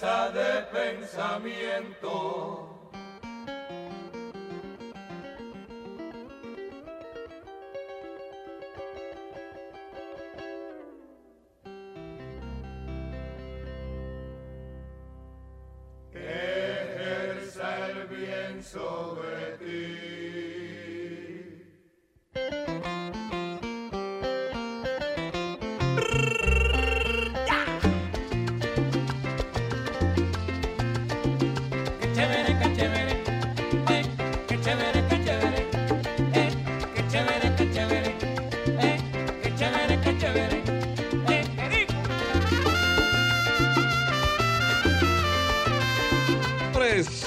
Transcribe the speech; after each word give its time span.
De 0.00 0.62
pensamiento 0.72 2.69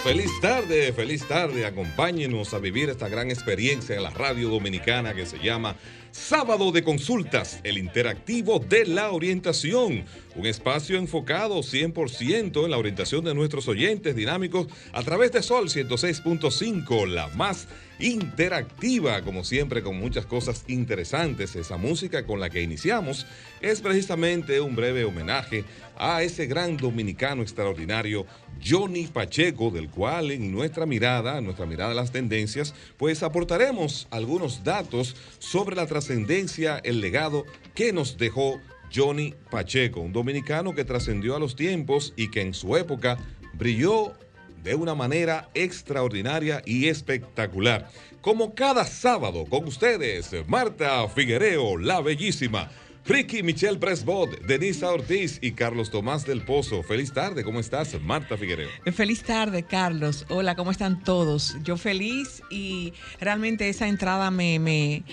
Feliz 0.03 0.31
tarde, 0.41 0.91
feliz 0.91 1.25
tarde. 1.25 1.65
Acompáñenos 1.65 2.53
a 2.53 2.59
vivir 2.59 2.89
esta 2.89 3.07
gran 3.07 3.31
experiencia 3.31 3.95
en 3.95 4.03
la 4.03 4.09
radio 4.09 4.49
dominicana 4.49 5.13
que 5.13 5.25
se 5.25 5.39
llama 5.39 5.77
Sábado 6.11 6.73
de 6.73 6.83
Consultas, 6.83 7.61
el 7.63 7.77
interactivo 7.77 8.59
de 8.59 8.85
la 8.85 9.11
orientación. 9.11 10.03
Un 10.35 10.45
espacio 10.45 10.97
enfocado 10.97 11.59
100% 11.59 12.65
en 12.65 12.71
la 12.71 12.77
orientación 12.77 13.23
de 13.23 13.33
nuestros 13.33 13.69
oyentes 13.69 14.13
dinámicos 14.13 14.67
a 14.91 15.03
través 15.03 15.31
de 15.31 15.41
Sol 15.41 15.69
106.5, 15.69 17.07
la 17.07 17.29
más 17.29 17.69
interactiva, 18.03 19.21
como 19.21 19.45
siempre, 19.45 19.81
con 19.81 19.97
muchas 19.97 20.25
cosas 20.25 20.65
interesantes. 20.67 21.55
Esa 21.55 21.77
música 21.77 22.25
con 22.25 22.41
la 22.41 22.49
que 22.49 22.61
iniciamos 22.61 23.25
es 23.61 23.79
precisamente 23.79 24.59
un 24.59 24.75
breve 24.75 25.05
homenaje 25.05 25.63
a 25.97 26.21
ese 26.21 26.45
gran 26.45 26.75
dominicano 26.75 27.41
extraordinario, 27.41 28.25
Johnny 28.63 29.07
Pacheco, 29.07 29.71
del 29.71 29.89
cual 29.89 30.31
en 30.31 30.51
nuestra 30.51 30.85
mirada, 30.85 31.39
nuestra 31.39 31.65
mirada 31.65 31.89
de 31.89 31.95
las 31.95 32.11
tendencias, 32.11 32.75
pues 32.97 33.23
aportaremos 33.23 34.07
algunos 34.11 34.65
datos 34.65 35.15
sobre 35.39 35.77
la 35.77 35.87
trascendencia, 35.87 36.79
el 36.83 36.99
legado 36.99 37.45
que 37.73 37.93
nos 37.93 38.17
dejó 38.17 38.59
Johnny 38.93 39.33
Pacheco, 39.49 40.01
un 40.01 40.11
dominicano 40.11 40.75
que 40.75 40.83
trascendió 40.83 41.37
a 41.37 41.39
los 41.39 41.55
tiempos 41.55 42.13
y 42.17 42.29
que 42.29 42.41
en 42.41 42.53
su 42.53 42.75
época 42.75 43.17
brilló 43.53 44.13
de 44.63 44.75
una 44.75 44.95
manera 44.95 45.49
extraordinaria 45.53 46.61
y 46.65 46.87
espectacular. 46.87 47.89
Como 48.21 48.55
cada 48.55 48.85
sábado 48.85 49.45
con 49.49 49.67
ustedes, 49.67 50.33
Marta 50.47 51.07
Figuereo, 51.09 51.77
la 51.77 51.99
bellísima. 51.99 52.71
Ricky 53.05 53.43
Michelle 53.43 53.77
Presbot, 53.77 54.39
Denisa 54.43 54.89
Ortiz 54.89 55.37
y 55.41 55.51
Carlos 55.51 55.91
Tomás 55.91 56.25
del 56.25 56.41
Pozo. 56.41 56.83
Feliz 56.83 57.11
tarde, 57.11 57.43
¿cómo 57.43 57.59
estás, 57.59 57.99
Marta 58.01 58.37
Figuereo? 58.37 58.69
Feliz 58.93 59.23
tarde, 59.23 59.63
Carlos. 59.63 60.25
Hola, 60.29 60.55
¿cómo 60.55 60.71
están 60.71 61.03
todos? 61.03 61.57
Yo 61.63 61.75
feliz 61.75 62.41
y 62.49 62.93
realmente 63.19 63.67
esa 63.67 63.89
entrada 63.89 64.31
me, 64.31 64.57
me, 64.57 65.03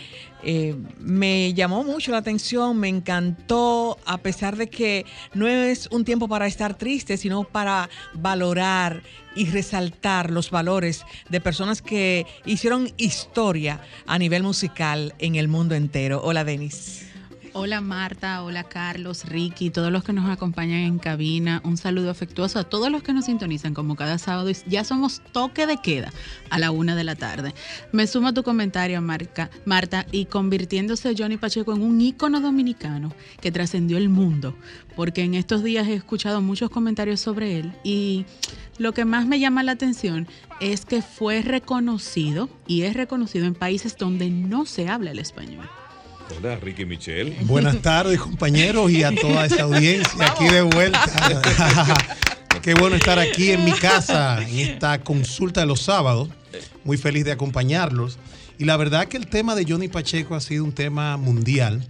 eh, 0.44 0.76
me 1.00 1.52
llamó 1.52 1.82
mucho 1.82 2.12
la 2.12 2.18
atención, 2.18 2.78
me 2.78 2.86
encantó, 2.86 3.98
a 4.06 4.18
pesar 4.18 4.56
de 4.56 4.70
que 4.70 5.04
no 5.34 5.48
es 5.48 5.88
un 5.90 6.04
tiempo 6.04 6.28
para 6.28 6.46
estar 6.46 6.78
triste, 6.78 7.16
sino 7.16 7.42
para 7.42 7.90
valorar 8.14 9.02
y 9.34 9.46
resaltar 9.46 10.30
los 10.30 10.52
valores 10.52 11.04
de 11.28 11.40
personas 11.40 11.82
que 11.82 12.24
hicieron 12.44 12.92
historia 12.98 13.80
a 14.06 14.16
nivel 14.16 14.44
musical 14.44 15.12
en 15.18 15.34
el 15.34 15.48
mundo 15.48 15.74
entero. 15.74 16.20
Hola, 16.22 16.44
Denis. 16.44 17.09
Hola 17.52 17.80
Marta, 17.80 18.44
hola 18.44 18.62
Carlos, 18.62 19.24
Ricky, 19.24 19.70
todos 19.70 19.90
los 19.90 20.04
que 20.04 20.12
nos 20.12 20.30
acompañan 20.30 20.78
en 20.82 21.00
cabina. 21.00 21.60
Un 21.64 21.76
saludo 21.76 22.08
afectuoso 22.08 22.60
a 22.60 22.64
todos 22.64 22.92
los 22.92 23.02
que 23.02 23.12
nos 23.12 23.24
sintonizan 23.24 23.74
como 23.74 23.96
cada 23.96 24.18
sábado. 24.18 24.48
Ya 24.68 24.84
somos 24.84 25.20
toque 25.32 25.66
de 25.66 25.76
queda 25.78 26.12
a 26.48 26.60
la 26.60 26.70
una 26.70 26.94
de 26.94 27.02
la 27.02 27.16
tarde. 27.16 27.52
Me 27.90 28.06
sumo 28.06 28.28
a 28.28 28.32
tu 28.32 28.44
comentario, 28.44 29.02
Marca, 29.02 29.50
Marta, 29.64 30.06
y 30.12 30.26
convirtiéndose 30.26 31.12
Johnny 31.18 31.38
Pacheco 31.38 31.72
en 31.72 31.82
un 31.82 32.00
ícono 32.00 32.40
dominicano 32.40 33.12
que 33.40 33.50
trascendió 33.50 33.98
el 33.98 34.10
mundo, 34.10 34.56
porque 34.94 35.24
en 35.24 35.34
estos 35.34 35.64
días 35.64 35.88
he 35.88 35.94
escuchado 35.94 36.40
muchos 36.40 36.70
comentarios 36.70 37.18
sobre 37.18 37.58
él 37.58 37.72
y 37.82 38.26
lo 38.78 38.92
que 38.92 39.04
más 39.04 39.26
me 39.26 39.40
llama 39.40 39.64
la 39.64 39.72
atención 39.72 40.28
es 40.60 40.84
que 40.84 41.02
fue 41.02 41.42
reconocido 41.42 42.48
y 42.68 42.82
es 42.82 42.94
reconocido 42.94 43.46
en 43.46 43.54
países 43.54 43.96
donde 43.96 44.30
no 44.30 44.66
se 44.66 44.88
habla 44.88 45.10
el 45.10 45.18
español. 45.18 45.68
Hola, 46.36 46.56
Ricky 46.56 46.84
Michelle. 46.84 47.36
Buenas 47.42 47.80
tardes, 47.82 48.20
compañeros, 48.20 48.90
y 48.90 49.02
a 49.02 49.14
toda 49.14 49.46
esa 49.46 49.64
audiencia 49.64 50.26
aquí 50.26 50.48
de 50.48 50.62
vuelta. 50.62 51.04
Qué 52.62 52.74
bueno 52.74 52.96
estar 52.96 53.18
aquí 53.18 53.50
en 53.52 53.64
mi 53.64 53.72
casa, 53.72 54.42
en 54.42 54.58
esta 54.58 55.00
consulta 55.02 55.60
de 55.60 55.66
los 55.66 55.80
sábados. 55.80 56.28
Muy 56.84 56.96
feliz 56.96 57.24
de 57.24 57.32
acompañarlos. 57.32 58.18
Y 58.58 58.64
la 58.64 58.76
verdad 58.76 59.06
que 59.06 59.16
el 59.16 59.26
tema 59.26 59.54
de 59.54 59.64
Johnny 59.66 59.88
Pacheco 59.88 60.34
ha 60.34 60.40
sido 60.40 60.64
un 60.64 60.72
tema 60.72 61.16
mundial. 61.16 61.88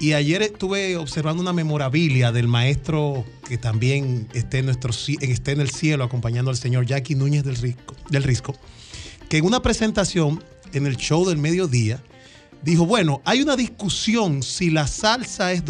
Y 0.00 0.12
ayer 0.12 0.42
estuve 0.42 0.96
observando 0.96 1.40
una 1.40 1.52
memorabilia 1.52 2.32
del 2.32 2.48
maestro 2.48 3.24
que 3.48 3.58
también 3.58 4.28
esté 4.34 4.58
en, 4.58 4.66
nuestro, 4.66 4.92
el 4.92 5.70
cielo 5.70 6.04
acompañando 6.04 6.50
al 6.50 6.56
señor 6.56 6.84
Jackie 6.84 7.14
Núñez 7.14 7.44
del 7.44 7.56
Risco, 7.56 7.94
del 8.10 8.24
Risco, 8.24 8.56
que 9.28 9.38
en 9.38 9.44
una 9.44 9.62
presentación 9.62 10.42
en 10.72 10.86
el 10.86 10.96
show 10.96 11.24
del 11.24 11.38
mediodía, 11.38 12.02
dijo, 12.64 12.86
bueno, 12.86 13.20
hay 13.24 13.42
una 13.42 13.56
discusión 13.56 14.42
si 14.42 14.70
la 14.70 14.86
salsa 14.86 15.52
es 15.52 15.62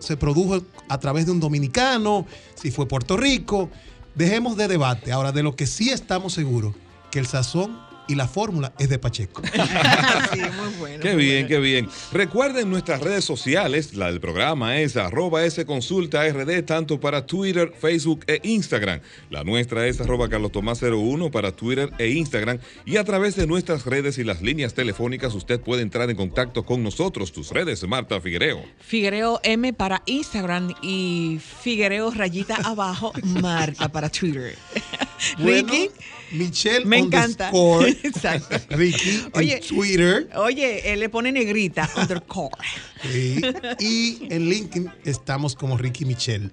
se 0.00 0.16
produjo 0.16 0.62
a 0.88 0.98
través 0.98 1.26
de 1.26 1.32
un 1.32 1.40
dominicano, 1.40 2.26
si 2.54 2.70
fue 2.70 2.86
Puerto 2.86 3.16
Rico. 3.16 3.70
Dejemos 4.14 4.56
de 4.56 4.68
debate. 4.68 5.12
Ahora, 5.12 5.32
de 5.32 5.42
lo 5.42 5.54
que 5.54 5.66
sí 5.66 5.90
estamos 5.90 6.32
seguros, 6.32 6.74
que 7.10 7.18
el 7.18 7.26
sazón 7.26 7.87
y 8.08 8.14
la 8.14 8.26
fórmula 8.26 8.72
es 8.78 8.88
de 8.88 8.98
Pacheco. 8.98 9.42
sí, 10.32 10.40
muy 10.40 10.74
bueno. 10.78 11.02
Qué 11.02 11.14
bien, 11.14 11.46
qué 11.46 11.58
bien. 11.58 11.88
Recuerden 12.12 12.70
nuestras 12.70 13.00
redes 13.00 13.24
sociales, 13.24 13.94
la 13.94 14.06
del 14.06 14.20
programa 14.20 14.78
es 14.78 14.96
arroba 14.96 15.44
S 15.44 15.64
Consulta 15.66 16.26
RD, 16.28 16.64
tanto 16.64 16.98
para 16.98 17.26
Twitter, 17.26 17.72
Facebook 17.78 18.24
e 18.26 18.40
Instagram. 18.42 19.00
La 19.30 19.44
nuestra 19.44 19.86
es 19.86 20.00
arroba 20.00 20.28
Carlos 20.28 20.52
Tomás 20.52 20.82
01 20.82 21.30
para 21.30 21.52
Twitter 21.52 21.92
e 21.98 22.08
Instagram. 22.08 22.58
Y 22.84 22.96
a 22.96 23.04
través 23.04 23.36
de 23.36 23.46
nuestras 23.46 23.84
redes 23.84 24.18
y 24.18 24.24
las 24.24 24.42
líneas 24.42 24.74
telefónicas, 24.74 25.34
usted 25.34 25.60
puede 25.60 25.82
entrar 25.82 26.08
en 26.10 26.16
contacto 26.16 26.64
con 26.64 26.82
nosotros. 26.82 27.32
Tus 27.32 27.50
redes, 27.50 27.86
Marta 27.86 28.20
Figuereo. 28.20 28.62
Figuereo 28.80 29.40
M 29.42 29.72
para 29.74 30.02
Instagram 30.06 30.74
y 30.82 31.38
Figuereo 31.62 32.10
rayita 32.10 32.56
abajo, 32.64 33.12
Marta 33.22 33.88
para 33.88 34.08
Twitter. 34.08 34.56
Bueno, 35.38 35.72
Ricky. 35.72 35.90
Michelle 36.32 36.84
Me 36.84 36.98
encanta. 36.98 37.50
Exacto. 38.02 38.56
Ricky 38.76 39.22
Oye. 39.34 39.56
en 39.56 39.60
Twitter. 39.62 40.28
Oye, 40.36 40.92
él 40.92 41.00
le 41.00 41.08
pone 41.08 41.32
negrita, 41.32 41.88
undercore. 41.96 42.54
Sí. 43.02 43.40
Y 43.80 44.18
en 44.30 44.48
LinkedIn 44.48 44.90
estamos 45.04 45.54
como 45.54 45.76
Ricky 45.76 46.04
Michelle. 46.04 46.50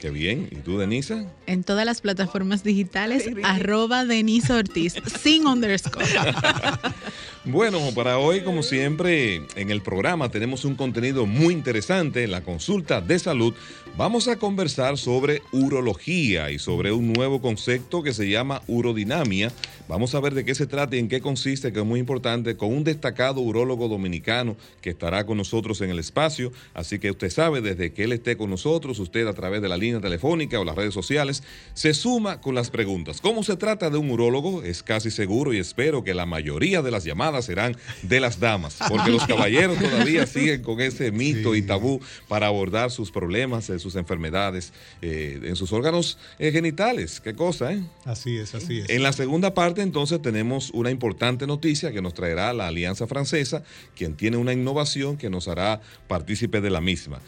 Qué 0.00 0.10
bien. 0.10 0.48
¿Y 0.50 0.56
tú, 0.56 0.78
Denisa? 0.78 1.24
En 1.46 1.64
todas 1.64 1.86
las 1.86 2.00
plataformas 2.00 2.62
digitales, 2.62 3.28
arroba 3.42 4.04
Denise 4.04 4.52
Ortiz, 4.52 4.94
sin 5.22 5.46
underscore. 5.46 6.06
Bueno, 7.46 7.78
para 7.94 8.16
hoy, 8.16 8.40
como 8.40 8.62
siempre, 8.62 9.42
en 9.54 9.70
el 9.70 9.82
programa 9.82 10.30
tenemos 10.30 10.64
un 10.64 10.76
contenido 10.76 11.26
muy 11.26 11.52
interesante, 11.52 12.26
la 12.26 12.40
consulta 12.40 13.02
de 13.02 13.18
salud. 13.18 13.52
Vamos 13.98 14.28
a 14.28 14.36
conversar 14.36 14.96
sobre 14.96 15.42
urología 15.52 16.50
y 16.50 16.58
sobre 16.58 16.92
un 16.92 17.12
nuevo 17.12 17.42
concepto 17.42 18.02
que 18.02 18.14
se 18.14 18.30
llama 18.30 18.62
urodinamia. 18.66 19.52
Vamos 19.88 20.14
a 20.14 20.20
ver 20.20 20.32
de 20.32 20.46
qué 20.46 20.54
se 20.54 20.66
trata 20.66 20.96
y 20.96 21.00
en 21.00 21.08
qué 21.08 21.20
consiste, 21.20 21.70
que 21.70 21.80
es 21.80 21.84
muy 21.84 22.00
importante, 22.00 22.56
con 22.56 22.72
un 22.72 22.82
destacado 22.82 23.42
urólogo 23.42 23.88
dominicano 23.88 24.56
que 24.80 24.88
estará 24.88 25.26
con 25.26 25.36
nosotros 25.36 25.82
en 25.82 25.90
el 25.90 25.98
espacio. 25.98 26.50
Así 26.72 26.98
que 26.98 27.10
usted 27.10 27.28
sabe, 27.28 27.60
desde 27.60 27.92
que 27.92 28.04
él 28.04 28.12
esté 28.12 28.38
con 28.38 28.48
nosotros, 28.48 28.98
usted 28.98 29.26
a 29.26 29.34
través 29.34 29.60
de 29.60 29.68
la 29.68 29.76
línea 29.76 29.93
telefónica 30.00 30.60
o 30.60 30.64
las 30.64 30.76
redes 30.76 30.94
sociales, 30.94 31.42
se 31.74 31.94
suma 31.94 32.40
con 32.40 32.54
las 32.54 32.70
preguntas. 32.70 33.20
¿Cómo 33.20 33.42
se 33.42 33.56
trata 33.56 33.90
de 33.90 33.98
un 33.98 34.10
urólogo? 34.10 34.62
Es 34.62 34.82
casi 34.82 35.10
seguro 35.10 35.52
y 35.52 35.58
espero 35.58 36.04
que 36.04 36.14
la 36.14 36.26
mayoría 36.26 36.82
de 36.82 36.90
las 36.90 37.04
llamadas 37.04 37.46
serán 37.46 37.76
de 38.02 38.20
las 38.20 38.40
damas, 38.40 38.78
porque 38.88 39.10
los 39.10 39.26
caballeros 39.26 39.78
todavía 39.78 40.26
siguen 40.28 40.62
con 40.62 40.80
ese 40.80 41.12
mito 41.12 41.54
y 41.54 41.62
tabú 41.62 42.00
para 42.28 42.46
abordar 42.46 42.90
sus 42.90 43.10
problemas, 43.10 43.70
eh, 43.70 43.78
sus 43.78 43.96
enfermedades 43.96 44.72
eh, 45.02 45.40
en 45.44 45.56
sus 45.56 45.72
órganos 45.72 46.18
eh, 46.38 46.52
genitales. 46.52 47.20
Qué 47.20 47.34
cosa, 47.34 47.72
¿eh? 47.72 47.82
Así 48.04 48.36
es, 48.36 48.54
así 48.54 48.80
es. 48.80 48.90
En 48.90 49.02
la 49.02 49.12
segunda 49.12 49.54
parte, 49.54 49.82
entonces, 49.82 50.20
tenemos 50.20 50.70
una 50.70 50.90
importante 50.90 51.46
noticia 51.46 51.92
que 51.92 52.02
nos 52.02 52.14
traerá 52.14 52.52
la 52.52 52.68
Alianza 52.68 53.06
Francesa, 53.06 53.62
quien 53.94 54.14
tiene 54.14 54.36
una 54.36 54.52
innovación 54.52 55.16
que 55.16 55.30
nos 55.30 55.48
hará 55.48 55.80
partícipe 56.08 56.60
de 56.60 56.70
la 56.70 56.80
misma. 56.80 57.20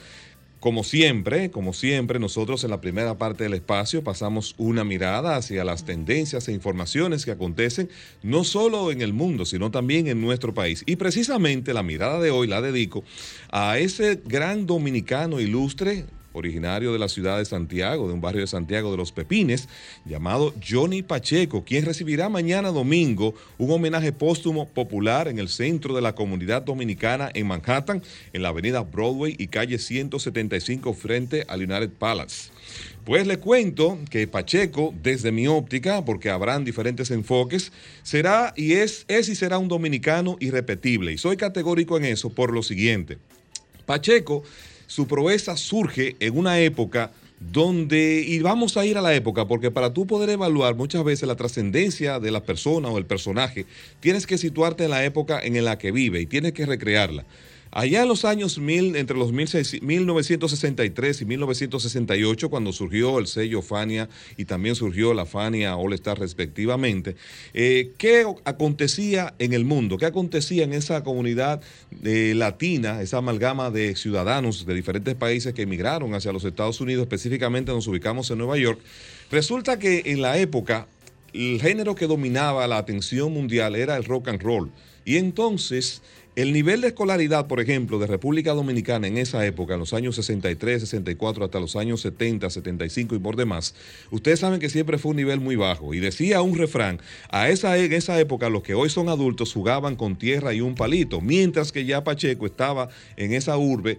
Como 0.61 0.85
siempre, 0.85 1.51
como 1.51 1.75
siempre, 1.75 2.19
nosotros 2.19 2.65
en 2.65 2.71
la 2.71 2.81
primera 2.81 3.19
parte 3.19 3.45
del 3.45 3.53
espacio 3.53 4.03
pasamos 4.03 4.55
una 4.57 4.85
mirada 4.85 5.37
hacia 5.37 5.65
las 5.65 5.85
tendencias 5.85 6.49
e 6.49 6.53
informaciones 6.53 7.27
que 7.27 7.31
acontecen 7.31 7.91
no 8.23 8.43
solo 8.43 8.91
en 8.91 9.03
el 9.03 9.13
mundo, 9.13 9.45
sino 9.45 9.71
también 9.71 10.07
en 10.09 10.23
nuestro 10.23 10.55
país. 10.55 10.83
Y 10.87 10.97
precisamente 10.97 11.75
la 11.75 11.83
mirada 11.83 12.21
de 12.21 12.31
hoy 12.31 12.47
la 12.47 12.63
dedico 12.63 13.05
a 13.51 13.79
ese 13.79 14.21
gran 14.25 14.67
dominicano 14.67 15.41
ilustre, 15.41 16.07
originario 16.37 16.93
de 16.93 16.99
la 16.99 17.09
ciudad 17.09 17.39
de 17.39 17.45
Santiago, 17.45 18.07
de 18.07 18.15
un 18.15 18.21
barrio 18.21 18.43
de 18.43 18.47
Santiago 18.47 18.91
de 18.91 18.97
los 18.97 19.13
Pepines, 19.13 19.69
llamado 20.05 20.55
Johnny 20.67 21.03
Pacheco, 21.03 21.65
quien 21.65 21.85
recibirá 21.85 22.29
mañana 22.29 22.71
domingo 22.71 23.35
un 23.59 23.71
homenaje 23.71 24.13
póstumo 24.13 24.69
popular 24.69 25.29
en 25.29 25.39
el 25.39 25.49
centro 25.49 25.95
de 25.95 26.03
la 26.03 26.15
comunidad 26.15 26.63
dominicana 26.63 27.31
en 27.35 27.47
Manhattan, 27.47 28.03
en 28.33 28.43
la 28.43 28.51
avenida 28.51 28.83
Broadway 28.83 29.35
y 29.39 29.49
calle 29.49 29.79
175 29.79 30.93
frente 30.95 31.45
al 31.49 31.61
United 31.61 31.91
Palace. 31.91 32.51
Pues 33.05 33.27
le 33.27 33.39
cuento 33.39 33.99
que 34.11 34.27
Pacheco, 34.27 34.93
desde 35.01 35.31
mi 35.31 35.47
óptica, 35.47 36.05
porque 36.05 36.29
habrán 36.29 36.65
diferentes 36.65 37.13
enfoques, 37.13 37.71
será 38.03 38.53
y 38.57 38.73
es, 38.73 39.05
es 39.07 39.29
y 39.29 39.37
será 39.37 39.59
un 39.59 39.69
dominicano 39.69 40.37
irrepetible. 40.41 41.13
Y 41.13 41.19
soy 41.19 41.37
categórico 41.37 41.97
en 41.97 42.05
eso 42.05 42.31
por 42.31 42.53
lo 42.53 42.65
siguiente. 42.65 43.19
Pacheco, 43.87 44.43
su 44.87 45.07
proeza 45.07 45.57
surge 45.57 46.17
en 46.21 46.37
una 46.37 46.61
época 46.61 47.11
donde, 47.39 48.25
y 48.27 48.39
vamos 48.41 48.77
a 48.77 48.87
ir 48.87 48.97
a 48.97 49.03
la 49.03 49.15
época, 49.15 49.47
porque 49.47 49.71
para 49.71 49.93
tú 49.93 50.07
poder 50.07 50.31
evaluar 50.31 50.75
muchas 50.75 51.05
veces 51.05 51.29
la 51.29 51.37
trascendencia 51.37 52.19
de 52.19 52.31
la 52.31 52.43
persona 52.43 52.89
o 52.89 52.99
el 52.99 53.05
personaje, 53.05 53.67
tienes 54.01 54.27
que 54.27 54.39
situarte 54.39 54.85
en 54.85 54.91
la 54.91 55.05
época 55.05 55.41
en 55.43 55.63
la 55.65 55.79
que 55.79 55.93
vive 55.93 56.21
y 56.21 56.27
tienes 56.27 56.53
que 56.53 56.67
recrearla. 56.67 57.25
Allá 57.79 58.05
en 58.05 58.09
los 58.09 58.25
años 58.25 58.59
mil, 58.59 58.97
entre 58.97 59.19
los 59.19 59.33
1963 59.33 61.21
y 61.21 61.25
1968, 61.27 62.49
cuando 62.49 62.73
surgió 62.73 63.19
el 63.19 63.27
sello 63.27 63.61
Fania 63.61 64.09
y 64.39 64.47
también 64.47 64.75
surgió 64.75 65.13
la 65.13 65.27
Fania 65.27 65.77
All 65.77 65.93
Star 65.93 66.19
respectivamente, 66.19 67.17
eh, 67.53 67.93
¿qué 67.99 68.25
acontecía 68.47 69.35
en 69.39 69.53
el 69.53 69.67
mundo? 69.67 69.99
¿Qué 69.99 70.07
acontecía 70.07 70.65
en 70.65 70.73
esa 70.73 71.05
comunidad 71.05 71.61
eh, 72.03 72.33
latina, 72.35 73.03
esa 73.03 73.19
amalgama 73.19 73.71
de 73.71 73.95
ciudadanos 73.95 74.65
de 74.65 74.73
diferentes 74.73 75.15
países 75.15 75.53
que 75.53 75.61
emigraron 75.61 76.15
hacia 76.15 76.33
los 76.33 76.45
Estados 76.45 76.81
Unidos? 76.81 77.03
Específicamente 77.03 77.73
nos 77.73 77.87
ubicamos 77.89 78.31
en 78.31 78.39
Nueva 78.39 78.57
York. 78.57 78.81
Resulta 79.31 79.79
que 79.79 80.01
en 80.07 80.23
la 80.23 80.39
época 80.39 80.89
el 81.35 81.61
género 81.61 81.95
que 81.95 82.07
dominaba 82.07 82.67
la 82.69 82.79
atención 82.79 83.35
mundial 83.35 83.77
era 83.77 83.99
el 83.99 84.05
rock 84.05 84.29
and 84.29 84.41
roll. 84.41 84.71
Y 85.05 85.19
entonces 85.19 86.03
el 86.37 86.53
nivel 86.53 86.83
de 86.83 86.89
escolaridad, 86.89 87.47
por 87.47 87.61
ejemplo, 87.61 87.99
de 87.99 88.07
República 88.07 88.53
Dominicana 88.53 89.07
en 89.07 89.17
esa 89.17 89.47
época, 89.47 89.73
en 89.73 89.81
los 89.81 89.95
años 89.95 90.17
63, 90.17 90.83
64, 90.83 91.47
hasta 91.47 91.59
los 91.59 91.77
años 91.77 92.03
70, 92.03 92.51
75 92.51 93.15
y 93.15 93.19
por 93.19 93.37
demás, 93.37 93.75
ustedes 94.11 94.41
saben 94.41 94.61
que 94.61 94.69
siempre 94.69 94.99
fue 94.99 95.13
un 95.13 95.17
nivel 95.17 95.41
muy 95.41 95.57
bajo. 95.57 95.95
Y 95.95 95.99
decía 95.99 96.43
un 96.43 96.55
refrán, 96.55 97.01
a 97.31 97.49
esa, 97.49 97.79
en 97.79 97.91
esa 97.95 98.21
época 98.21 98.51
los 98.51 98.63
que 98.63 98.75
hoy 98.75 98.91
son 98.91 99.09
adultos 99.09 99.55
jugaban 99.55 99.97
con 99.97 100.17
tierra 100.17 100.53
y 100.53 100.61
un 100.61 100.75
palito, 100.75 101.23
mientras 101.23 101.73
que 101.73 101.87
ya 101.87 102.05
Pacheco 102.05 102.45
estaba 102.45 102.91
en 103.17 103.33
esa 103.33 103.57
urbe 103.57 103.99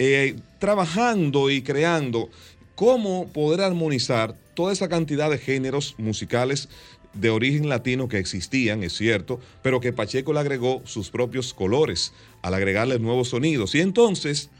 eh, 0.00 0.34
trabajando 0.58 1.48
y 1.48 1.62
creando 1.62 2.28
cómo 2.74 3.28
poder 3.28 3.60
armonizar 3.60 4.34
toda 4.54 4.72
esa 4.72 4.88
cantidad 4.88 5.30
de 5.30 5.38
géneros 5.38 5.94
musicales 5.98 6.68
de 7.14 7.30
origen 7.30 7.68
latino 7.68 8.08
que 8.08 8.18
existían, 8.18 8.82
es 8.82 8.94
cierto, 8.94 9.40
pero 9.62 9.80
que 9.80 9.92
Pacheco 9.92 10.32
le 10.32 10.40
agregó 10.40 10.82
sus 10.84 11.10
propios 11.10 11.52
colores 11.54 12.12
al 12.42 12.54
agregarle 12.54 12.98
nuevos 12.98 13.28
sonidos. 13.28 13.74
Y 13.74 13.80
entonces, 13.80 14.50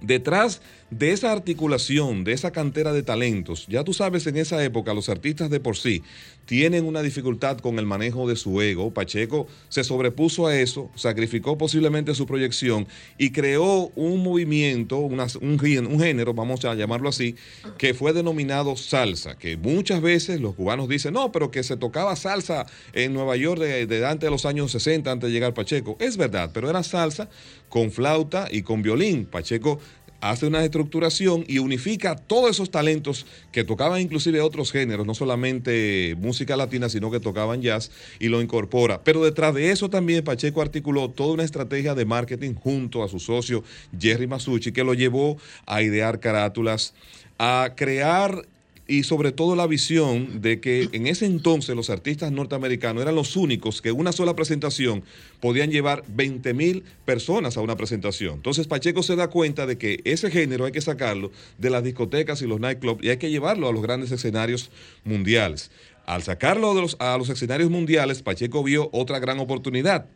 detrás 0.00 0.60
de 0.90 1.10
esa 1.12 1.32
articulación, 1.32 2.22
de 2.22 2.32
esa 2.32 2.52
cantera 2.52 2.92
de 2.92 3.02
talentos, 3.02 3.66
ya 3.68 3.82
tú 3.82 3.92
sabes, 3.92 4.26
en 4.28 4.36
esa 4.36 4.62
época 4.62 4.94
los 4.94 5.08
artistas 5.08 5.50
de 5.50 5.58
por 5.58 5.76
sí 5.76 6.02
tienen 6.44 6.84
una 6.84 7.02
dificultad 7.02 7.58
con 7.58 7.80
el 7.80 7.86
manejo 7.86 8.28
de 8.28 8.36
su 8.36 8.62
ego. 8.62 8.94
Pacheco 8.94 9.48
se 9.68 9.82
sobrepuso 9.82 10.46
a 10.46 10.56
eso, 10.56 10.92
sacrificó 10.94 11.58
posiblemente 11.58 12.14
su 12.14 12.24
proyección 12.24 12.86
y 13.18 13.30
creó 13.30 13.90
un 13.96 14.22
movimiento, 14.22 14.98
una- 14.98 15.26
un, 15.40 15.58
un 15.90 15.98
género, 16.00 16.34
vamos 16.34 16.64
a 16.64 16.74
llamarlo 16.76 17.08
así, 17.08 17.34
que 17.78 17.92
fue 17.94 18.12
denominado 18.12 18.76
salsa, 18.76 19.36
que 19.36 19.56
muchas 19.56 20.00
veces 20.00 20.40
los 20.40 20.54
cubanos 20.54 20.88
dicen, 20.88 21.14
no, 21.14 21.32
pero 21.32 21.50
que 21.50 21.64
se 21.64 21.76
tocaba 21.76 22.14
salsa 22.14 22.64
en 22.92 23.12
Nueva 23.12 23.34
York 23.36 23.60
de, 23.60 23.86
de 23.88 24.06
antes 24.06 24.28
de 24.28 24.30
los 24.30 24.46
años 24.46 24.70
60, 24.70 25.10
antes 25.10 25.28
de 25.28 25.32
llegar 25.34 25.52
Pacheco. 25.52 25.96
Es 25.98 26.16
verdad, 26.16 26.50
pero 26.54 26.70
era 26.70 26.84
salsa 26.84 27.28
con 27.68 27.90
flauta 27.90 28.46
y 28.52 28.62
con 28.62 28.82
violín. 28.82 29.24
Pacheco 29.26 29.80
hace 30.20 30.46
una 30.46 30.64
estructuración 30.64 31.44
y 31.46 31.58
unifica 31.58 32.16
todos 32.16 32.50
esos 32.50 32.70
talentos 32.70 33.26
que 33.52 33.64
tocaban 33.64 34.00
inclusive 34.00 34.40
otros 34.40 34.72
géneros, 34.72 35.06
no 35.06 35.14
solamente 35.14 36.16
música 36.18 36.56
latina, 36.56 36.88
sino 36.88 37.10
que 37.10 37.20
tocaban 37.20 37.62
jazz 37.62 37.90
y 38.18 38.28
lo 38.28 38.40
incorpora. 38.40 39.00
Pero 39.02 39.24
detrás 39.24 39.54
de 39.54 39.70
eso 39.70 39.90
también 39.90 40.24
Pacheco 40.24 40.62
articuló 40.62 41.10
toda 41.10 41.34
una 41.34 41.44
estrategia 41.44 41.94
de 41.94 42.04
marketing 42.04 42.54
junto 42.54 43.02
a 43.02 43.08
su 43.08 43.20
socio 43.20 43.62
Jerry 43.98 44.26
Masucci, 44.26 44.72
que 44.72 44.84
lo 44.84 44.94
llevó 44.94 45.36
a 45.66 45.82
idear 45.82 46.20
carátulas, 46.20 46.94
a 47.38 47.72
crear 47.76 48.46
y 48.88 49.02
sobre 49.02 49.32
todo 49.32 49.56
la 49.56 49.66
visión 49.66 50.40
de 50.40 50.60
que 50.60 50.88
en 50.92 51.06
ese 51.08 51.26
entonces 51.26 51.74
los 51.74 51.90
artistas 51.90 52.30
norteamericanos 52.30 53.02
eran 53.02 53.16
los 53.16 53.34
únicos 53.36 53.82
que 53.82 53.90
una 53.90 54.12
sola 54.12 54.36
presentación 54.36 55.02
podían 55.40 55.70
llevar 55.72 56.04
20 56.08 56.54
mil 56.54 56.84
personas 57.04 57.56
a 57.56 57.62
una 57.62 57.76
presentación. 57.76 58.34
Entonces 58.34 58.66
Pacheco 58.68 59.02
se 59.02 59.16
da 59.16 59.28
cuenta 59.28 59.66
de 59.66 59.76
que 59.76 60.00
ese 60.04 60.30
género 60.30 60.64
hay 60.66 60.72
que 60.72 60.80
sacarlo 60.80 61.32
de 61.58 61.70
las 61.70 61.82
discotecas 61.82 62.42
y 62.42 62.46
los 62.46 62.60
nightclubs 62.60 63.02
y 63.04 63.08
hay 63.10 63.16
que 63.16 63.30
llevarlo 63.30 63.68
a 63.68 63.72
los 63.72 63.82
grandes 63.82 64.12
escenarios 64.12 64.70
mundiales. 65.04 65.70
Al 66.06 66.22
sacarlo 66.22 66.72
de 66.74 66.82
los- 66.82 66.96
a 67.00 67.18
los 67.18 67.28
escenarios 67.28 67.68
mundiales, 67.70 68.22
Pacheco 68.22 68.62
vio 68.62 68.88
otra 68.92 69.18
gran 69.18 69.40
oportunidad 69.40 70.06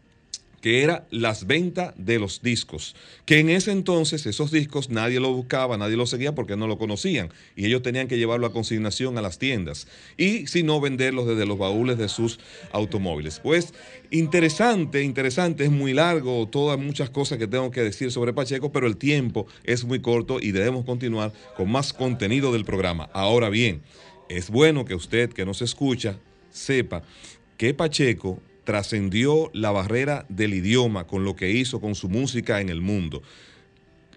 que 0.60 0.82
era 0.82 1.06
las 1.10 1.46
ventas 1.46 1.94
de 1.96 2.18
los 2.18 2.42
discos, 2.42 2.94
que 3.24 3.38
en 3.38 3.50
ese 3.50 3.72
entonces 3.72 4.26
esos 4.26 4.50
discos 4.50 4.90
nadie 4.90 5.20
los 5.20 5.32
buscaba, 5.32 5.78
nadie 5.78 5.96
los 5.96 6.10
seguía 6.10 6.34
porque 6.34 6.56
no 6.56 6.66
lo 6.66 6.78
conocían 6.78 7.30
y 7.56 7.66
ellos 7.66 7.82
tenían 7.82 8.08
que 8.08 8.18
llevarlo 8.18 8.46
a 8.46 8.52
consignación 8.52 9.16
a 9.16 9.22
las 9.22 9.38
tiendas 9.38 9.86
y 10.16 10.46
si 10.46 10.62
no 10.62 10.80
venderlos 10.80 11.26
desde 11.26 11.46
los 11.46 11.58
baúles 11.58 11.98
de 11.98 12.08
sus 12.08 12.38
automóviles. 12.72 13.40
Pues 13.40 13.72
interesante, 14.10 15.02
interesante, 15.02 15.64
es 15.64 15.70
muy 15.70 15.94
largo, 15.94 16.46
todas 16.48 16.78
muchas 16.78 17.10
cosas 17.10 17.38
que 17.38 17.46
tengo 17.46 17.70
que 17.70 17.82
decir 17.82 18.12
sobre 18.12 18.32
Pacheco, 18.32 18.72
pero 18.72 18.86
el 18.86 18.96
tiempo 18.96 19.46
es 19.64 19.84
muy 19.84 20.00
corto 20.00 20.40
y 20.40 20.52
debemos 20.52 20.84
continuar 20.84 21.32
con 21.56 21.70
más 21.70 21.92
contenido 21.92 22.52
del 22.52 22.64
programa. 22.64 23.08
Ahora 23.12 23.48
bien, 23.48 23.82
es 24.28 24.50
bueno 24.50 24.84
que 24.84 24.94
usted 24.94 25.30
que 25.30 25.46
nos 25.46 25.62
escucha 25.62 26.18
sepa 26.50 27.02
que 27.56 27.74
Pacheco 27.74 28.40
trascendió 28.70 29.50
la 29.52 29.72
barrera 29.72 30.26
del 30.28 30.54
idioma 30.54 31.04
con 31.08 31.24
lo 31.24 31.34
que 31.34 31.50
hizo 31.50 31.80
con 31.80 31.96
su 31.96 32.08
música 32.08 32.60
en 32.60 32.68
el 32.68 32.80
mundo. 32.80 33.20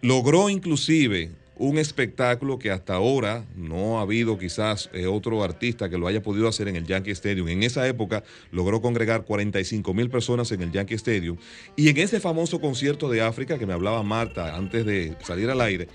Logró 0.01 0.47
inclusive 0.47 1.31
un 1.55 1.79
espectáculo 1.79 2.59
que 2.59 2.69
hasta 2.69 2.93
ahora 2.93 3.45
no 3.55 3.97
ha 3.97 4.03
habido 4.03 4.37
quizás 4.37 4.91
eh, 4.93 5.07
otro 5.07 5.43
artista 5.43 5.89
que 5.89 5.97
lo 5.97 6.05
haya 6.05 6.21
podido 6.21 6.47
hacer 6.47 6.67
en 6.67 6.75
el 6.75 6.85
Yankee 6.85 7.09
Stadium. 7.09 7.47
En 7.47 7.63
esa 7.63 7.87
época 7.87 8.23
logró 8.51 8.79
congregar 8.79 9.25
45 9.25 9.91
mil 9.95 10.11
personas 10.11 10.51
en 10.51 10.61
el 10.61 10.71
Yankee 10.71 10.93
Stadium 10.93 11.37
y 11.75 11.89
en 11.89 11.97
ese 11.97 12.19
famoso 12.19 12.61
concierto 12.61 13.09
de 13.09 13.21
África 13.21 13.57
que 13.57 13.65
me 13.65 13.73
hablaba 13.73 14.03
Marta 14.03 14.55
antes 14.55 14.85
de 14.85 15.17
salir 15.23 15.49
al 15.49 15.61
aire, 15.61 15.87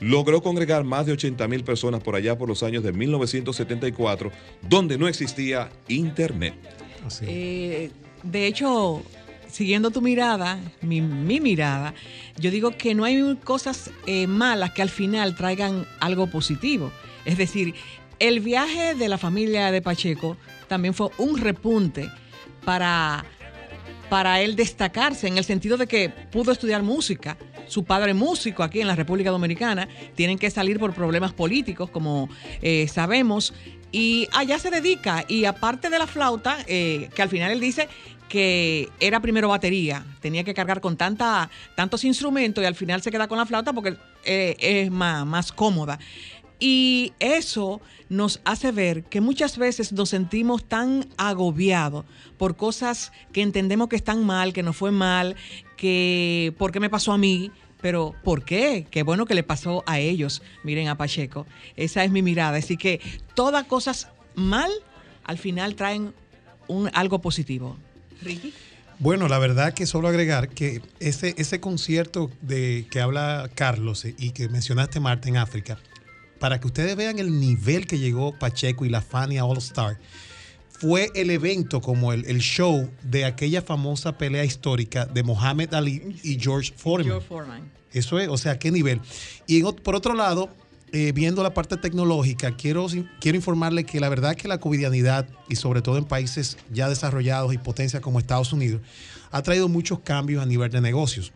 logró 0.00 0.42
congregar 0.42 0.84
más 0.84 1.04
de 1.04 1.12
80 1.12 1.46
mil 1.48 1.64
personas 1.64 2.02
por 2.02 2.14
allá 2.14 2.38
por 2.38 2.48
los 2.48 2.62
años 2.62 2.82
de 2.82 2.94
1974, 2.94 4.32
donde 4.62 4.96
no 4.96 5.06
existía 5.06 5.68
internet. 5.86 6.85
Eh, 7.22 7.90
de 8.22 8.46
hecho, 8.46 9.02
siguiendo 9.50 9.90
tu 9.90 10.02
mirada, 10.02 10.58
mi, 10.82 11.00
mirada, 11.00 11.94
yo 12.38 12.50
digo 12.50 12.72
que 12.72 12.94
no 12.94 13.04
hay 13.04 13.36
cosas 13.44 13.90
eh, 14.06 14.26
malas 14.26 14.72
que 14.72 14.82
al 14.82 14.90
final 14.90 15.36
traigan 15.36 15.86
algo 16.00 16.26
positivo. 16.26 16.90
Es 17.24 17.38
decir, 17.38 17.74
el 18.18 18.40
viaje 18.40 18.94
de 18.94 19.08
la 19.08 19.18
familia 19.18 19.70
de 19.70 19.82
Pacheco 19.82 20.36
también 20.68 20.94
fue 20.94 21.08
un 21.18 21.38
repunte 21.38 22.10
para, 22.64 23.24
para 24.08 24.40
él 24.40 24.56
destacarse 24.56 25.28
en 25.28 25.38
el 25.38 25.44
sentido 25.44 25.76
de 25.76 25.86
que 25.86 26.08
pudo 26.08 26.52
estudiar 26.52 26.82
música. 26.82 27.36
Su 27.66 27.84
padre 27.84 28.14
músico 28.14 28.62
aquí 28.62 28.80
en 28.80 28.86
la 28.86 28.96
República 28.96 29.30
Dominicana, 29.30 29.88
tienen 30.14 30.38
que 30.38 30.50
salir 30.50 30.78
por 30.78 30.94
problemas 30.94 31.32
políticos, 31.32 31.90
como 31.90 32.28
eh, 32.62 32.88
sabemos, 32.88 33.54
y 33.92 34.28
allá 34.32 34.58
se 34.58 34.70
dedica. 34.70 35.24
Y 35.28 35.44
aparte 35.44 35.90
de 35.90 35.98
la 35.98 36.06
flauta, 36.06 36.58
eh, 36.66 37.08
que 37.14 37.22
al 37.22 37.28
final 37.28 37.52
él 37.52 37.60
dice 37.60 37.88
que 38.28 38.88
era 38.98 39.20
primero 39.20 39.48
batería, 39.48 40.04
tenía 40.20 40.42
que 40.42 40.52
cargar 40.52 40.80
con 40.80 40.96
tanta, 40.96 41.48
tantos 41.74 42.04
instrumentos 42.04 42.62
y 42.62 42.66
al 42.66 42.74
final 42.74 43.00
se 43.02 43.10
queda 43.10 43.28
con 43.28 43.38
la 43.38 43.46
flauta 43.46 43.72
porque 43.72 43.96
eh, 44.24 44.56
es 44.58 44.90
más, 44.90 45.24
más 45.24 45.52
cómoda. 45.52 45.98
Y 46.58 47.12
eso 47.18 47.80
nos 48.08 48.40
hace 48.44 48.72
ver 48.72 49.04
que 49.04 49.20
muchas 49.20 49.58
veces 49.58 49.92
nos 49.92 50.10
sentimos 50.10 50.64
tan 50.64 51.06
agobiados 51.16 52.04
por 52.38 52.56
cosas 52.56 53.12
que 53.32 53.42
entendemos 53.42 53.88
que 53.88 53.96
están 53.96 54.24
mal, 54.24 54.52
que 54.52 54.62
no 54.62 54.72
fue 54.72 54.90
mal, 54.90 55.36
que 55.76 56.54
por 56.58 56.72
qué 56.72 56.80
me 56.80 56.88
pasó 56.88 57.12
a 57.12 57.18
mí, 57.18 57.50
pero 57.80 58.14
¿por 58.24 58.44
qué? 58.44 58.86
Qué 58.90 59.02
bueno 59.02 59.26
que 59.26 59.34
le 59.34 59.42
pasó 59.42 59.82
a 59.86 59.98
ellos. 59.98 60.42
Miren 60.62 60.88
a 60.88 60.96
Pacheco. 60.96 61.46
Esa 61.76 62.04
es 62.04 62.10
mi 62.10 62.22
mirada. 62.22 62.58
Así 62.58 62.76
que 62.76 63.00
todas 63.34 63.66
cosas 63.66 64.08
mal 64.34 64.70
al 65.24 65.38
final 65.38 65.74
traen 65.74 66.14
un, 66.68 66.90
algo 66.94 67.20
positivo. 67.20 67.76
Ricky. 68.22 68.52
Bueno, 68.98 69.28
la 69.28 69.38
verdad 69.38 69.74
que 69.74 69.84
solo 69.84 70.08
agregar 70.08 70.48
que 70.48 70.80
ese, 71.00 71.34
ese 71.36 71.60
concierto 71.60 72.30
de 72.40 72.86
que 72.90 73.00
habla 73.00 73.50
Carlos 73.54 74.06
y 74.06 74.30
que 74.30 74.48
mencionaste 74.48 75.00
Marta 75.00 75.28
en 75.28 75.36
África, 75.36 75.78
para 76.38 76.60
que 76.60 76.66
ustedes 76.66 76.96
vean 76.96 77.18
el 77.18 77.40
nivel 77.40 77.86
que 77.86 77.98
llegó 77.98 78.32
Pacheco 78.38 78.84
y 78.84 78.88
la 78.88 79.00
Fania 79.00 79.44
All 79.44 79.58
Star, 79.58 79.98
fue 80.68 81.10
el 81.14 81.30
evento 81.30 81.80
como 81.80 82.12
el, 82.12 82.38
show 82.38 82.90
de 83.02 83.24
aquella 83.24 83.62
famosa 83.62 84.18
pelea 84.18 84.44
histórica 84.44 85.06
de 85.06 85.22
Mohamed 85.22 85.72
Ali 85.72 86.18
y 86.22 86.38
George 86.38 86.72
Foreman. 86.76 87.20
Eso 87.92 88.18
es, 88.18 88.28
o 88.28 88.36
sea, 88.36 88.58
qué 88.58 88.70
nivel. 88.70 89.00
Y 89.46 89.62
por 89.62 89.94
otro 89.94 90.14
lado, 90.14 90.50
eh, 90.92 91.12
viendo 91.12 91.42
la 91.42 91.54
parte 91.54 91.76
tecnológica, 91.76 92.52
quiero, 92.56 92.86
quiero 93.20 93.36
informarle 93.36 93.84
que 93.84 94.00
la 94.00 94.08
verdad 94.08 94.36
que 94.36 94.48
la 94.48 94.58
covidianidad, 94.58 95.28
y 95.48 95.56
sobre 95.56 95.82
todo 95.82 95.96
en 95.96 96.04
países 96.04 96.58
ya 96.70 96.88
desarrollados 96.88 97.54
y 97.54 97.58
potencias 97.58 98.02
como 98.02 98.18
Estados 98.18 98.52
Unidos, 98.52 98.82
ha 99.30 99.42
traído 99.42 99.68
muchos 99.68 100.00
cambios 100.00 100.42
a 100.42 100.46
nivel 100.46 100.70
de 100.70 100.80
negocios. 100.80 101.32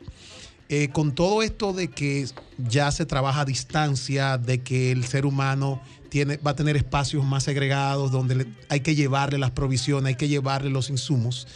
Eh, 0.72 0.90
con 0.92 1.16
todo 1.16 1.42
esto 1.42 1.72
de 1.72 1.88
que 1.88 2.28
ya 2.56 2.92
se 2.92 3.04
trabaja 3.04 3.40
a 3.40 3.44
distancia, 3.44 4.38
de 4.38 4.62
que 4.62 4.92
el 4.92 5.04
ser 5.04 5.26
humano 5.26 5.82
tiene, 6.10 6.36
va 6.36 6.52
a 6.52 6.54
tener 6.54 6.76
espacios 6.76 7.24
más 7.24 7.42
segregados 7.42 8.12
donde 8.12 8.46
hay 8.68 8.78
que 8.78 8.94
llevarle 8.94 9.36
las 9.38 9.50
provisiones, 9.50 10.10
hay 10.10 10.14
que 10.14 10.28
llevarle 10.28 10.70
los 10.70 10.88
insumos. 10.88 11.48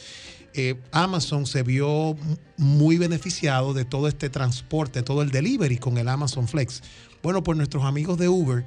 Eh, 0.53 0.81
Amazon 0.91 1.47
se 1.47 1.63
vio 1.63 2.17
muy 2.57 2.99
beneficiado 2.99 3.73
de 3.73 3.85
todo 3.85 4.09
este 4.09 4.31
transporte, 4.31 5.05
todo 5.05 5.23
el 5.23 5.31
delivery 5.31 5.79
con 5.79 5.97
el 5.97 6.09
Amazon 6.09 6.49
Flex. 6.49 6.83
Bueno, 7.23 7.45
por 7.45 7.57
nuestros 7.57 7.85
amigos 7.85 8.19
de 8.19 8.29
Uber 8.29 8.67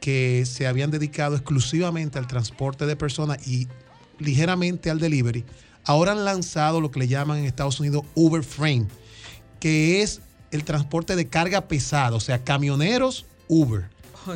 que 0.00 0.46
se 0.46 0.66
habían 0.66 0.90
dedicado 0.90 1.36
exclusivamente 1.36 2.18
al 2.18 2.26
transporte 2.26 2.86
de 2.86 2.96
personas 2.96 3.46
y 3.46 3.68
ligeramente 4.18 4.88
al 4.88 4.98
delivery, 4.98 5.44
ahora 5.84 6.12
han 6.12 6.24
lanzado 6.24 6.80
lo 6.80 6.90
que 6.90 7.00
le 7.00 7.08
llaman 7.08 7.40
en 7.40 7.44
Estados 7.44 7.78
Unidos 7.78 8.04
Uber 8.14 8.42
Frame 8.42 8.86
que 9.62 10.02
es 10.02 10.20
el 10.50 10.64
transporte 10.64 11.14
de 11.14 11.28
carga 11.28 11.68
pesada, 11.68 12.16
o 12.16 12.20
sea, 12.20 12.42
camioneros 12.42 13.26
Uber. 13.46 13.84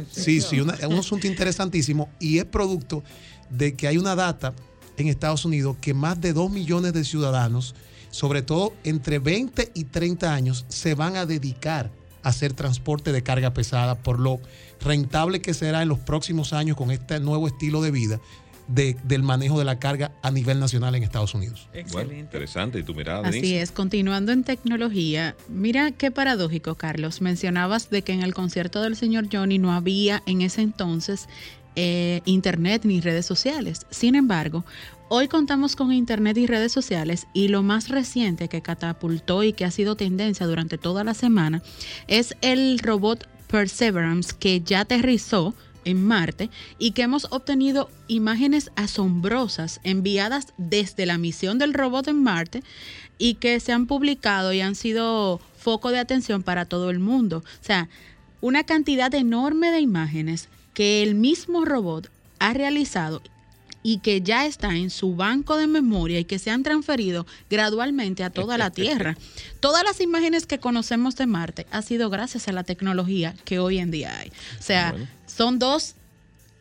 Sí, 0.09 0.40
sí, 0.40 0.59
es 0.59 0.87
un 0.87 0.99
asunto 0.99 1.26
interesantísimo 1.26 2.09
y 2.21 2.38
es 2.38 2.45
producto 2.45 3.02
de 3.50 3.75
que 3.75 3.88
hay 3.88 3.99
una 3.99 4.14
data 4.14 4.54
en 4.97 5.09
Estados 5.09 5.45
Unidos 5.45 5.78
que 5.80 5.95
más 5.95 6.21
de 6.21 6.33
2 6.33 6.49
millones 6.52 6.92
de 6.92 7.02
ciudadanos, 7.02 7.75
sobre 8.12 8.42
todo 8.42 8.73
entre 8.85 9.18
20 9.18 9.73
y 9.75 9.85
30 9.85 10.33
años, 10.33 10.64
se 10.68 10.95
van 10.95 11.16
a 11.16 11.26
dedicar 11.26 11.90
a 12.23 12.28
hacer 12.28 12.52
transporte 12.52 13.11
de 13.11 13.25
carga 13.25 13.52
pesada 13.52 13.97
por 13.97 14.21
lo 14.21 14.40
rentable 14.80 15.40
que 15.42 15.54
será 15.54 15.83
en 15.83 15.88
los 15.88 15.99
próximos 15.99 16.52
años 16.52 16.76
con 16.76 16.92
este 16.92 17.18
nuevo 17.18 17.49
estilo 17.49 17.83
de 17.83 17.90
vida 17.90 18.21
del 18.68 19.23
manejo 19.23 19.58
de 19.58 19.64
la 19.64 19.78
carga 19.78 20.12
a 20.23 20.30
nivel 20.30 20.58
nacional 20.58 20.94
en 20.94 21.02
Estados 21.02 21.35
Unidos. 21.35 21.68
Excelente. 21.73 22.18
interesante. 22.18 22.78
¿Y 22.78 22.82
tu 22.82 22.94
mirada, 22.94 23.28
Así 23.28 23.54
es. 23.54 23.70
Continuando 23.70 24.32
en 24.32 24.44
tecnología, 24.44 25.37
mira 25.49 25.92
qué 25.92 26.11
paradójico, 26.11 26.75
Carlos. 26.75 27.20
Mencionabas 27.20 27.90
de 27.90 28.02
que 28.02 28.12
en 28.12 28.23
el 28.23 28.35
concierto 28.35 28.82
del 28.82 28.96
señor 28.96 29.28
Johnny 29.32 29.58
no 29.58 29.73
había 29.73 30.23
en 30.26 30.42
ese 30.42 30.62
entonces 30.62 31.28
eh, 31.76 32.23
internet 32.25 32.82
ni 32.85 33.00
redes 33.00 33.26
sociales. 33.26 33.87
Sin 33.90 34.14
embargo, 34.14 34.64
Hoy 35.08 35.28
contamos 35.28 35.76
con 35.76 35.92
Internet 35.92 36.37
y 36.37 36.49
redes 36.49 36.73
sociales 36.73 37.28
y 37.32 37.46
lo 37.46 37.62
más 37.62 37.90
reciente 37.90 38.49
que 38.49 38.61
catapultó 38.61 39.44
y 39.44 39.52
que 39.52 39.64
ha 39.64 39.70
sido 39.70 39.94
tendencia 39.94 40.49
durante 40.49 40.78
toda 40.78 41.04
la 41.04 41.14
semana 41.14 41.62
es 42.08 42.35
el 42.40 42.80
robot 42.80 43.28
Perseverance 43.46 44.35
que 44.37 44.61
ya 44.62 44.80
aterrizó 44.80 45.54
en 45.87 46.05
Marte 46.05 46.50
y 46.78 46.90
que 46.90 47.02
hemos 47.02 47.26
obtenido 47.31 47.88
imágenes 48.09 48.71
asombrosas 48.76 49.81
enviadas 49.85 50.52
desde 50.59 51.07
la 51.07 51.16
misión 51.16 51.59
del 51.59 51.73
robot 51.73 52.09
en 52.09 52.23
Marte 52.23 52.62
y 53.16 53.35
que 53.35 53.59
se 53.61 53.73
han 53.73 53.87
publicado 53.87 54.52
y 54.52 54.61
han 54.61 54.75
sido 54.75 55.40
foco 55.57 55.90
de 55.90 55.99
atención 55.99 56.43
para 56.43 56.66
todo 56.66 56.90
el 56.90 56.99
mundo. 56.99 57.38
O 57.38 57.64
sea, 57.64 57.88
una 58.40 58.64
cantidad 58.64 59.14
enorme 59.14 59.71
de 59.71 59.81
imágenes 59.81 60.49
que 60.75 61.02
el 61.02 61.14
mismo 61.14 61.64
robot 61.64 62.11
ha 62.38 62.52
realizado 62.52 63.23
y 63.87 63.99
que 63.99 64.21
ya 64.21 64.47
está 64.47 64.75
en 64.75 64.90
su 64.90 65.14
banco 65.14 65.57
de 65.57 65.69
memoria 65.69 66.19
y 66.19 66.25
que 66.25 66.40
se 66.40 66.50
han 66.50 66.64
transferido 66.64 67.25
gradualmente 67.49 68.25
a 68.25 68.31
toda 68.31 68.59
la 68.59 68.71
Tierra. 68.73 69.16
Todas 69.61 69.85
las 69.85 70.00
imágenes 70.00 70.45
que 70.45 70.59
conocemos 70.59 71.14
de 71.14 71.26
Marte 71.26 71.69
ha 71.71 71.83
sido 71.83 72.11
gracias 72.11 72.49
a 72.49 72.52
la 72.52 72.64
tecnología 72.64 73.37
que 73.45 73.61
hoy 73.61 73.78
en 73.78 73.93
día 73.93 74.19
hay. 74.19 74.33
O 74.59 74.62
sea, 74.62 74.93
son 75.28 75.61
dos 75.61 75.95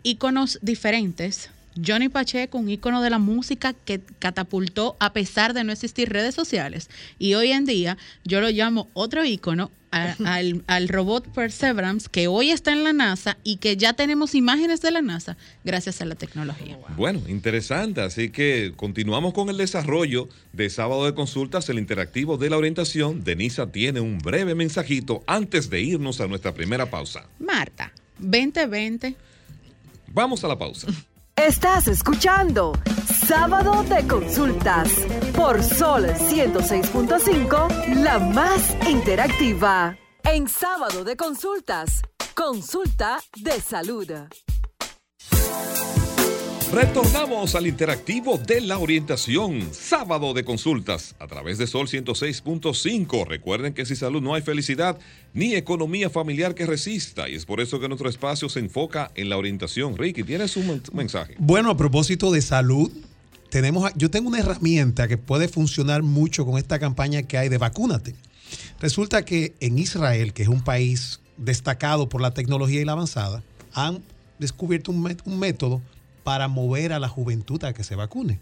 iconos 0.03 0.60
diferentes. 0.62 1.50
Johnny 1.84 2.10
Pacheco, 2.10 2.58
un 2.58 2.70
icono 2.70 3.01
de 3.01 3.10
la 3.10 3.20
música 3.20 3.74
que 3.74 4.00
catapultó 4.20 4.96
a 5.00 5.13
pesar 5.13 5.53
de 5.53 5.63
no 5.63 5.72
existir 5.72 6.10
redes 6.10 6.36
sociales. 6.36 6.89
Y 7.20 7.34
hoy 7.34 7.51
en 7.51 7.65
día 7.65 7.98
yo 8.24 8.41
lo 8.41 8.50
llamo 8.50 8.89
otro 8.94 9.25
icono 9.25 9.72
al, 10.67 10.88
robot 10.89 11.27
Perseverance 11.29 12.10
que 12.12 12.27
hoy 12.27 12.50
está 12.50 12.72
en 12.74 12.84
la 12.84 12.94
NASA 12.94 13.38
y 13.44 13.58
que 13.58 13.77
ya 13.77 13.94
tenemos 13.94 14.36
imágenes 14.36 14.82
de 14.82 14.91
la 14.91 15.01
NASA 15.01 15.38
gracias 15.63 16.01
a 16.01 16.05
la 16.05 16.15
tecnología. 16.15 16.77
Bueno, 16.98 17.22
interesante. 17.27 18.01
Así 18.01 18.29
que 18.29 18.74
continuamos 18.75 19.34
con 19.34 19.50
el 19.50 19.58
desarrollo 19.58 20.27
de 20.53 20.70
sábado 20.70 21.05
de 21.05 21.13
consultas, 21.13 21.70
el 21.70 21.79
interactivo 21.79 22.38
de 22.38 22.50
la 22.50 22.58
orientación. 22.58 23.24
Denisa 23.24 23.72
tiene 23.72 24.01
un 24.01 24.17
breve 24.17 24.55
mensajito 24.55 25.24
antes 25.27 25.70
de 25.70 25.82
irnos 25.82 26.20
a 26.20 26.27
nuestra 26.27 26.53
primera 26.53 26.89
pausa. 26.89 27.25
Marta, 27.39 27.91
2020. 28.20 29.15
Vamos 30.08 30.44
a 30.44 30.48
la 30.48 30.58
pausa. 30.58 30.88
Estás 31.47 31.87
escuchando 31.87 32.73
Sábado 33.27 33.83
de 33.83 34.07
Consultas 34.07 34.89
por 35.35 35.61
Sol 35.61 36.03
106.5, 36.05 38.01
la 38.01 38.17
más 38.17 38.75
interactiva. 38.89 39.95
En 40.23 40.47
Sábado 40.47 41.03
de 41.03 41.15
Consultas, 41.15 42.01
consulta 42.33 43.19
de 43.35 43.61
salud. 43.61 44.11
Retornamos 46.74 47.55
al 47.55 47.67
interactivo 47.67 48.38
de 48.38 48.60
la 48.60 48.79
orientación, 48.79 49.69
sábado 49.72 50.34
de 50.34 50.43
consultas 50.43 51.15
a 51.19 51.27
través 51.27 51.57
de 51.57 51.67
Sol 51.67 51.88
106.5. 51.88 53.27
Recuerden 53.27 53.74
que 53.74 53.86
sin 53.86 53.95
salud 53.95 54.22
no 54.22 54.34
hay 54.34 54.41
felicidad 54.41 54.98
ni 55.34 55.53
economía 55.53 56.10
familiar 56.10 56.55
que 56.55 56.65
resista 56.65 57.29
y 57.29 57.36
es 57.36 57.45
por 57.45 57.62
eso 57.62 57.79
que 57.79 57.88
nuestro 57.88 58.10
espacio 58.10 58.50
se 58.50 58.60
enfoca 58.60 59.12
en 59.15 59.29
la 59.29 59.38
orientación. 59.38 59.95
Ricky, 59.98 60.24
¿tienes 60.24 60.57
un 60.57 60.81
mensaje? 60.93 61.36
Bueno, 61.38 61.69
a 61.69 61.77
propósito 61.77 62.31
de 62.31 62.41
salud, 62.41 62.91
tenemos, 63.50 63.89
yo 63.95 64.10
tengo 64.10 64.27
una 64.27 64.39
herramienta 64.39 65.07
que 65.07 65.17
puede 65.17 65.48
funcionar 65.48 66.03
mucho 66.03 66.45
con 66.45 66.57
esta 66.57 66.79
campaña 66.79 67.24
que 67.24 67.38
hay 67.38 67.48
de 67.48 67.57
vacúnate. 67.57 68.15
Resulta 68.79 69.24
que 69.24 69.53
en 69.60 69.77
Israel, 69.77 70.34
que 70.34 70.43
es 70.43 70.50
un 70.50 70.63
país 70.63 71.22
destacado 71.38 72.10
por 72.10 72.22
la 72.22 72.34
tecnología 72.34 72.81
y 72.81 72.86
la 72.86 72.93
avanzada, 72.93 73.43
han 73.74 74.03
descubierto 74.39 74.91
un, 74.91 75.39
método 75.39 75.81
para 76.25 76.48
mover 76.48 76.91
a 76.91 77.00
la 77.00 77.08
juventud 77.08 77.63
a 77.63 77.74
que 77.74 77.84
se 77.84 77.96
vacune. 77.96 78.39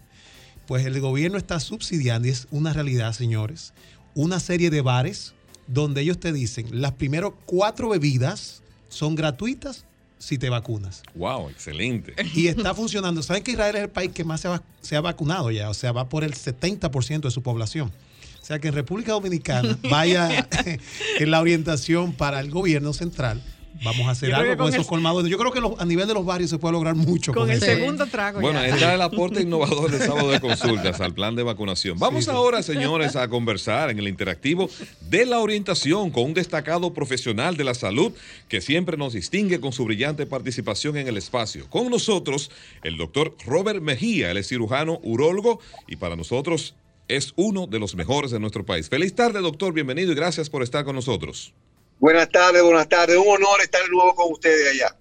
Pues 0.66 0.86
el 0.86 0.98
gobierno 1.00 1.36
está 1.36 1.60
subsidiando, 1.60 2.26
y 2.26 2.30
es 2.30 2.48
una 2.50 2.72
realidad, 2.72 3.12
señores, 3.12 3.74
una 4.14 4.40
serie 4.40 4.70
de 4.70 4.80
bares 4.80 5.34
donde 5.66 6.00
ellos 6.00 6.18
te 6.18 6.32
dicen, 6.32 6.66
las 6.80 6.92
primeras 6.92 7.32
cuatro 7.44 7.90
bebidas 7.90 8.62
son 8.88 9.14
gratuitas 9.14 9.84
si 10.18 10.38
te 10.38 10.48
vacunas. 10.48 11.02
Wow, 11.14 11.50
excelente. 11.50 12.14
Y 12.34 12.46
está 12.46 12.74
funcionando. 12.74 13.22
¿Saben 13.22 13.42
que 13.42 13.50
Israel 13.50 13.76
es 13.76 13.82
el 13.82 13.90
país 13.90 14.12
que 14.12 14.24
más 14.24 14.40
se 14.40 14.48
ha, 14.48 14.62
se 14.80 14.96
ha 14.96 15.02
vacunado 15.02 15.50
ya? 15.50 15.68
O 15.68 15.74
sea, 15.74 15.92
va 15.92 16.08
por 16.08 16.24
el 16.24 16.32
70% 16.32 17.20
de 17.20 17.30
su 17.30 17.42
población. 17.42 17.92
O 18.40 18.46
sea 18.46 18.58
que 18.58 18.68
en 18.68 18.74
República 18.74 19.12
Dominicana 19.12 19.78
vaya 19.90 20.48
en 21.18 21.30
la 21.30 21.38
orientación 21.42 22.14
para 22.14 22.40
el 22.40 22.50
gobierno 22.50 22.94
central 22.94 23.42
Vamos 23.82 24.06
a 24.06 24.10
hacer 24.12 24.34
algo 24.34 24.56
con, 24.56 24.72
esos 24.72 24.86
colmados. 24.86 25.28
Yo 25.28 25.36
creo 25.36 25.52
que 25.52 25.60
a 25.78 25.84
nivel 25.84 26.06
de 26.06 26.14
los 26.14 26.24
barrios 26.24 26.50
se 26.50 26.58
puede 26.58 26.72
lograr 26.72 26.94
mucho 26.94 27.32
con, 27.32 27.50
el 27.50 27.60
segundo 27.60 28.06
trago. 28.06 28.40
Bueno, 28.40 28.62
está 28.62 28.94
el 28.94 29.02
aporte 29.02 29.42
innovador 29.42 29.90
del 29.90 30.00
sábado 30.00 30.30
de 30.30 30.40
consultas 30.40 31.00
al 31.00 31.12
plan 31.12 31.34
de 31.34 31.42
vacunación. 31.42 31.98
Vamos 31.98 32.28
ahora, 32.28 32.62
señores, 32.62 33.16
a 33.16 33.28
conversar 33.28 33.90
en 33.90 33.98
el 33.98 34.08
interactivo 34.08 34.70
de 35.08 35.26
la 35.26 35.40
orientación 35.40 36.10
con 36.10 36.24
un 36.24 36.34
destacado 36.34 36.94
profesional 36.94 37.56
de 37.56 37.64
la 37.64 37.74
salud 37.74 38.12
que 38.48 38.60
siempre 38.60 38.96
nos 38.96 39.12
distingue 39.12 39.60
con 39.60 39.72
su 39.72 39.84
brillante 39.84 40.26
participación 40.26 40.96
en 40.96 41.08
el 41.08 41.16
espacio. 41.16 41.68
Con 41.68 41.90
nosotros, 41.90 42.50
el 42.82 42.96
doctor 42.96 43.36
Robert 43.44 43.82
Mejía, 43.82 44.30
él 44.30 44.36
es 44.36 44.48
cirujano, 44.48 45.00
urólogo 45.02 45.60
y 45.88 45.96
para 45.96 46.16
nosotros 46.16 46.74
es 47.08 47.32
uno 47.36 47.66
de 47.66 47.78
los 47.78 47.94
mejores 47.94 48.30
de 48.30 48.40
nuestro 48.40 48.64
país. 48.64 48.88
Feliz 48.88 49.14
tarde, 49.14 49.40
doctor, 49.40 49.72
bienvenido 49.72 50.12
y 50.12 50.14
gracias 50.14 50.48
por 50.48 50.62
estar 50.62 50.84
con 50.84 50.94
nosotros. 50.94 51.52
Buenas 51.98 52.28
tardes, 52.30 52.62
buenas 52.62 52.88
tardes. 52.88 53.16
Un 53.16 53.28
honor 53.28 53.60
estar 53.62 53.82
de 53.82 53.88
nuevo 53.88 54.14
con 54.14 54.32
ustedes 54.32 54.72
allá. 54.72 54.96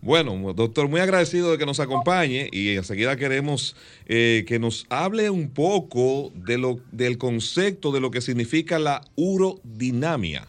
Bueno, 0.00 0.52
doctor, 0.52 0.88
muy 0.88 1.00
agradecido 1.00 1.50
de 1.50 1.58
que 1.58 1.66
nos 1.66 1.80
acompañe 1.80 2.48
y 2.52 2.76
enseguida 2.76 3.16
queremos 3.16 3.74
eh, 4.06 4.44
que 4.46 4.58
nos 4.58 4.86
hable 4.88 5.30
un 5.30 5.52
poco 5.52 6.30
de 6.34 6.58
lo, 6.58 6.78
del 6.92 7.18
concepto 7.18 7.90
de 7.90 8.00
lo 8.00 8.10
que 8.10 8.20
significa 8.20 8.78
la 8.78 9.00
urodinamia. 9.16 10.46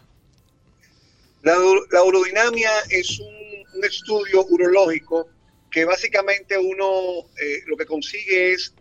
La, 1.42 2.02
urodinamia 2.04 2.70
es 2.90 3.18
un, 3.18 3.84
estudio 3.84 4.44
urológico 4.46 5.28
que 5.70 5.84
básicamente 5.84 6.58
uno 6.58 7.26
eh, 7.40 7.62
lo 7.66 7.76
que 7.76 7.86
consigue 7.86 8.52
es 8.52 8.74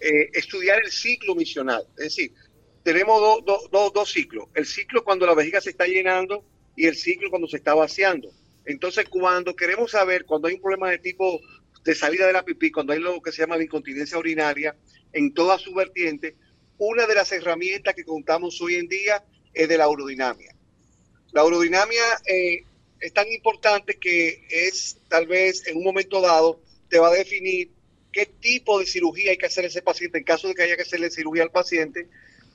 eh, 0.00 0.28
estudiar 0.34 0.78
el 0.84 0.90
ciclo 0.90 1.34
misional. 1.34 1.86
Es 1.96 2.04
decir, 2.04 2.32
tenemos 2.86 3.42
dos 3.44 4.12
ciclos. 4.12 4.46
El 4.54 4.64
ciclo 4.64 5.02
cuando 5.02 5.26
la 5.26 5.34
vejiga 5.34 5.60
se 5.60 5.70
está 5.70 5.86
llenando 5.86 6.44
y 6.76 6.86
el 6.86 6.94
ciclo 6.94 7.30
cuando 7.30 7.48
se 7.48 7.56
está 7.56 7.74
vaciando. 7.74 8.30
Entonces, 8.64 9.08
cuando 9.08 9.56
queremos 9.56 9.90
saber, 9.90 10.24
cuando 10.24 10.46
hay 10.46 10.54
un 10.54 10.60
problema 10.60 10.88
de 10.92 10.98
tipo 10.98 11.40
de 11.82 11.94
salida 11.96 12.28
de 12.28 12.32
la 12.32 12.44
pipí, 12.44 12.70
cuando 12.70 12.92
hay 12.92 13.00
lo 13.00 13.20
que 13.20 13.32
se 13.32 13.42
llama 13.42 13.56
la 13.56 13.64
incontinencia 13.64 14.16
urinaria, 14.16 14.76
en 15.12 15.34
toda 15.34 15.58
su 15.58 15.74
vertiente, 15.74 16.36
una 16.78 17.08
de 17.08 17.16
las 17.16 17.32
herramientas 17.32 17.96
que 17.96 18.04
contamos 18.04 18.60
hoy 18.60 18.76
en 18.76 18.86
día 18.86 19.24
es 19.52 19.68
de 19.68 19.78
la 19.78 19.88
urodinamia. 19.88 20.54
La 21.32 21.44
urodinamia 21.44 22.04
eh, 22.24 22.62
es 23.00 23.12
tan 23.12 23.26
importante 23.32 23.98
que 23.98 24.46
es 24.48 24.98
tal 25.08 25.26
vez 25.26 25.66
en 25.66 25.76
un 25.76 25.82
momento 25.82 26.20
dado 26.20 26.60
te 26.88 27.00
va 27.00 27.08
a 27.08 27.14
definir 27.14 27.72
qué 28.12 28.26
tipo 28.26 28.78
de 28.78 28.86
cirugía 28.86 29.32
hay 29.32 29.38
que 29.38 29.46
hacer 29.46 29.64
ese 29.64 29.82
paciente 29.82 30.18
en 30.18 30.24
caso 30.24 30.46
de 30.46 30.54
que 30.54 30.62
haya 30.62 30.76
que 30.76 30.82
hacerle 30.82 31.10
cirugía 31.10 31.42
al 31.42 31.50
paciente 31.50 32.06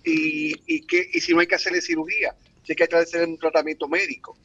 y, 0.03 0.53
y, 0.65 0.81
que, 0.81 1.09
y 1.13 1.19
si 1.19 1.33
no 1.33 1.39
hay 1.39 1.47
que 1.47 1.55
hacerle 1.55 1.81
cirugía, 1.81 2.35
si 2.63 2.73
hay 2.73 2.75
que 2.75 2.95
hacer 2.95 3.27
un 3.27 3.37
tratamiento 3.37 3.87
médico. 3.87 4.37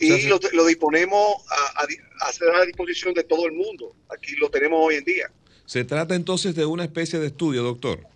Y 0.00 0.28
lo, 0.28 0.38
disponemos 0.64 1.42
a, 1.50 1.82
a, 1.82 2.28
hacer 2.28 2.48
a 2.50 2.58
la 2.58 2.64
disposición 2.66 3.14
de 3.14 3.24
todo 3.24 3.46
el 3.46 3.52
mundo. 3.52 3.96
Aquí 4.08 4.36
lo 4.36 4.48
tenemos 4.48 4.78
hoy 4.80 4.94
en 4.94 5.04
día. 5.04 5.30
¿Se 5.66 5.84
trata 5.84 6.14
entonces 6.14 6.54
de 6.54 6.64
una 6.64 6.84
especie 6.84 7.18
de 7.18 7.26
estudio, 7.26 7.62
doctor? 7.62 8.06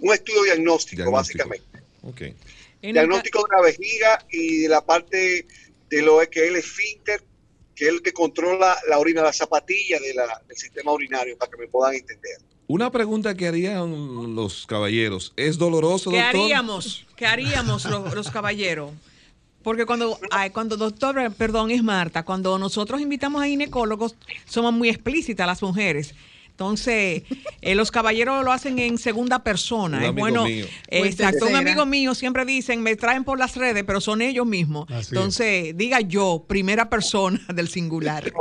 Un 0.00 0.12
estudio 0.12 0.42
diagnóstico, 0.42 1.10
básicamente. 1.10 1.64
Okay. 2.02 2.34
Diagnóstico 2.82 3.46
de 3.48 3.56
la 3.56 3.62
vejiga 3.62 4.26
y 4.30 4.62
de 4.62 4.68
la 4.68 4.84
parte 4.84 5.46
de 5.88 6.02
lo 6.02 6.18
que 6.28 6.44
es 6.44 6.50
el 6.50 6.56
esfínter, 6.56 7.22
que 7.74 7.86
es 7.86 7.90
el 7.90 8.02
que 8.02 8.12
controla 8.12 8.76
la 8.88 8.98
orina, 8.98 9.22
la 9.22 9.32
zapatilla 9.32 9.98
de 10.00 10.14
la, 10.14 10.42
del 10.46 10.56
sistema 10.56 10.92
urinario, 10.92 11.38
para 11.38 11.50
que 11.50 11.58
me 11.58 11.68
puedan 11.68 11.94
entender. 11.94 12.38
Una 12.66 12.90
pregunta 12.90 13.34
que 13.34 13.46
harían 13.46 14.34
los 14.34 14.66
caballeros, 14.66 15.34
¿es 15.36 15.58
doloroso, 15.58 16.10
doctor? 16.10 16.32
¿Qué 16.32 16.42
haríamos? 16.42 17.06
¿Qué 17.14 17.26
haríamos 17.26 17.84
los, 18.14 18.30
caballeros? 18.30 18.92
Porque 19.62 19.84
cuando, 19.84 20.18
cuando 20.52 20.76
doctor, 20.76 21.32
perdón, 21.34 21.70
es 21.70 21.82
Marta, 21.82 22.22
cuando 22.22 22.58
nosotros 22.58 23.00
invitamos 23.00 23.42
a 23.42 23.46
ginecólogos, 23.46 24.16
somos 24.46 24.72
muy 24.72 24.88
explícitas 24.88 25.46
las 25.46 25.62
mujeres. 25.62 26.14
Entonces, 26.50 27.24
eh, 27.62 27.74
los 27.74 27.90
caballeros 27.90 28.44
lo 28.44 28.52
hacen 28.52 28.78
en 28.78 28.96
segunda 28.96 29.42
persona. 29.42 30.06
es 30.06 30.14
bueno, 30.14 30.46
exacto. 30.88 31.46
Un 31.46 31.56
amigo 31.56 31.84
mío 31.84 32.14
siempre 32.14 32.44
dicen, 32.44 32.80
me 32.80 32.94
traen 32.96 33.24
por 33.24 33.38
las 33.38 33.56
redes, 33.56 33.82
pero 33.84 34.00
son 34.00 34.22
ellos 34.22 34.46
mismos. 34.46 34.86
Entonces, 34.88 35.76
diga 35.76 36.00
yo, 36.00 36.44
primera 36.46 36.88
persona 36.88 37.40
del 37.54 37.68
singular. 37.68 38.32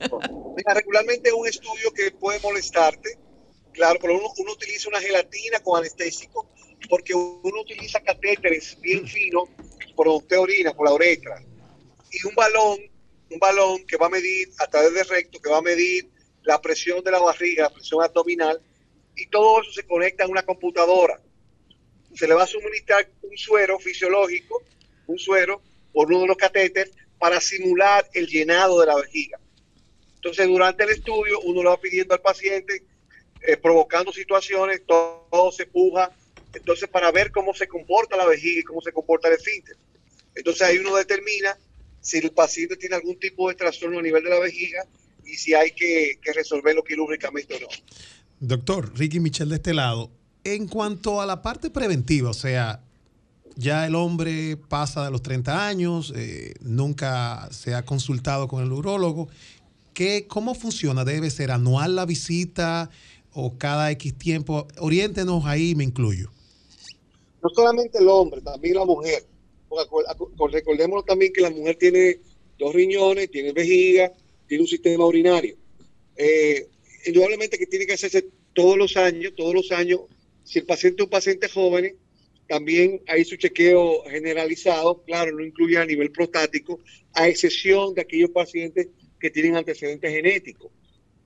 Mira, 0.00 0.74
regularmente 0.74 1.28
es 1.28 1.34
un 1.34 1.46
estudio 1.46 1.92
que 1.94 2.10
puede 2.12 2.40
molestarte 2.40 3.18
Claro, 3.78 4.00
pero 4.02 4.14
uno, 4.16 4.52
utiliza 4.52 4.88
una 4.88 5.00
gelatina 5.00 5.60
con 5.60 5.78
anestésico 5.78 6.48
porque 6.90 7.14
uno 7.14 7.60
utiliza 7.60 8.00
catéteres 8.00 8.76
bien 8.80 9.06
finos 9.06 9.48
por 9.94 10.08
usted 10.08 10.36
orina, 10.36 10.74
por 10.74 10.88
la 10.88 10.94
uretra. 10.94 11.40
Y 12.10 12.26
un 12.26 12.34
balón, 12.34 12.76
un 13.30 13.38
balón 13.38 13.86
que 13.86 13.96
va 13.96 14.06
a 14.06 14.10
medir 14.10 14.48
a 14.58 14.66
través 14.66 14.92
del 14.94 15.06
recto, 15.06 15.40
que 15.40 15.48
va 15.48 15.58
a 15.58 15.62
medir 15.62 16.08
la 16.42 16.60
presión 16.60 17.04
de 17.04 17.12
la 17.12 17.20
barriga, 17.20 17.64
la 17.64 17.70
presión 17.70 18.02
abdominal, 18.02 18.60
y 19.14 19.28
todo 19.28 19.62
eso 19.62 19.70
se 19.70 19.86
conecta 19.86 20.24
a 20.24 20.28
una 20.28 20.42
computadora. 20.42 21.20
Se 22.16 22.26
le 22.26 22.34
va 22.34 22.42
a 22.42 22.46
suministrar 22.48 23.08
un 23.22 23.38
suero 23.38 23.78
fisiológico, 23.78 24.60
un 25.06 25.20
suero, 25.20 25.62
por 25.92 26.08
uno 26.08 26.22
de 26.22 26.26
los 26.26 26.36
catéteres, 26.36 26.92
para 27.16 27.40
simular 27.40 28.10
el 28.12 28.26
llenado 28.26 28.80
de 28.80 28.86
la 28.86 28.96
vejiga. 28.96 29.38
Entonces, 30.16 30.48
durante 30.48 30.82
el 30.82 30.90
estudio, 30.90 31.38
uno 31.42 31.62
le 31.62 31.68
va 31.68 31.80
pidiendo 31.80 32.12
al 32.14 32.20
paciente 32.20 32.87
eh, 33.46 33.56
provocando 33.56 34.12
situaciones, 34.12 34.82
todo, 34.86 35.52
se 35.52 35.66
puja. 35.66 36.10
Entonces, 36.54 36.88
para 36.88 37.12
ver 37.12 37.30
cómo 37.30 37.54
se 37.54 37.68
comporta 37.68 38.16
la 38.16 38.26
vejiga 38.26 38.60
y 38.60 38.64
cómo 38.64 38.80
se 38.80 38.92
comporta 38.92 39.28
el 39.28 39.34
esfínter. 39.34 39.76
Entonces, 40.34 40.62
ahí 40.62 40.78
uno 40.78 40.96
determina 40.96 41.56
si 42.00 42.18
el 42.18 42.30
paciente 42.30 42.76
tiene 42.76 42.96
algún 42.96 43.18
tipo 43.18 43.48
de 43.48 43.54
trastorno 43.54 43.98
a 43.98 44.02
nivel 44.02 44.24
de 44.24 44.30
la 44.30 44.40
vejiga 44.40 44.84
y 45.24 45.34
si 45.36 45.54
hay 45.54 45.72
que, 45.72 46.18
resolverlo 46.34 46.82
quirúrgicamente 46.82 47.56
o 47.56 47.60
no. 47.60 47.66
Doctor, 48.40 48.96
Ricky 48.96 49.20
Michel 49.20 49.50
de 49.50 49.56
este 49.56 49.74
lado, 49.74 50.10
en 50.44 50.68
cuanto 50.68 51.20
a 51.20 51.26
la 51.26 51.42
parte 51.42 51.70
preventiva, 51.70 52.30
o 52.30 52.34
sea, 52.34 52.82
ya 53.56 53.86
el 53.86 53.94
hombre 53.94 54.56
pasa 54.56 55.04
de 55.04 55.10
los 55.10 55.22
30 55.22 55.66
años, 55.66 56.12
eh, 56.16 56.54
nunca 56.60 57.48
se 57.50 57.74
ha 57.74 57.84
consultado 57.84 58.48
con 58.48 58.62
el 58.62 58.72
urólogo. 58.72 59.28
¿Qué, 59.92 60.26
¿Cómo 60.28 60.54
funciona? 60.54 61.04
¿Debe 61.04 61.28
ser 61.28 61.50
anual 61.50 61.96
la 61.96 62.06
visita? 62.06 62.88
O 63.32 63.56
cada 63.56 63.90
X 63.92 64.16
tiempo? 64.16 64.66
Oriéntenos 64.78 65.44
ahí, 65.46 65.74
me 65.74 65.84
incluyo. 65.84 66.30
No 67.42 67.48
solamente 67.50 67.98
el 67.98 68.08
hombre, 68.08 68.40
también 68.40 68.74
la 68.74 68.84
mujer. 68.84 69.24
Recordemos 70.50 71.04
también 71.04 71.32
que 71.32 71.40
la 71.40 71.50
mujer 71.50 71.76
tiene 71.76 72.18
dos 72.58 72.74
riñones, 72.74 73.30
tiene 73.30 73.52
vejiga, 73.52 74.12
tiene 74.46 74.62
un 74.62 74.68
sistema 74.68 75.06
urinario. 75.06 75.56
Eh, 76.16 76.66
indudablemente 77.06 77.58
que 77.58 77.66
tiene 77.66 77.86
que 77.86 77.92
hacerse 77.92 78.26
todos 78.54 78.76
los 78.76 78.96
años, 78.96 79.34
todos 79.36 79.54
los 79.54 79.70
años. 79.70 80.00
Si 80.42 80.58
el 80.58 80.66
paciente 80.66 81.02
es 81.02 81.04
un 81.04 81.10
paciente 81.10 81.48
joven, 81.48 81.96
también 82.48 83.02
hay 83.06 83.24
su 83.24 83.36
chequeo 83.36 84.02
generalizado, 84.04 85.02
claro, 85.02 85.36
no 85.36 85.44
incluye 85.44 85.76
a 85.76 85.84
nivel 85.84 86.10
prostático, 86.10 86.80
a 87.12 87.28
excepción 87.28 87.94
de 87.94 88.00
aquellos 88.00 88.30
pacientes 88.30 88.88
que 89.20 89.30
tienen 89.30 89.56
antecedentes 89.56 90.10
genéticos 90.10 90.70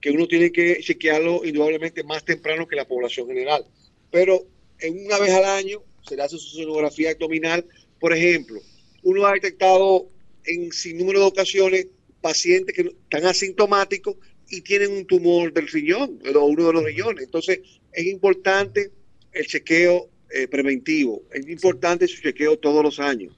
que 0.02 0.10
uno 0.10 0.26
tiene 0.26 0.50
que 0.50 0.80
chequearlo 0.80 1.44
indudablemente 1.44 2.02
más 2.02 2.24
temprano 2.24 2.66
que 2.66 2.76
la 2.76 2.86
población 2.86 3.28
general. 3.28 3.64
Pero 4.10 4.44
en 4.80 5.06
una 5.06 5.18
vez 5.18 5.30
al 5.30 5.44
año 5.44 5.82
se 6.06 6.16
le 6.16 6.22
hace 6.22 6.36
su 6.36 6.56
sonografía 6.56 7.12
abdominal. 7.12 7.64
Por 8.00 8.12
ejemplo, 8.12 8.60
uno 9.04 9.24
ha 9.24 9.32
detectado 9.32 10.10
en 10.44 10.72
sin 10.72 10.98
número 10.98 11.20
de 11.20 11.26
ocasiones 11.26 11.86
pacientes 12.20 12.74
que 12.74 12.82
están 12.82 13.26
asintomáticos 13.26 14.16
y 14.50 14.60
tienen 14.62 14.92
un 14.92 15.06
tumor 15.06 15.52
del 15.52 15.68
riñón 15.68 16.18
o 16.34 16.44
uno 16.46 16.66
de 16.66 16.72
los 16.72 16.84
riñones. 16.84 17.24
Entonces, 17.24 17.60
es 17.92 18.06
importante 18.06 18.90
el 19.32 19.46
chequeo 19.46 20.10
eh, 20.34 20.48
preventivo, 20.48 21.22
es 21.32 21.48
importante 21.48 22.08
su 22.08 22.20
chequeo 22.20 22.58
todos 22.58 22.82
los 22.82 22.98
años. 22.98 23.32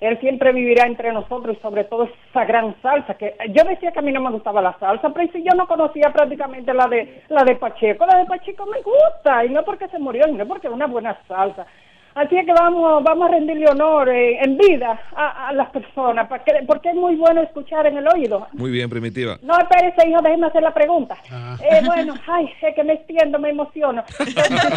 Él 0.00 0.18
siempre 0.20 0.52
vivirá 0.52 0.86
entre 0.86 1.12
nosotros 1.12 1.56
y 1.56 1.60
sobre 1.60 1.84
todo 1.84 2.08
esa 2.30 2.44
gran 2.44 2.80
salsa 2.80 3.14
que 3.14 3.34
yo 3.50 3.64
decía 3.64 3.90
que 3.90 3.98
a 3.98 4.02
mí 4.02 4.12
no 4.12 4.20
me 4.20 4.30
gustaba 4.30 4.62
la 4.62 4.78
salsa, 4.78 5.10
pero 5.10 5.32
si 5.32 5.42
yo 5.42 5.52
no 5.56 5.66
conocía 5.66 6.12
prácticamente 6.12 6.72
la 6.72 6.86
de 6.86 7.24
la 7.28 7.42
de 7.42 7.56
Pacheco, 7.56 8.06
la 8.06 8.18
de 8.18 8.26
Pacheco 8.26 8.64
me 8.66 8.80
gusta 8.80 9.44
y 9.44 9.50
no 9.50 9.64
porque 9.64 9.88
se 9.88 9.98
murió, 9.98 10.26
no 10.28 10.46
porque 10.46 10.68
es 10.68 10.72
una 10.72 10.86
buena 10.86 11.18
salsa. 11.26 11.66
Así 12.14 12.36
es 12.36 12.46
que 12.46 12.52
vamos, 12.52 13.02
vamos 13.04 13.28
a 13.28 13.32
rendirle 13.32 13.68
honor 13.68 14.08
eh, 14.08 14.38
en 14.42 14.56
vida 14.58 15.00
a, 15.14 15.48
a 15.48 15.52
las 15.52 15.70
personas, 15.70 16.26
porque, 16.28 16.52
porque 16.66 16.88
es 16.88 16.94
muy 16.96 17.14
bueno 17.16 17.42
escuchar 17.42 17.86
en 17.86 17.96
el 17.98 18.08
oído. 18.08 18.46
Muy 18.54 18.70
bien, 18.70 18.90
Primitiva. 18.90 19.36
No, 19.42 19.56
espérese, 19.58 20.08
hijo, 20.08 20.20
déjeme 20.20 20.48
hacer 20.48 20.62
la 20.62 20.74
pregunta. 20.74 21.16
Eh, 21.62 21.80
bueno, 21.86 22.14
ay, 22.26 22.50
es 22.60 22.74
que 22.74 22.82
me 22.82 22.94
extiendo, 22.94 23.38
me 23.38 23.50
emociono. 23.50 24.02
Doctor, 24.18 24.34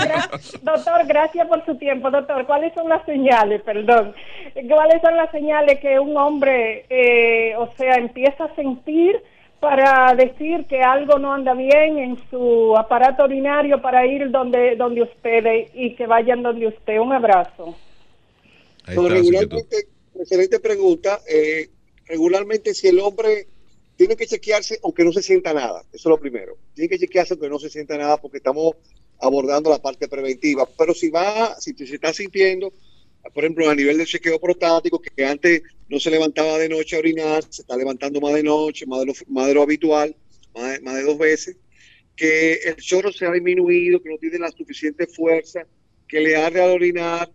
gra- 0.08 0.62
doctor, 0.62 1.06
gracias 1.08 1.48
por 1.48 1.66
su 1.66 1.76
tiempo. 1.76 2.12
Doctor, 2.12 2.46
¿cuáles 2.46 2.74
son 2.74 2.88
las 2.90 3.04
señales, 3.06 3.62
perdón? 3.64 4.14
¿Cuáles 4.70 5.02
son 5.02 5.16
las 5.18 5.32
señales 5.32 5.80
que 5.80 6.00
un 6.00 6.16
hombre, 6.18 6.86
eh, 6.90 7.56
o 7.58 7.68
sea, 7.78 7.96
empieza 7.96 8.44
a 8.46 8.56
sentir 8.56 9.16
para 9.62 10.16
decir 10.16 10.66
que 10.66 10.82
algo 10.82 11.20
no 11.20 11.34
anda 11.34 11.54
bien 11.54 12.00
en 12.00 12.18
su 12.30 12.76
aparato 12.76 13.24
urinario 13.24 13.80
para 13.80 14.06
ir 14.08 14.32
donde, 14.32 14.76
donde 14.76 15.04
usted 15.04 15.70
y 15.76 15.96
que 15.96 16.08
vayan 16.08 16.42
donde 16.42 16.68
usted? 16.68 17.00
Un 17.00 17.14
abrazo. 17.14 17.76
Ahí 18.86 18.98
está, 18.98 19.08
regularmente, 19.08 19.88
excelente 20.20 20.60
pregunta. 20.60 21.22
eh, 21.30 21.70
regularmente, 22.08 22.74
si 22.74 22.88
el 22.88 23.00
hombre 23.00 23.48
tiene 23.96 24.16
que 24.16 24.26
chequearse, 24.26 24.80
aunque 24.84 25.06
no 25.06 25.14
se 25.14 25.22
sienta 25.22 25.54
nada, 25.54 25.84
eso 25.94 26.10
es 26.10 26.12
lo 26.12 26.20
primero. 26.20 26.58
Tiene 26.74 26.90
que 26.90 26.98
chequearse, 26.98 27.36
aunque 27.36 27.50
no 27.50 27.60
se 27.60 27.70
sienta 27.70 27.96
nada, 28.00 28.18
porque 28.18 28.38
estamos 28.38 28.74
abordando 29.20 29.70
la 29.70 29.78
parte 29.78 30.08
preventiva. 30.08 30.68
Pero 30.76 30.96
si 30.96 31.12
va, 31.12 31.56
si 31.60 31.74
se 31.74 31.96
está 31.96 32.12
sintiendo, 32.12 32.74
por 33.34 33.44
ejemplo, 33.44 33.70
a 33.70 33.76
nivel 33.76 33.98
del 33.98 34.08
chequeo 34.08 34.40
prostático, 34.40 35.00
que 35.00 35.26
antes 35.26 35.62
no 35.90 36.00
se 36.00 36.10
levantaba 36.10 36.58
de 36.58 36.70
noche 36.70 36.96
a 36.96 37.00
orinar, 37.00 37.44
se 37.50 37.62
está 37.62 37.78
levantando 37.78 38.20
más 38.20 38.34
de 38.34 38.44
noche, 38.44 38.86
más 38.86 39.02
de 39.02 39.06
lo, 39.08 39.14
más 39.28 39.48
de 39.48 39.54
lo 39.54 39.62
habitual, 39.62 40.16
más 40.54 40.96
de, 40.96 41.04
dos 41.04 41.18
veces, 41.18 41.58
que 42.16 42.54
el 42.54 42.76
chorro 42.78 43.12
se 43.12 43.26
ha 43.26 43.32
disminuido, 43.32 44.02
que 44.02 44.10
no 44.10 44.18
tiene 44.18 44.40
la 44.40 44.52
suficiente 44.52 45.08
fuerza, 45.08 45.66
que 46.08 46.20
le 46.20 46.36
arde 46.36 46.62
al 46.62 46.72
orinar, 46.72 47.32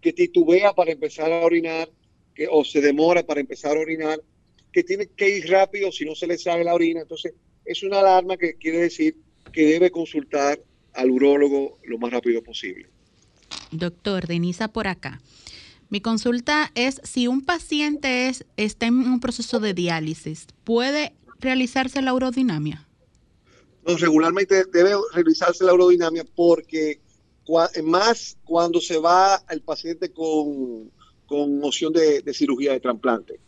que 0.00 0.12
titubea 0.12 0.72
para 0.72 0.92
empezar 0.92 1.30
a 1.32 1.44
orinar, 1.44 1.90
que, 2.34 2.46
o 2.50 2.64
se 2.64 2.80
demora 2.80 3.24
para 3.24 3.40
empezar 3.40 3.76
a 3.76 3.80
orinar, 3.80 4.20
que 4.72 4.82
tiene 4.82 5.08
que 5.16 5.38
ir 5.38 5.50
rápido 5.50 5.92
si 5.92 6.04
no 6.04 6.14
se 6.14 6.26
le 6.26 6.38
sale 6.38 6.64
la 6.64 6.74
orina. 6.74 7.02
Entonces, 7.02 7.34
es 7.64 7.82
una 7.82 8.00
alarma 8.00 8.36
que 8.36 8.54
quiere 8.54 8.78
decir 8.78 9.16
que 9.52 9.66
debe 9.66 9.90
consultar 9.90 10.60
al 10.94 11.10
urólogo 11.10 11.78
lo 11.84 11.98
más 11.98 12.12
rápido 12.12 12.42
posible. 12.42 12.88
Doctor, 13.70 14.26
Denisa 14.26 14.68
por 14.68 14.86
acá. 14.86 15.20
Mi 15.90 16.00
consulta 16.00 16.72
es 16.74 17.00
si 17.04 17.28
un 17.28 17.44
paciente 17.44 18.28
es, 18.28 18.44
está 18.56 18.86
en 18.86 18.96
un 18.96 19.20
proceso 19.20 19.60
de 19.60 19.74
diálisis, 19.74 20.46
¿puede 20.64 21.14
realizarse 21.38 22.02
la 22.02 22.14
urodinamia? 22.14 22.88
No, 23.86 23.96
regularmente 23.96 24.64
debe 24.72 24.94
revisarse 25.12 25.62
la 25.64 25.74
urodinamia 25.74 26.24
porque 26.34 27.00
más 27.84 28.38
cuando 28.44 28.80
se 28.80 28.98
va 28.98 29.42
el 29.50 29.60
paciente 29.60 30.10
con, 30.10 30.90
con 31.26 31.62
opción 31.62 31.92
de, 31.92 32.22
de 32.22 32.34
cirugía 32.34 32.72
de 32.72 32.80
trasplante. 32.80 33.38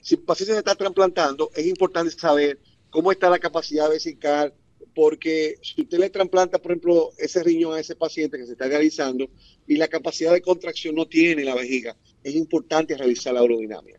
Si 0.00 0.16
el 0.16 0.22
paciente 0.22 0.54
se 0.54 0.58
está 0.58 0.74
trasplantando, 0.74 1.50
es 1.54 1.66
importante 1.66 2.10
saber 2.10 2.60
cómo 2.90 3.12
está 3.12 3.30
la 3.30 3.38
capacidad 3.38 3.88
vesical, 3.88 4.52
porque 4.94 5.56
si 5.62 5.82
usted 5.82 5.98
le 5.98 6.10
trasplanta, 6.10 6.58
por 6.58 6.72
ejemplo, 6.72 7.10
ese 7.18 7.42
riñón 7.42 7.74
a 7.74 7.80
ese 7.80 7.94
paciente 7.96 8.38
que 8.38 8.46
se 8.46 8.52
está 8.52 8.66
realizando 8.66 9.28
y 9.66 9.76
la 9.76 9.88
capacidad 9.88 10.32
de 10.32 10.40
contracción 10.40 10.94
no 10.94 11.06
tiene 11.06 11.44
la 11.44 11.54
vejiga, 11.54 11.96
es 12.24 12.34
importante 12.34 12.96
revisar 12.96 13.34
la 13.34 13.42
urodinamia 13.42 13.98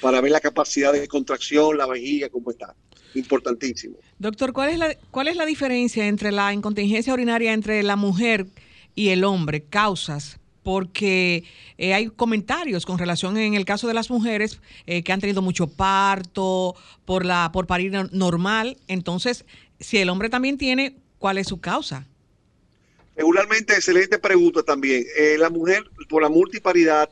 para 0.00 0.20
ver 0.20 0.30
la 0.30 0.40
capacidad 0.40 0.92
de 0.92 1.06
contracción, 1.08 1.76
la 1.76 1.86
vejiga, 1.86 2.28
cómo 2.30 2.50
está. 2.50 2.74
Importantísimo. 3.14 3.96
Doctor, 4.18 4.52
¿cuál 4.52 4.70
es, 4.70 4.78
la, 4.78 4.94
¿cuál 5.10 5.28
es 5.28 5.36
la 5.36 5.44
diferencia 5.44 6.06
entre 6.06 6.30
la 6.32 6.52
incontingencia 6.54 7.12
urinaria 7.12 7.52
entre 7.52 7.82
la 7.82 7.96
mujer 7.96 8.46
y 8.94 9.08
el 9.08 9.24
hombre? 9.24 9.62
Causas. 9.64 10.38
Porque 10.62 11.42
eh, 11.78 11.94
hay 11.94 12.08
comentarios 12.08 12.84
con 12.86 12.98
relación 12.98 13.36
en 13.38 13.54
el 13.54 13.64
caso 13.64 13.88
de 13.88 13.94
las 13.94 14.10
mujeres 14.10 14.60
eh, 14.86 15.02
que 15.02 15.12
han 15.12 15.20
tenido 15.20 15.40
mucho 15.42 15.66
parto 15.66 16.76
por 17.06 17.24
la 17.24 17.50
por 17.52 17.66
parir 17.66 17.90
no- 17.92 18.08
normal. 18.12 18.76
Entonces, 18.86 19.44
si 19.80 19.98
el 19.98 20.10
hombre 20.10 20.28
también 20.28 20.58
tiene, 20.58 20.96
¿cuál 21.18 21.38
es 21.38 21.48
su 21.48 21.60
causa? 21.60 22.06
Regularmente, 23.16 23.74
excelente 23.74 24.18
pregunta 24.18 24.62
también. 24.62 25.04
Eh, 25.18 25.36
la 25.38 25.50
mujer, 25.50 25.84
por 26.08 26.22
la 26.22 26.28
multiparidad, 26.28 27.08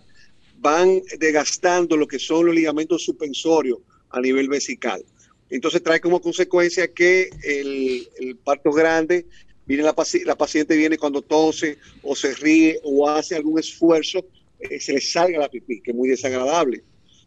van 0.59 1.02
desgastando 1.18 1.96
lo 1.96 2.07
que 2.07 2.18
son 2.18 2.46
los 2.46 2.54
ligamentos 2.54 3.04
suspensorios 3.04 3.78
a 4.11 4.20
nivel 4.20 4.48
vesical. 4.48 5.04
Entonces 5.50 5.83
trae 5.83 6.00
como 6.00 6.20
consecuencia 6.20 6.92
que 6.92 7.31
el, 7.42 8.37
parto 8.44 8.70
grande, 8.70 9.26
viene 9.66 9.83
la, 9.83 9.94
la 10.24 10.37
paciente 10.37 10.76
viene 10.76 10.98
cuando 10.98 11.22
tose 11.22 11.78
o 12.02 12.14
se 12.14 12.35
ríe 12.35 12.81
o 12.83 13.09
hace 13.09 13.35
algún 13.35 13.59
esfuerzo, 13.59 14.24
eh, 14.61 14.81
se 14.81 14.92
le 14.92 15.00
salga 15.00 15.38
la 15.38 15.48
pipí, 15.48 15.81
que 15.81 15.92
es 15.92 15.96
muy 15.96 16.09
desagradable. 16.09 16.83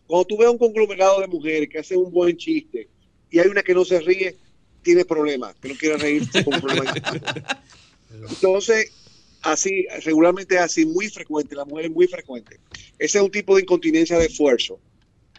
Cuando 0.06 0.25
tú 0.25 0.38
ves 0.38 0.49
un 0.49 0.58
conglomerado 0.58 1.21
de 1.21 1.27
mujeres 1.27 1.69
que 1.69 1.80
hacen 1.80 1.97
un 1.97 2.12
buen 2.12 2.36
chiste 2.38 2.88
y 3.30 3.39
hay 3.39 3.47
una 3.47 3.63
que 3.63 3.73
no 3.73 3.86
se 3.86 3.99
ríe, 3.99 4.36
tiene 4.84 5.06
problemas, 5.06 5.56
que 5.56 5.70
no 5.70 5.76
quiere 5.76 5.98
reírse 5.98 6.44
con 6.44 6.60
problemas. 6.60 6.96
Entonces, 8.30 8.91
así, 9.41 9.86
regularmente 10.04 10.58
así, 10.58 10.86
muy 10.86 11.10
frecuente, 11.10 11.56
la 11.56 11.65
mujer 11.65 11.86
es 11.86 11.91
muy 11.91 12.08
frecuente. 12.08 12.60
Ese 13.00 13.17
es 13.17 13.24
un 13.24 13.32
tipo 13.32 13.56
de 13.56 13.62
incontinencia 13.63 14.17
de 14.17 14.26
esfuerzo, 14.26 14.80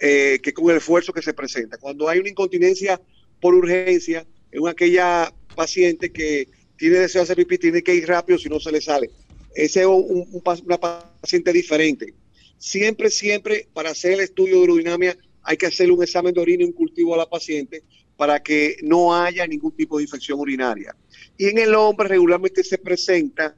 eh, 0.00 0.38
que 0.42 0.52
con 0.52 0.70
el 0.70 0.76
esfuerzo 0.78 1.12
que 1.12 1.22
se 1.22 1.35
presenta. 1.35 1.76
Cuando 1.78 2.09
hay 2.09 2.18
una 2.18 2.28
incontinencia 2.31 3.00
por 3.40 3.55
urgencia, 3.55 4.26
es 4.50 4.61
una 4.61 4.72
aquella 4.72 5.33
paciente 5.55 6.11
que 6.11 6.48
tiene 6.76 6.98
deseo 6.98 7.20
de 7.20 7.24
hacer 7.24 7.37
pipí, 7.37 7.59
tiene 7.59 7.83
que 7.83 7.94
ir 7.94 8.09
rápido 8.09 8.38
si 8.38 8.48
no 8.48 8.59
se 8.59 8.72
le 8.72 8.81
sale. 8.81 9.11
Ese 9.55 9.81
es 9.81 9.87
un- 9.87 10.42
una 10.64 10.81
paciente 10.81 11.52
diferente. 11.52 12.14
Siempre, 12.59 13.11
siempre, 13.11 13.68
para 13.72 13.90
hacer 13.90 14.12
el 14.12 14.20
estudio 14.20 14.57
de 14.57 14.62
urodinamia, 14.62 15.16
hay 15.42 15.57
que 15.57 15.66
hacerle 15.66 15.92
un 15.92 16.02
examen 16.02 16.33
de 16.33 16.40
orina 16.40 16.62
y 16.62 16.66
un 16.66 16.72
cultivo 16.72 17.14
a 17.14 17.18
la 17.18 17.28
paciente 17.28 17.83
para 18.22 18.40
que 18.40 18.76
no 18.85 19.12
haya 19.12 19.44
ningún 19.48 19.72
tipo 19.72 19.98
de 19.98 20.04
infección 20.04 20.38
urinaria. 20.38 20.94
Y 21.37 21.46
en 21.46 21.58
el 21.58 21.74
hombre 21.74 22.06
regularmente 22.06 22.62
se 22.62 22.78
presenta 22.78 23.56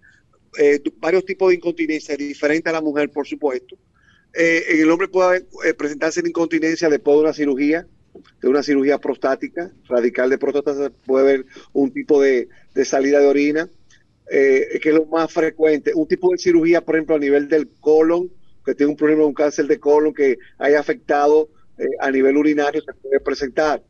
eh, 0.59 0.81
varios 0.97 1.27
tipos 1.27 1.51
de 1.51 1.57
incontinencia, 1.57 2.17
diferente 2.17 2.71
a 2.71 2.73
la 2.73 2.81
mujer, 2.81 3.11
por 3.11 3.27
supuesto. 3.27 3.77
Eh, 4.33 4.65
en 4.71 4.81
el 4.81 4.91
hombre 4.91 5.09
puede 5.09 5.45
eh, 5.67 5.75
presentarse 5.75 6.23
la 6.23 6.31
incontinencia 6.31 6.89
después 6.89 7.15
de 7.15 7.23
una 7.25 7.35
cirugía, 7.35 7.87
de 8.41 8.49
una 8.49 8.63
cirugía 8.63 8.97
prostática, 8.97 9.71
radical 9.87 10.31
de 10.31 10.39
próstata, 10.39 10.91
puede 11.05 11.27
ver 11.27 11.47
un 11.75 11.93
tipo 11.93 12.23
de, 12.23 12.49
de 12.75 12.85
salida 12.87 13.21
de 13.21 13.27
orina, 13.27 13.69
que 14.31 14.81
es 14.83 14.95
lo 14.95 15.05
más 15.05 15.31
frecuente. 15.31 15.93
Un 15.95 16.09
tipo 16.09 16.31
de 16.33 16.39
cirugía, 16.39 16.81
por 16.81 16.95
ejemplo, 16.95 17.17
a 17.17 17.19
nivel 17.19 17.49
del 17.49 17.69
colon, 17.81 18.31
que 18.65 18.75
tiene 18.75 18.93
un 18.93 18.97
problema, 18.97 19.27
un 19.27 19.35
cáncer 19.35 19.67
de 19.67 19.79
colon 19.79 20.15
que 20.15 20.39
haya 20.57 20.81
afectado 20.81 21.51
a 22.01 22.11
nivel 22.11 22.39
urinario, 22.39 22.81
se 22.81 22.95
puede 22.95 23.21
presentar. 23.21 23.83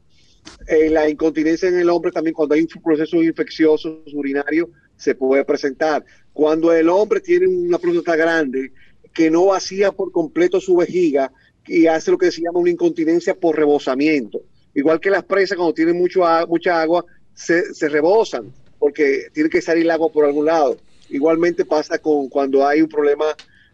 Eh, 0.66 0.90
la 0.90 1.08
incontinencia 1.08 1.68
en 1.68 1.78
el 1.78 1.90
hombre 1.90 2.12
también 2.12 2.34
cuando 2.34 2.54
hay 2.54 2.62
un 2.62 2.82
proceso 2.82 3.22
infeccioso 3.22 4.02
urinario 4.12 4.70
se 4.96 5.14
puede 5.14 5.44
presentar. 5.44 6.04
Cuando 6.32 6.72
el 6.72 6.88
hombre 6.88 7.20
tiene 7.20 7.46
una 7.46 7.78
próstata 7.78 8.16
grande 8.16 8.72
que 9.12 9.30
no 9.30 9.46
vacía 9.46 9.92
por 9.92 10.10
completo 10.12 10.60
su 10.60 10.76
vejiga 10.76 11.32
y 11.66 11.86
hace 11.86 12.10
lo 12.10 12.18
que 12.18 12.30
se 12.30 12.42
llama 12.42 12.60
una 12.60 12.70
incontinencia 12.70 13.34
por 13.34 13.56
rebosamiento. 13.56 14.42
Igual 14.74 15.00
que 15.00 15.10
las 15.10 15.24
presas 15.24 15.56
cuando 15.56 15.74
tienen 15.74 15.96
mucho, 15.96 16.22
mucha 16.48 16.80
agua 16.80 17.04
se, 17.34 17.72
se 17.74 17.88
rebosan 17.88 18.52
porque 18.78 19.28
tiene 19.32 19.48
que 19.48 19.62
salir 19.62 19.84
el 19.84 19.90
agua 19.90 20.10
por 20.12 20.24
algún 20.24 20.46
lado. 20.46 20.76
Igualmente 21.08 21.64
pasa 21.64 21.98
con 21.98 22.28
cuando 22.28 22.66
hay 22.66 22.82
un 22.82 22.88
problema 22.88 23.26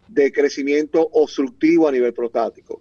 de 0.07 0.31
crecimiento 0.31 1.07
obstructivo 1.11 1.87
a 1.87 1.91
nivel 1.91 2.13
prostático. 2.13 2.80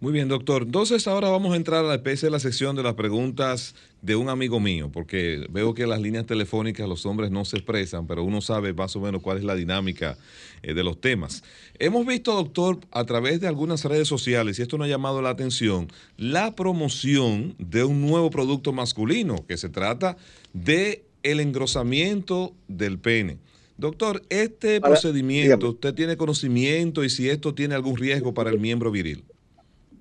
Muy 0.00 0.12
bien, 0.12 0.28
doctor. 0.28 0.62
Entonces 0.62 1.08
ahora 1.08 1.28
vamos 1.28 1.52
a 1.52 1.56
entrar 1.56 1.84
a 1.84 1.88
la 1.88 1.96
especie 1.96 2.28
de 2.28 2.30
la 2.30 2.38
sección 2.38 2.76
de 2.76 2.84
las 2.84 2.94
preguntas 2.94 3.74
de 4.00 4.14
un 4.14 4.28
amigo 4.28 4.60
mío, 4.60 4.90
porque 4.92 5.44
veo 5.50 5.74
que 5.74 5.88
las 5.88 6.00
líneas 6.00 6.24
telefónicas 6.24 6.88
los 6.88 7.04
hombres 7.04 7.32
no 7.32 7.44
se 7.44 7.56
expresan, 7.56 8.06
pero 8.06 8.22
uno 8.22 8.40
sabe 8.40 8.72
más 8.72 8.94
o 8.94 9.00
menos 9.00 9.20
cuál 9.22 9.38
es 9.38 9.44
la 9.44 9.56
dinámica 9.56 10.16
eh, 10.62 10.72
de 10.72 10.84
los 10.84 11.00
temas. 11.00 11.42
Hemos 11.80 12.06
visto, 12.06 12.32
doctor, 12.32 12.78
a 12.92 13.02
través 13.06 13.40
de 13.40 13.48
algunas 13.48 13.84
redes 13.84 14.06
sociales, 14.06 14.60
y 14.60 14.62
esto 14.62 14.78
nos 14.78 14.84
ha 14.84 14.88
llamado 14.88 15.20
la 15.20 15.30
atención, 15.30 15.88
la 16.16 16.54
promoción 16.54 17.56
de 17.58 17.82
un 17.82 18.00
nuevo 18.00 18.30
producto 18.30 18.72
masculino, 18.72 19.44
que 19.48 19.56
se 19.56 19.68
trata 19.68 20.16
de 20.52 21.02
el 21.24 21.40
engrosamiento 21.40 22.54
del 22.68 23.00
pene. 23.00 23.38
Doctor, 23.78 24.22
este 24.28 24.80
procedimiento, 24.80 25.70
¿usted 25.70 25.92
tiene 25.92 26.16
conocimiento 26.16 27.02
y 27.02 27.10
si 27.10 27.28
esto 27.28 27.52
tiene 27.52 27.74
algún 27.74 27.96
riesgo 27.96 28.32
para 28.32 28.50
el 28.50 28.60
miembro 28.60 28.92
viril? 28.92 29.24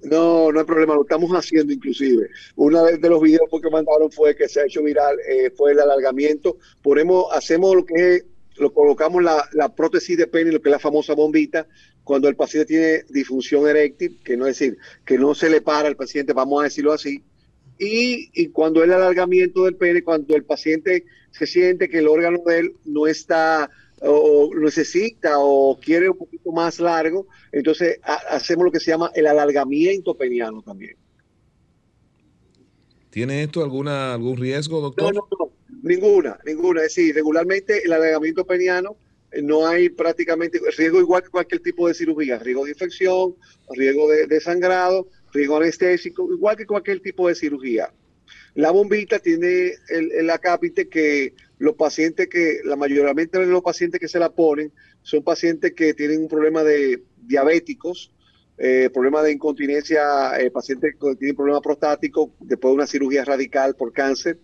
No, 0.03 0.51
no 0.51 0.59
hay 0.59 0.65
problema, 0.65 0.95
lo 0.95 1.01
estamos 1.01 1.31
haciendo 1.31 1.73
inclusive. 1.73 2.29
Una 2.55 2.83
de 2.83 3.09
los 3.09 3.21
videos 3.21 3.49
que 3.61 3.69
mandaron 3.69 4.11
fue 4.11 4.35
que 4.35 4.47
se 4.47 4.61
ha 4.61 4.65
hecho 4.65 4.83
viral, 4.83 5.17
eh, 5.27 5.51
fue 5.55 5.71
el 5.71 5.79
alargamiento. 5.79 6.57
Ponemos, 6.81 7.25
hacemos 7.31 7.75
lo 7.75 7.85
que 7.85 8.15
es, 8.15 8.25
lo 8.57 8.73
colocamos 8.73 9.23
la, 9.23 9.47
la, 9.53 9.73
prótesis 9.73 10.17
de 10.17 10.27
pene, 10.27 10.51
lo 10.51 10.61
que 10.61 10.69
es 10.69 10.73
la 10.73 10.79
famosa 10.79 11.13
bombita, 11.13 11.67
cuando 12.03 12.27
el 12.27 12.35
paciente 12.35 12.67
tiene 12.67 13.03
disfunción 13.09 13.67
eréctil, 13.67 14.19
que 14.23 14.37
no 14.37 14.47
es 14.47 14.57
decir, 14.57 14.77
que 15.05 15.17
no 15.17 15.35
se 15.35 15.49
le 15.49 15.61
para 15.61 15.87
al 15.87 15.95
paciente, 15.95 16.33
vamos 16.33 16.61
a 16.61 16.65
decirlo 16.65 16.93
así. 16.93 17.23
Y, 17.79 18.29
y 18.33 18.47
cuando 18.49 18.83
el 18.83 18.91
alargamiento 18.91 19.65
del 19.65 19.75
pene, 19.75 20.03
cuando 20.03 20.35
el 20.35 20.43
paciente 20.43 21.05
se 21.31 21.45
siente 21.45 21.89
que 21.89 21.99
el 21.99 22.07
órgano 22.07 22.39
de 22.45 22.59
él 22.59 22.73
no 22.85 23.05
está 23.05 23.69
o 24.01 24.51
necesita 24.55 25.39
o 25.39 25.79
quiere 25.79 26.09
un 26.09 26.17
poquito 26.17 26.51
más 26.51 26.79
largo, 26.79 27.27
entonces 27.51 27.99
hacemos 28.03 28.65
lo 28.65 28.71
que 28.71 28.79
se 28.79 28.91
llama 28.91 29.11
el 29.15 29.27
alargamiento 29.27 30.15
peniano 30.15 30.61
también. 30.61 30.95
¿Tiene 33.09 33.43
esto 33.43 33.63
alguna 33.63 34.13
algún 34.13 34.37
riesgo, 34.37 34.79
doctor? 34.79 35.15
No, 35.15 35.21
no, 35.21 35.27
no, 35.39 35.51
ninguna, 35.81 36.37
ninguna. 36.45 36.81
Es 36.81 36.95
decir, 36.95 37.15
regularmente 37.15 37.81
el 37.83 37.93
alargamiento 37.93 38.45
peniano 38.45 38.97
eh, 39.31 39.41
no 39.41 39.65
hay 39.65 39.89
prácticamente 39.89 40.59
riesgo 40.77 40.99
igual 40.99 41.23
que 41.23 41.29
cualquier 41.29 41.61
tipo 41.61 41.87
de 41.87 41.93
cirugía, 41.93 42.37
riesgo 42.37 42.65
de 42.65 42.71
infección, 42.71 43.35
riesgo 43.75 44.07
de, 44.09 44.39
sangrado, 44.39 45.07
riesgo 45.33 45.57
anestésico, 45.57 46.31
igual 46.31 46.57
que 46.57 46.65
cualquier 46.65 46.99
tipo 46.99 47.27
de 47.27 47.35
cirugía. 47.35 47.91
La 48.53 48.71
bombita 48.71 49.19
tiene 49.19 49.73
el, 49.89 50.11
el 50.11 50.29
acápite 50.29 50.87
que 50.87 51.33
los 51.59 51.75
pacientes 51.75 52.27
que, 52.27 52.59
la 52.63 52.75
mayoría 52.75 53.13
de 53.13 53.45
los 53.47 53.63
pacientes 53.63 53.99
que 53.99 54.07
se 54.07 54.19
la 54.19 54.29
ponen 54.29 54.71
son 55.01 55.23
pacientes 55.23 55.73
que 55.73 55.93
tienen 55.93 56.21
un 56.21 56.27
problema 56.27 56.63
de 56.63 57.03
diabéticos, 57.17 58.11
eh, 58.57 58.89
problema 58.93 59.21
de 59.21 59.31
incontinencia, 59.31 60.39
eh, 60.39 60.51
pacientes 60.51 60.95
que 60.99 61.15
tienen 61.15 61.35
problema 61.35 61.61
prostático 61.61 62.31
después 62.39 62.71
de 62.71 62.75
una 62.75 62.87
cirugía 62.87 63.23
radical 63.23 63.75
por 63.75 63.91
cáncer, 63.91 64.39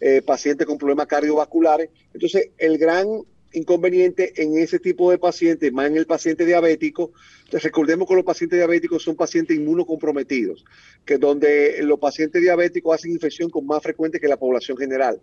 eh, 0.00 0.22
pacientes 0.22 0.66
con 0.66 0.78
problemas 0.78 1.06
cardiovasculares. 1.06 1.90
Entonces, 2.12 2.50
el 2.58 2.78
gran 2.78 3.06
inconveniente 3.52 4.32
en 4.42 4.56
ese 4.58 4.78
tipo 4.78 5.10
de 5.10 5.18
pacientes, 5.18 5.72
más 5.72 5.86
en 5.86 5.96
el 5.96 6.06
paciente 6.06 6.46
diabético, 6.46 7.12
recordemos 7.50 8.08
que 8.08 8.14
los 8.14 8.24
pacientes 8.24 8.58
diabéticos 8.58 9.02
son 9.02 9.16
pacientes 9.16 9.56
inmunocomprometidos, 9.56 10.64
que 11.04 11.18
donde 11.18 11.82
los 11.82 11.98
pacientes 11.98 12.40
diabéticos 12.40 12.94
hacen 12.94 13.12
infección 13.12 13.50
con 13.50 13.66
más 13.66 13.82
frecuente 13.82 14.20
que 14.20 14.28
la 14.28 14.36
población 14.36 14.76
general. 14.76 15.20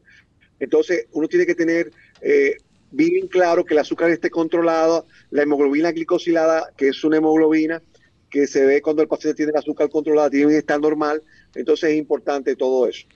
Entonces, 0.60 1.08
uno 1.14 1.28
tiene 1.28 1.46
que 1.46 1.56
tener 1.56 1.92
eh, 2.22 2.58
bien 2.92 3.28
claro 3.28 3.66
que 3.66 3.74
el 3.74 3.80
azúcar 3.80 4.10
esté 4.10 4.30
controlado, 4.30 5.06
la 5.32 5.44
hemoglobina 5.44 5.92
glicosilada, 5.92 6.72
que 6.78 6.90
es 6.90 7.04
una 7.04 7.18
hemoglobina 7.18 7.82
que 8.30 8.48
se 8.48 8.66
ve 8.66 8.82
cuando 8.82 9.02
el 9.02 9.08
paciente 9.08 9.38
tiene 9.38 9.52
el 9.52 9.58
azúcar 9.58 9.90
controlada, 9.90 10.30
tiene 10.30 10.52
que 10.52 10.58
estar 10.58 10.80
normal. 10.80 11.22
Entonces, 11.56 11.92
es 11.92 11.98
importante 11.98 12.56
todo 12.56 12.88
eso. 12.88 13.08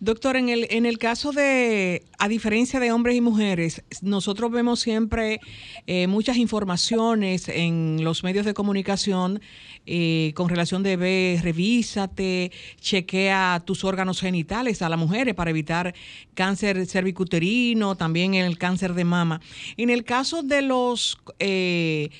Doctor, 0.00 0.36
en 0.36 0.48
el, 0.48 0.66
en 0.70 0.86
el 0.86 0.98
caso 0.98 1.32
de, 1.32 2.04
a 2.18 2.28
diferencia 2.28 2.78
de 2.78 2.92
hombres 2.92 3.16
y 3.16 3.20
mujeres, 3.20 3.82
nosotros 4.00 4.50
vemos 4.52 4.80
siempre 4.80 5.40
eh, 5.86 6.06
muchas 6.06 6.36
informaciones 6.36 7.48
en 7.48 8.04
los 8.04 8.22
medios 8.22 8.46
de 8.46 8.54
comunicación 8.54 9.40
eh, 9.86 10.32
con 10.34 10.48
relación 10.48 10.82
de 10.82 10.96
ver, 10.96 11.42
revísate, 11.42 12.52
chequea 12.80 13.62
tus 13.64 13.84
órganos 13.84 14.20
genitales 14.20 14.82
a 14.82 14.88
las 14.88 14.98
mujeres 14.98 15.34
para 15.34 15.50
evitar 15.50 15.94
cáncer 16.34 16.86
cervicuterino, 16.86 17.96
también 17.96 18.34
el 18.34 18.58
cáncer 18.58 18.94
de 18.94 19.04
mama. 19.04 19.40
En 19.76 19.90
el 19.90 20.04
caso 20.04 20.42
de 20.42 20.62
los 20.62 21.18
eh, 21.38 22.10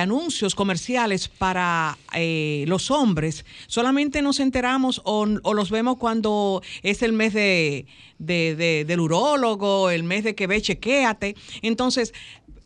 anuncios 0.00 0.54
comerciales 0.54 1.28
para 1.28 1.96
los 2.66 2.90
hombres, 2.90 3.44
solamente 3.66 4.22
nos 4.22 4.40
enteramos 4.40 5.00
o, 5.04 5.26
o 5.42 5.54
los 5.54 5.70
vemos 5.70 5.96
cuando 5.96 6.62
es 6.82 7.02
el 7.02 7.12
mes 7.12 7.32
de, 7.34 7.86
del 8.18 9.00
urólogo, 9.00 9.90
el 9.90 10.04
mes 10.04 10.24
de 10.24 10.34
que 10.34 10.46
ve, 10.46 10.60
chequéate. 10.60 11.34
Entonces, 11.62 12.12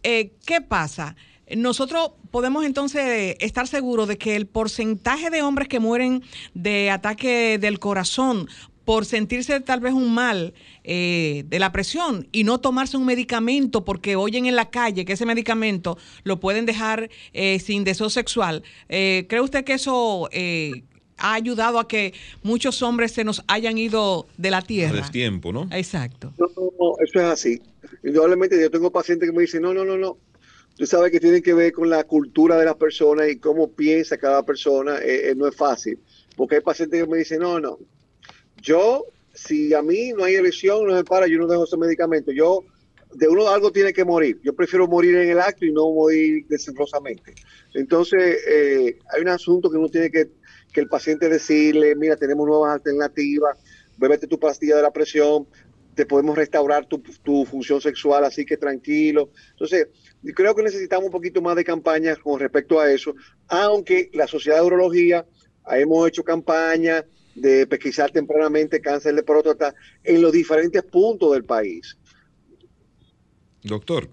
eh, 0.02 0.32
¿qué 0.44 0.60
pasa? 0.60 1.16
Nosotros 1.54 2.12
podemos 2.30 2.64
entonces 2.64 3.36
estar 3.40 3.68
seguros 3.68 4.08
de 4.08 4.18
que 4.18 4.36
el 4.36 4.46
porcentaje 4.46 5.30
de 5.30 5.42
hombres 5.42 5.68
que 5.68 5.80
mueren 5.80 6.22
de 6.54 6.90
ataque 6.90 7.58
del 7.58 7.78
corazón 7.78 8.48
por 8.84 9.04
sentirse 9.04 9.60
tal 9.60 9.80
vez 9.80 9.92
un 9.92 10.14
mal 10.14 10.54
eh, 10.84 11.44
de 11.46 11.58
la 11.58 11.72
presión 11.72 12.28
y 12.30 12.44
no 12.44 12.60
tomarse 12.60 12.96
un 12.96 13.04
medicamento 13.04 13.84
porque 13.84 14.14
oyen 14.14 14.46
en 14.46 14.54
la 14.54 14.70
calle 14.70 15.04
que 15.04 15.14
ese 15.14 15.26
medicamento 15.26 15.98
lo 16.22 16.38
pueden 16.38 16.66
dejar 16.66 17.10
eh, 17.32 17.58
sin 17.58 17.84
deseo 17.84 18.10
sexual. 18.10 18.62
¿Cree 18.88 19.40
usted 19.40 19.64
que 19.64 19.74
eso 19.74 20.28
ha 21.18 21.34
ayudado 21.34 21.78
a 21.78 21.88
que 21.88 22.14
muchos 22.42 22.82
hombres 22.82 23.12
se 23.12 23.24
nos 23.24 23.42
hayan 23.48 23.78
ido 23.78 24.26
de 24.36 24.50
la 24.50 24.62
tierra. 24.62 25.00
Es 25.00 25.10
tiempo, 25.10 25.52
¿no? 25.52 25.68
Exacto. 25.72 26.32
No, 26.38 26.46
no, 26.56 26.94
eso 27.04 27.20
es 27.20 27.24
así. 27.24 27.62
Indudablemente 28.04 28.60
yo 28.60 28.70
tengo 28.70 28.90
pacientes 28.90 29.28
que 29.28 29.34
me 29.34 29.42
dicen, 29.42 29.62
no, 29.62 29.72
no, 29.72 29.84
no, 29.84 29.96
no. 29.96 30.18
Tú 30.76 30.86
sabes 30.86 31.10
que 31.10 31.20
tiene 31.20 31.42
que 31.42 31.54
ver 31.54 31.72
con 31.72 31.88
la 31.88 32.04
cultura 32.04 32.58
de 32.58 32.64
las 32.64 32.76
personas 32.76 33.28
y 33.28 33.38
cómo 33.38 33.72
piensa 33.72 34.18
cada 34.18 34.44
persona. 34.44 34.98
Eh, 34.98 35.30
eh, 35.30 35.34
no 35.34 35.48
es 35.48 35.56
fácil. 35.56 35.98
Porque 36.36 36.56
hay 36.56 36.60
pacientes 36.60 37.02
que 37.02 37.08
me 37.08 37.18
dicen, 37.18 37.40
no, 37.40 37.58
no. 37.58 37.78
Yo, 38.60 39.06
si 39.34 39.72
a 39.72 39.82
mí 39.82 40.12
no 40.16 40.24
hay 40.24 40.34
erección, 40.34 40.86
no 40.86 40.94
me 40.94 41.04
para, 41.04 41.26
yo 41.26 41.38
no 41.38 41.46
dejo 41.46 41.64
ese 41.64 41.76
medicamento. 41.76 42.30
Yo, 42.30 42.64
de 43.14 43.28
uno 43.28 43.48
algo 43.48 43.72
tiene 43.72 43.92
que 43.92 44.04
morir. 44.04 44.38
Yo 44.42 44.54
prefiero 44.54 44.86
morir 44.86 45.16
en 45.16 45.30
el 45.30 45.40
acto 45.40 45.64
y 45.64 45.72
no 45.72 45.90
morir 45.90 46.44
desenrosamente. 46.48 47.34
Entonces, 47.72 48.38
eh, 48.46 48.98
hay 49.12 49.22
un 49.22 49.28
asunto 49.28 49.70
que 49.70 49.78
uno 49.78 49.88
tiene 49.88 50.10
que 50.10 50.30
que 50.76 50.82
el 50.82 50.88
paciente 50.88 51.30
decirle, 51.30 51.94
mira, 51.96 52.16
tenemos 52.16 52.46
nuevas 52.46 52.74
alternativas, 52.74 53.56
bébete 53.96 54.26
tu 54.26 54.38
pastilla 54.38 54.76
de 54.76 54.82
la 54.82 54.90
presión, 54.90 55.46
te 55.96 56.04
podemos 56.04 56.36
restaurar 56.36 56.86
tu, 56.86 57.46
función 57.46 57.80
sexual, 57.80 58.22
así 58.24 58.44
que 58.44 58.58
tranquilo. 58.58 59.30
Entonces, 59.52 59.88
creo 60.34 60.54
que 60.54 60.62
necesitamos 60.62 61.06
un 61.06 61.10
poquito 61.10 61.40
más 61.40 61.56
de 61.56 61.64
campaña 61.64 62.14
con 62.16 62.38
respecto 62.38 62.78
a 62.78 62.92
eso, 62.92 63.14
aunque 63.48 64.10
la 64.12 64.26
Sociedad 64.26 64.60
de 64.60 64.66
Urología 64.66 65.26
hemos 65.70 66.06
hecho 66.06 66.22
campañas 66.22 67.04
de 67.34 67.66
pesquisar 67.66 68.10
tempranamente 68.10 68.80
cáncer 68.80 69.14
de 69.14 69.22
próstata 69.22 69.74
en 70.04 70.20
los 70.20 70.32
diferentes 70.32 70.82
puntos 70.82 71.32
del 71.32 71.44
país. 71.44 71.96
Doctor, 73.62 74.10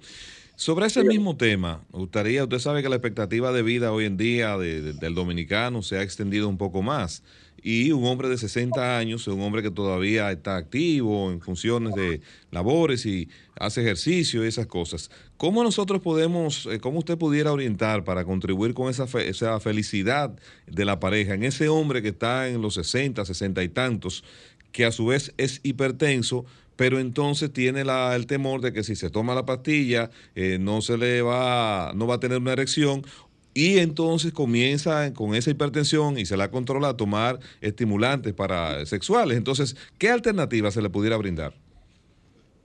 sobre 0.55 0.85
ese 0.85 1.03
mismo 1.03 1.35
tema, 1.35 1.83
me 1.91 1.99
gustaría, 1.99 2.43
usted 2.43 2.59
sabe 2.59 2.81
que 2.81 2.87
la 2.87 2.95
expectativa 2.95 3.51
de 3.51 3.61
vida 3.61 3.91
hoy 3.91 4.05
en 4.05 4.15
día 4.15 4.57
del 4.57 5.15
dominicano 5.15 5.81
se 5.81 5.97
ha 5.97 6.01
extendido 6.01 6.47
un 6.47 6.57
poco 6.57 6.81
más. 6.81 7.23
Y 7.63 7.91
un 7.91 8.05
hombre 8.05 8.27
de 8.27 8.37
60 8.37 8.97
años 8.97 9.25
un 9.27 9.41
hombre 9.41 9.63
que 9.63 9.71
todavía 9.71 10.31
está 10.31 10.57
activo 10.57 11.31
en 11.31 11.39
funciones 11.39 11.95
de 11.95 12.21
labores 12.51 13.05
y 13.05 13.29
hace 13.57 13.81
ejercicio 13.81 14.43
y 14.43 14.47
esas 14.47 14.67
cosas. 14.67 15.09
¿Cómo 15.37 15.63
nosotros 15.63 16.01
podemos, 16.01 16.65
eh, 16.65 16.79
cómo 16.79 16.99
usted 16.99 17.17
pudiera 17.17 17.51
orientar 17.51 18.03
para 18.03 18.25
contribuir 18.25 18.73
con 18.73 18.89
esa, 18.89 19.05
esa 19.21 19.59
felicidad 19.59 20.35
de 20.67 20.85
la 20.85 20.99
pareja 20.99 21.33
en 21.33 21.43
ese 21.43 21.69
hombre 21.69 22.01
que 22.01 22.09
está 22.09 22.49
en 22.49 22.61
los 22.61 22.73
60, 22.75 23.23
60 23.23 23.63
y 23.63 23.69
tantos, 23.69 24.23
que 24.71 24.85
a 24.85 24.91
su 24.91 25.05
vez 25.05 25.33
es 25.37 25.61
hipertenso, 25.63 26.45
pero 26.75 26.99
entonces 26.99 27.53
tiene 27.53 27.81
el 27.81 28.25
temor 28.25 28.61
de 28.61 28.73
que 28.73 28.83
si 28.83 28.95
se 28.95 29.09
toma 29.09 29.35
la 29.35 29.45
pastilla 29.45 30.09
eh, 30.35 30.57
no 30.59 30.81
se 30.81 30.97
le 30.97 31.21
va, 31.21 31.93
no 31.95 32.07
va 32.07 32.15
a 32.15 32.19
tener 32.19 32.39
una 32.39 32.53
erección 32.53 33.05
y 33.53 33.79
entonces 33.79 34.33
comienza 34.33 35.13
con 35.13 35.35
esa 35.35 35.51
hipertensión 35.51 36.17
y 36.17 36.25
se 36.25 36.37
la 36.37 36.49
controla 36.49 36.89
a 36.89 36.97
tomar 36.97 37.39
estimulantes 37.61 38.33
para 38.33 38.85
sexuales. 38.85 39.37
Entonces, 39.37 39.75
¿qué 39.97 40.09
alternativa 40.09 40.71
se 40.71 40.81
le 40.81 40.89
pudiera 40.89 41.17
brindar? 41.17 41.53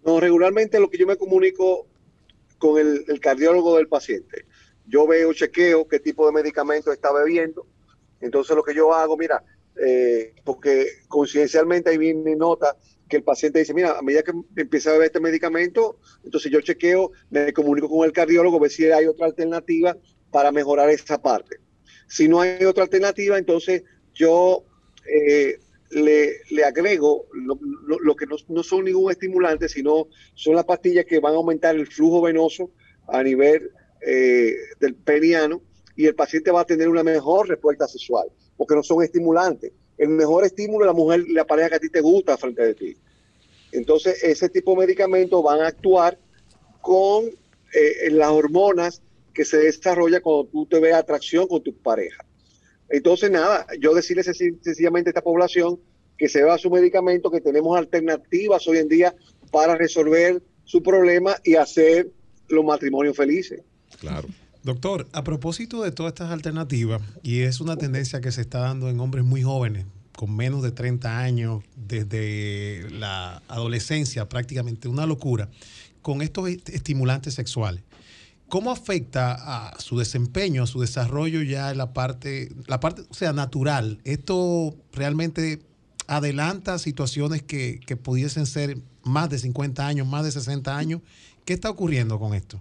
No, 0.04 0.20
regularmente 0.20 0.80
lo 0.80 0.88
que 0.88 0.98
yo 0.98 1.06
me 1.06 1.16
comunico 1.16 1.86
con 2.58 2.78
el, 2.78 3.20
cardiólogo 3.20 3.76
del 3.76 3.88
paciente. 3.88 4.46
Yo 4.86 5.06
veo, 5.06 5.32
chequeo 5.34 5.86
qué 5.86 6.00
tipo 6.00 6.26
de 6.26 6.32
medicamento 6.32 6.92
está 6.92 7.12
bebiendo. 7.12 7.66
Entonces 8.20 8.56
lo 8.56 8.62
que 8.62 8.74
yo 8.74 8.94
hago, 8.94 9.16
mira, 9.16 9.44
eh, 9.76 10.34
porque 10.44 10.88
coincidencialmente 11.08 11.90
ahí 11.90 11.98
viene 11.98 12.34
nota 12.34 12.76
que 13.08 13.16
el 13.16 13.22
paciente 13.22 13.58
dice, 13.58 13.74
mira, 13.74 13.98
a 13.98 14.02
medida 14.02 14.22
que 14.22 14.32
empieza 14.56 14.90
a 14.90 14.92
beber 14.94 15.06
este 15.06 15.20
medicamento, 15.20 15.98
entonces 16.24 16.50
yo 16.50 16.60
chequeo, 16.60 17.12
me 17.30 17.52
comunico 17.52 17.88
con 17.88 18.04
el 18.04 18.12
cardiólogo, 18.12 18.60
ver 18.60 18.70
si 18.70 18.86
hay 18.86 19.06
otra 19.06 19.26
alternativa 19.26 19.96
para 20.30 20.52
mejorar 20.52 20.90
esa 20.90 21.20
parte. 21.20 21.56
Si 22.06 22.28
no 22.28 22.40
hay 22.40 22.64
otra 22.64 22.84
alternativa, 22.84 23.38
entonces 23.38 23.82
yo 24.14 24.64
eh, 25.06 25.58
le, 25.90 26.40
le, 26.50 26.64
agrego 26.64 27.26
lo, 27.32 28.16
que 28.16 28.26
no, 28.26 28.36
no, 28.48 28.62
son 28.62 28.84
ningún 28.84 29.10
estimulante, 29.10 29.68
sino 29.68 30.08
son 30.34 30.54
las 30.54 30.64
pastillas 30.64 31.04
que 31.04 31.20
van 31.20 31.34
a 31.34 31.36
aumentar 31.36 31.76
el 31.76 31.86
flujo 31.86 32.22
venoso 32.22 32.70
a 33.06 33.22
nivel 33.22 33.70
eh, 34.06 34.54
del 34.80 34.94
peniano 34.94 35.62
y 35.96 36.06
el 36.06 36.14
paciente 36.14 36.50
va 36.50 36.60
a 36.60 36.66
tener 36.66 36.88
una 36.88 37.02
mejor 37.02 37.48
respuesta 37.48 37.88
sexual, 37.88 38.28
porque 38.56 38.74
no 38.74 38.82
son 38.82 39.02
estimulantes. 39.02 39.72
El 39.96 40.10
mejor 40.10 40.44
estímulo 40.44 40.84
es 40.84 40.86
la 40.86 40.92
mujer, 40.92 41.24
la 41.28 41.44
pareja 41.44 41.70
que 41.70 41.76
a 41.76 41.80
ti 41.80 41.90
te 41.90 42.00
gusta 42.00 42.36
frente 42.36 42.62
a 42.62 42.74
ti. 42.74 42.96
Entonces, 43.72 44.22
ese 44.22 44.48
tipo 44.48 44.72
de 44.72 44.86
medicamentos 44.86 45.42
van 45.42 45.60
a 45.60 45.66
actuar 45.66 46.18
con 46.80 47.24
eh, 47.26 48.10
las 48.10 48.30
hormonas 48.30 49.02
que 49.38 49.44
se 49.44 49.58
desarrolla 49.58 50.20
cuando 50.20 50.46
tú 50.46 50.66
te 50.66 50.80
ves 50.80 50.94
atracción 50.94 51.46
con 51.46 51.62
tu 51.62 51.72
pareja. 51.72 52.24
Entonces, 52.88 53.30
nada, 53.30 53.68
yo 53.80 53.94
decirle 53.94 54.24
sencillamente 54.24 55.10
a 55.10 55.12
esta 55.12 55.22
población 55.22 55.78
que 56.16 56.28
se 56.28 56.42
va 56.42 56.58
su 56.58 56.68
medicamento, 56.70 57.30
que 57.30 57.40
tenemos 57.40 57.78
alternativas 57.78 58.66
hoy 58.66 58.78
en 58.78 58.88
día 58.88 59.14
para 59.52 59.76
resolver 59.76 60.42
su 60.64 60.82
problema 60.82 61.36
y 61.44 61.54
hacer 61.54 62.10
los 62.48 62.64
matrimonios 62.64 63.16
felices. 63.16 63.60
Claro. 64.00 64.26
Doctor, 64.64 65.06
a 65.12 65.22
propósito 65.22 65.84
de 65.84 65.92
todas 65.92 66.14
estas 66.14 66.32
alternativas, 66.32 67.00
y 67.22 67.42
es 67.42 67.60
una 67.60 67.76
tendencia 67.76 68.20
que 68.20 68.32
se 68.32 68.40
está 68.40 68.58
dando 68.58 68.90
en 68.90 68.98
hombres 68.98 69.24
muy 69.24 69.44
jóvenes, 69.44 69.86
con 70.16 70.34
menos 70.34 70.64
de 70.64 70.72
30 70.72 71.20
años, 71.20 71.62
desde 71.76 72.90
la 72.90 73.40
adolescencia, 73.46 74.28
prácticamente 74.28 74.88
una 74.88 75.06
locura, 75.06 75.48
con 76.02 76.22
estos 76.22 76.48
estimulantes 76.48 77.34
sexuales. 77.34 77.84
¿Cómo 78.48 78.70
afecta 78.70 79.34
a 79.34 79.78
su 79.78 79.98
desempeño, 79.98 80.62
a 80.62 80.66
su 80.66 80.80
desarrollo 80.80 81.42
ya 81.42 81.70
en 81.70 81.76
la 81.76 81.92
parte, 81.92 82.48
la 82.66 82.80
parte, 82.80 83.02
o 83.10 83.14
sea, 83.14 83.34
natural? 83.34 84.00
¿Esto 84.04 84.74
realmente 84.92 85.60
adelanta 86.06 86.78
situaciones 86.78 87.42
que, 87.42 87.78
que 87.86 87.96
pudiesen 87.96 88.46
ser 88.46 88.78
más 89.02 89.28
de 89.28 89.38
50 89.38 89.86
años, 89.86 90.06
más 90.06 90.24
de 90.24 90.32
60 90.32 90.76
años? 90.76 91.02
¿Qué 91.44 91.52
está 91.52 91.68
ocurriendo 91.68 92.18
con 92.18 92.34
esto? 92.34 92.60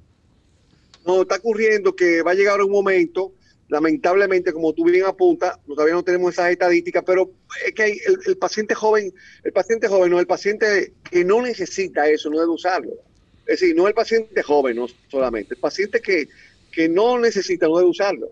No, 1.06 1.22
está 1.22 1.36
ocurriendo 1.36 1.96
que 1.96 2.22
va 2.22 2.32
a 2.32 2.36
llegar 2.36 2.62
un 2.62 2.72
momento, 2.72 3.34
lamentablemente, 3.70 4.52
como 4.52 4.74
tú 4.74 4.84
bien 4.84 5.06
apuntas, 5.06 5.58
todavía 5.66 5.94
no 5.94 6.04
tenemos 6.04 6.34
esas 6.34 6.52
estadísticas, 6.52 7.04
pero 7.06 7.32
es 7.66 7.74
que 7.74 7.86
el, 7.86 8.20
el, 8.26 8.38
paciente 8.38 8.76
joven, 8.76 9.14
el 9.46 9.54
paciente 9.54 9.88
joven, 9.88 10.12
no, 10.12 10.20
el 10.20 10.28
paciente 10.28 10.94
que 11.10 11.24
no 11.24 11.42
necesita 11.42 12.10
eso, 12.10 12.30
no 12.30 12.40
debe 12.40 12.52
usarlo. 12.52 13.07
Es 13.48 13.60
decir, 13.60 13.76
no 13.76 13.88
el 13.88 13.94
paciente 13.94 14.44
joven, 14.44 14.76
no 14.76 14.88
solamente, 15.10 15.56
el 15.56 15.60
paciente 15.60 16.02
que, 16.02 16.28
que 16.72 16.90
no 16.90 17.18
necesita, 17.20 17.68
no 17.68 17.78
debe 17.78 17.90
usarlo. 17.90 18.30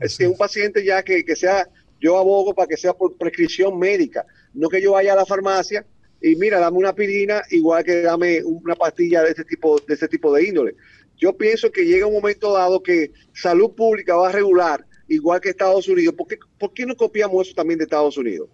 Es 0.00 0.12
decir, 0.12 0.28
un 0.28 0.36
paciente 0.36 0.84
ya 0.84 1.02
que, 1.02 1.24
que 1.24 1.36
sea, 1.36 1.68
yo 2.00 2.18
abogo 2.18 2.54
para 2.54 2.68
que 2.68 2.76
sea 2.76 2.92
por 2.92 3.16
prescripción 3.16 3.78
médica, 3.78 4.24
no 4.54 4.68
que 4.68 4.80
yo 4.80 4.92
vaya 4.92 5.12
a 5.12 5.16
la 5.16 5.26
farmacia 5.26 5.84
y 6.20 6.34
mira, 6.36 6.58
dame 6.58 6.78
una 6.78 6.94
pirina 6.94 7.42
igual 7.50 7.84
que 7.84 8.02
dame 8.02 8.42
una 8.42 8.74
pastilla 8.74 9.22
de 9.22 9.30
este 9.30 9.44
tipo, 9.44 9.78
de 9.86 9.94
este 9.94 10.08
tipo 10.08 10.32
de 10.34 10.46
índole 10.46 10.74
yo 11.18 11.36
pienso 11.36 11.70
que 11.70 11.84
llega 11.84 12.06
un 12.06 12.14
momento 12.14 12.52
dado 12.52 12.82
que 12.82 13.12
salud 13.32 13.72
pública 13.74 14.16
va 14.16 14.28
a 14.28 14.32
regular, 14.32 14.84
igual 15.08 15.40
que 15.40 15.50
Estados 15.50 15.88
Unidos. 15.88 16.14
¿Por 16.14 16.26
qué, 16.26 16.38
por 16.58 16.72
qué 16.72 16.86
no 16.86 16.96
copiamos 16.96 17.46
eso 17.46 17.54
también 17.54 17.78
de 17.78 17.84
Estados 17.84 18.16
Unidos? 18.18 18.48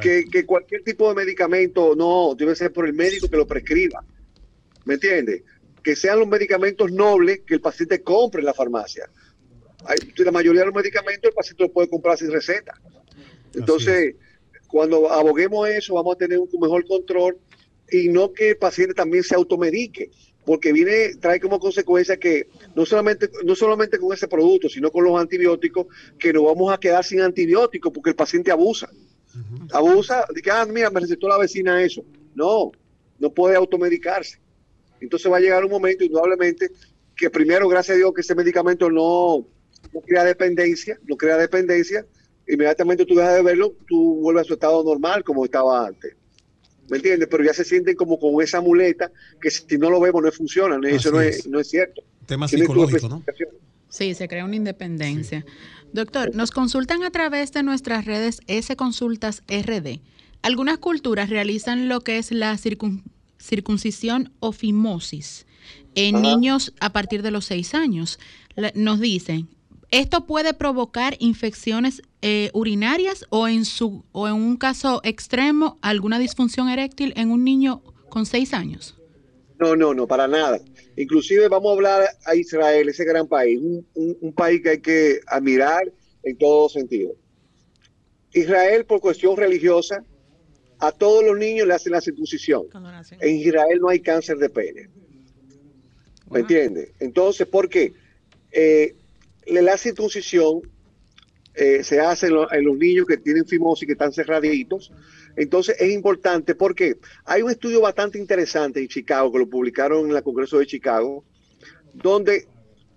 Que, 0.00 0.24
que, 0.30 0.46
cualquier 0.46 0.84
tipo 0.84 1.08
de 1.08 1.16
medicamento 1.16 1.96
no 1.96 2.34
debe 2.36 2.54
ser 2.54 2.72
por 2.72 2.86
el 2.86 2.92
médico 2.92 3.28
que 3.28 3.36
lo 3.36 3.46
prescriba. 3.46 4.04
¿Me 4.84 4.94
entiende? 4.94 5.44
Que 5.82 5.96
sean 5.96 6.18
los 6.18 6.28
medicamentos 6.28 6.90
nobles 6.92 7.40
que 7.46 7.54
el 7.54 7.60
paciente 7.60 8.02
compre 8.02 8.40
en 8.40 8.46
la 8.46 8.54
farmacia. 8.54 9.08
Hay, 9.86 9.98
la 10.16 10.32
mayoría 10.32 10.60
de 10.62 10.66
los 10.66 10.74
medicamentos 10.74 11.28
el 11.28 11.34
paciente 11.34 11.64
lo 11.64 11.72
puede 11.72 11.88
comprar 11.88 12.16
sin 12.16 12.30
receta. 12.30 12.80
Entonces, 13.54 14.16
cuando 14.68 15.10
aboguemos 15.10 15.68
eso, 15.68 15.94
vamos 15.94 16.14
a 16.14 16.18
tener 16.18 16.38
un 16.38 16.48
mejor 16.60 16.86
control 16.86 17.38
y 17.90 18.08
no 18.08 18.32
que 18.32 18.50
el 18.50 18.56
paciente 18.56 18.94
también 18.94 19.22
se 19.22 19.34
automedique 19.34 20.10
porque 20.44 20.72
viene, 20.72 21.14
trae 21.20 21.40
como 21.40 21.58
consecuencia 21.58 22.18
que 22.18 22.48
no 22.74 22.84
solamente, 22.84 23.30
no 23.44 23.54
solamente 23.54 23.98
con 23.98 24.12
ese 24.12 24.28
producto, 24.28 24.68
sino 24.68 24.90
con 24.90 25.04
los 25.04 25.18
antibióticos, 25.18 25.86
que 26.18 26.32
nos 26.32 26.44
vamos 26.44 26.72
a 26.72 26.78
quedar 26.78 27.04
sin 27.04 27.20
antibióticos 27.20 27.92
porque 27.92 28.10
el 28.10 28.16
paciente 28.16 28.50
abusa. 28.50 28.90
Uh 29.34 29.38
-huh. 29.38 29.68
Abusa, 29.72 30.26
dice, 30.34 30.50
ah, 30.50 30.66
mira, 30.66 30.90
me 30.90 31.00
recetó 31.00 31.28
la 31.28 31.38
vecina 31.38 31.82
eso. 31.82 32.04
No, 32.34 32.72
no 33.18 33.30
puede 33.32 33.56
automedicarse. 33.56 34.38
Entonces 35.04 35.30
va 35.30 35.36
a 35.36 35.40
llegar 35.40 35.64
un 35.64 35.70
momento, 35.70 36.04
indudablemente, 36.04 36.70
que 37.16 37.30
primero, 37.30 37.68
gracias 37.68 37.94
a 37.94 37.98
Dios, 37.98 38.12
que 38.14 38.22
ese 38.22 38.34
medicamento 38.34 38.90
no, 38.90 39.46
no 39.92 40.00
crea 40.00 40.24
dependencia, 40.24 40.98
no 41.06 41.16
crea 41.16 41.36
dependencia, 41.36 42.04
inmediatamente 42.48 43.06
tú 43.06 43.14
dejas 43.14 43.34
de 43.34 43.42
verlo, 43.42 43.74
tú 43.86 44.20
vuelves 44.20 44.42
a 44.42 44.44
su 44.48 44.54
estado 44.54 44.82
normal 44.82 45.22
como 45.22 45.44
estaba 45.44 45.86
antes. 45.86 46.16
¿me 46.88 46.96
entiendes? 46.96 47.28
Pero 47.30 47.44
ya 47.44 47.54
se 47.54 47.64
sienten 47.64 47.96
como 47.96 48.18
con 48.18 48.42
esa 48.42 48.60
muleta 48.60 49.10
que 49.40 49.50
si 49.50 49.78
no 49.78 49.90
lo 49.90 50.00
vemos 50.00 50.22
no 50.22 50.32
funciona, 50.32 50.78
¿no? 50.78 50.86
eso 50.86 51.10
no 51.10 51.20
es, 51.20 51.46
no 51.46 51.60
es, 51.60 51.68
cierto. 51.68 52.02
Tema 52.26 52.48
psicológico, 52.48 53.08
¿no? 53.08 53.24
Sí, 53.88 54.14
se 54.14 54.28
crea 54.28 54.44
una 54.44 54.56
independencia. 54.56 55.44
Sí. 55.46 55.88
Doctor, 55.92 56.34
nos 56.34 56.50
consultan 56.50 57.04
a 57.04 57.10
través 57.10 57.52
de 57.52 57.62
nuestras 57.62 58.04
redes 58.04 58.40
S 58.48 58.74
Consultas 58.76 59.42
RD. 59.48 60.00
Algunas 60.42 60.78
culturas 60.78 61.30
realizan 61.30 61.88
lo 61.88 62.00
que 62.00 62.18
es 62.18 62.32
la 62.32 62.56
circun 62.58 63.04
circuncisión 63.44 64.32
o 64.40 64.52
fimosis 64.52 65.46
en 65.94 66.16
Ajá. 66.16 66.22
niños 66.22 66.72
a 66.80 66.92
partir 66.92 67.22
de 67.22 67.30
los 67.30 67.44
seis 67.44 67.74
años. 67.74 68.18
Nos 68.74 69.00
dicen, 69.00 69.48
¿Esto 69.90 70.26
puede 70.26 70.54
provocar 70.54 71.14
infecciones 71.20 72.02
eh, 72.20 72.50
urinarias 72.52 73.26
o 73.30 73.46
en, 73.46 73.64
su, 73.64 74.04
o 74.10 74.26
en 74.26 74.34
un 74.34 74.56
caso 74.56 75.00
extremo 75.04 75.78
alguna 75.82 76.18
disfunción 76.18 76.68
eréctil 76.68 77.12
en 77.16 77.30
un 77.30 77.44
niño 77.44 77.80
con 78.08 78.26
seis 78.26 78.54
años? 78.54 78.96
No, 79.60 79.76
no, 79.76 79.94
no, 79.94 80.08
para 80.08 80.26
nada. 80.26 80.58
Inclusive 80.96 81.46
vamos 81.48 81.70
a 81.70 81.74
hablar 81.74 82.08
a 82.26 82.34
Israel, 82.34 82.88
ese 82.88 83.04
gran 83.04 83.28
país, 83.28 83.60
un, 83.60 83.86
un, 83.94 84.16
un 84.20 84.32
país 84.32 84.62
que 84.62 84.70
hay 84.70 84.80
que 84.80 85.20
admirar 85.28 85.92
en 86.24 86.38
todo 86.38 86.68
sentido. 86.68 87.12
Israel, 88.32 88.84
por 88.84 89.00
cuestión 89.00 89.36
religiosa, 89.36 90.02
a 90.86 90.92
todos 90.92 91.24
los 91.24 91.38
niños 91.38 91.66
le 91.66 91.74
hacen 91.74 91.92
la 91.92 92.00
circuncisión. 92.00 92.64
En 93.20 93.36
Israel 93.36 93.78
no 93.80 93.88
hay 93.88 94.00
cáncer 94.00 94.38
de 94.38 94.50
pene. 94.50 94.88
¿Me 96.26 96.28
wow. 96.28 96.36
entiendes? 96.38 96.90
Entonces, 97.00 97.46
¿por 97.46 97.68
qué? 97.68 97.92
Eh, 98.50 98.94
la 99.46 99.76
circuncisión 99.76 100.62
eh, 101.54 101.84
se 101.84 102.00
hace 102.00 102.26
en, 102.26 102.34
lo, 102.34 102.52
en, 102.52 102.64
los 102.64 102.76
niños 102.76 103.06
que 103.06 103.16
tienen 103.16 103.46
fimosis, 103.46 103.86
que 103.86 103.92
están 103.92 104.12
cerraditos. 104.12 104.92
Entonces 105.36 105.76
es 105.78 105.92
importante 105.92 106.54
porque 106.54 106.96
hay 107.24 107.42
un 107.42 107.50
estudio 107.50 107.80
bastante 107.80 108.18
interesante 108.18 108.80
en 108.80 108.88
Chicago, 108.88 109.32
que 109.32 109.38
lo 109.38 109.48
publicaron 109.48 110.08
en 110.08 110.16
el 110.16 110.22
Congreso 110.22 110.58
de 110.58 110.66
Chicago, 110.66 111.24
donde 111.92 112.46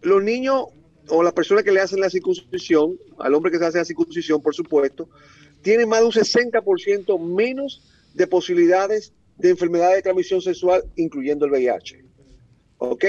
los 0.02 0.24
niños 0.24 0.66
o 1.10 1.24
las 1.24 1.34
personas 1.34 1.64
que 1.64 1.72
le 1.72 1.80
hacen 1.80 2.00
la 2.00 2.10
circuncisión, 2.10 2.98
al 3.20 3.34
hombre 3.34 3.52
que 3.52 3.58
se 3.58 3.66
hace 3.66 3.78
la 3.78 3.86
circuncisión, 3.86 4.42
por 4.42 4.54
supuesto, 4.54 5.10
tienen 5.62 5.90
más 5.90 6.00
de 6.00 6.06
un 6.06 6.12
60% 6.12 7.20
menos 7.20 7.84
de 8.14 8.28
posibilidades 8.28 9.14
de 9.38 9.50
enfermedades 9.50 9.98
de 9.98 10.02
transmisión 10.02 10.42
sexual, 10.42 10.84
incluyendo 10.96 11.46
el 11.46 11.52
VIH. 11.52 12.04
¿Ok? 12.80 13.06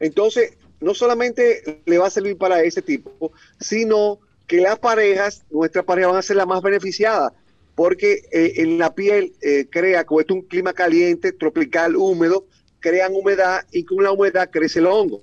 Entonces, 0.00 0.56
no 0.80 0.94
solamente 0.94 1.82
le 1.84 1.98
va 1.98 2.06
a 2.06 2.10
servir 2.10 2.36
para 2.36 2.62
ese 2.62 2.82
tipo, 2.82 3.32
sino 3.60 4.20
que 4.46 4.60
las 4.60 4.78
parejas, 4.78 5.44
nuestras 5.50 5.84
parejas 5.84 6.12
van 6.12 6.18
a 6.18 6.22
ser 6.22 6.36
las 6.36 6.46
más 6.46 6.62
beneficiadas, 6.62 7.32
porque 7.74 8.22
eh, 8.32 8.54
en 8.56 8.78
la 8.78 8.94
piel 8.94 9.34
eh, 9.40 9.66
crea, 9.70 10.04
como 10.04 10.20
es 10.20 10.30
un 10.30 10.42
clima 10.42 10.72
caliente, 10.72 11.32
tropical, 11.32 11.96
húmedo, 11.96 12.46
crean 12.80 13.14
humedad 13.14 13.66
y 13.72 13.84
con 13.84 14.02
la 14.02 14.12
humedad 14.12 14.50
crece 14.50 14.78
el 14.78 14.86
hongo. 14.86 15.22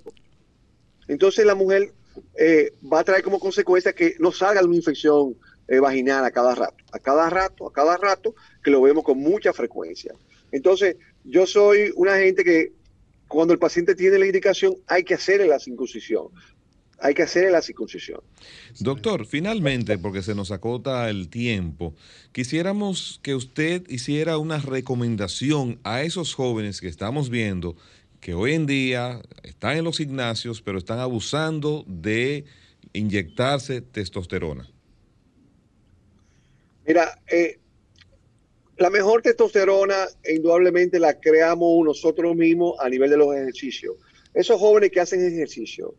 Entonces 1.08 1.46
la 1.46 1.56
mujer 1.56 1.92
eh, 2.36 2.74
va 2.92 3.00
a 3.00 3.04
traer 3.04 3.24
como 3.24 3.40
consecuencia 3.40 3.94
que 3.94 4.16
no 4.20 4.32
salga 4.32 4.64
una 4.64 4.76
infección 4.76 5.36
vaginal 5.68 6.24
a 6.26 6.32
cada 6.32 6.56
rato, 6.56 6.84
a 6.92 7.00
cada 7.00 7.30
rato, 7.30 7.68
a 7.68 7.74
cada 7.74 7.98
rato, 7.98 8.36
que 8.64 8.72
lo 8.72 8.82
vemos 8.82 9.04
con 9.04 9.18
mucha 9.18 9.54
frecuencia. 9.54 10.14
Entonces, 10.52 10.98
yo 11.24 11.48
soy 11.48 11.92
una 11.96 12.18
gente 12.18 12.44
que 12.44 12.72
cuando 13.28 13.54
el 13.54 13.60
paciente 13.60 13.96
tiene 13.96 14.20
la 14.20 14.28
indicación, 14.28 14.76
hay 14.88 15.04
que 15.04 15.16
hacerle 15.16 15.48
la 15.48 15.60
circuncisión. 15.60 16.28
hay 16.98 17.14
que 17.14 17.24
hacer 17.24 17.52
la 17.52 17.62
circuncisión. 17.62 18.22
Doctor, 18.80 19.26
finalmente, 19.26 19.98
porque 19.98 20.22
se 20.22 20.34
nos 20.34 20.52
acota 20.52 21.10
el 21.10 21.28
tiempo, 21.28 21.94
quisiéramos 22.32 23.20
que 23.22 23.36
usted 23.36 23.84
hiciera 23.90 24.38
una 24.38 24.60
recomendación 24.60 25.78
a 25.84 26.04
esos 26.04 26.34
jóvenes 26.34 26.80
que 26.80 26.88
estamos 26.88 27.30
viendo 27.30 27.76
que 28.22 28.34
hoy 28.34 28.54
en 28.54 28.66
día 28.66 29.22
están 29.44 29.78
en 29.78 29.84
los 29.84 29.98
gimnasios, 29.98 30.62
pero 30.62 30.78
están 30.78 31.00
abusando 31.00 31.84
de 31.86 32.46
inyectarse 32.94 33.82
testosterona. 33.82 34.68
Mira, 36.86 37.20
eh, 37.28 37.60
la 38.78 38.90
mejor 38.90 39.22
testosterona 39.22 40.08
indudablemente 40.28 41.00
la 41.00 41.20
creamos 41.20 41.86
nosotros 41.86 42.36
mismos 42.36 42.76
a 42.80 42.90
nivel 42.90 43.10
de 43.10 43.18
los 43.18 43.34
ejercicios. 43.36 43.96
Esos 44.34 44.60
jóvenes 44.60 44.92
que 44.92 45.00
hacen 45.00 45.26
ejercicio 45.26 45.96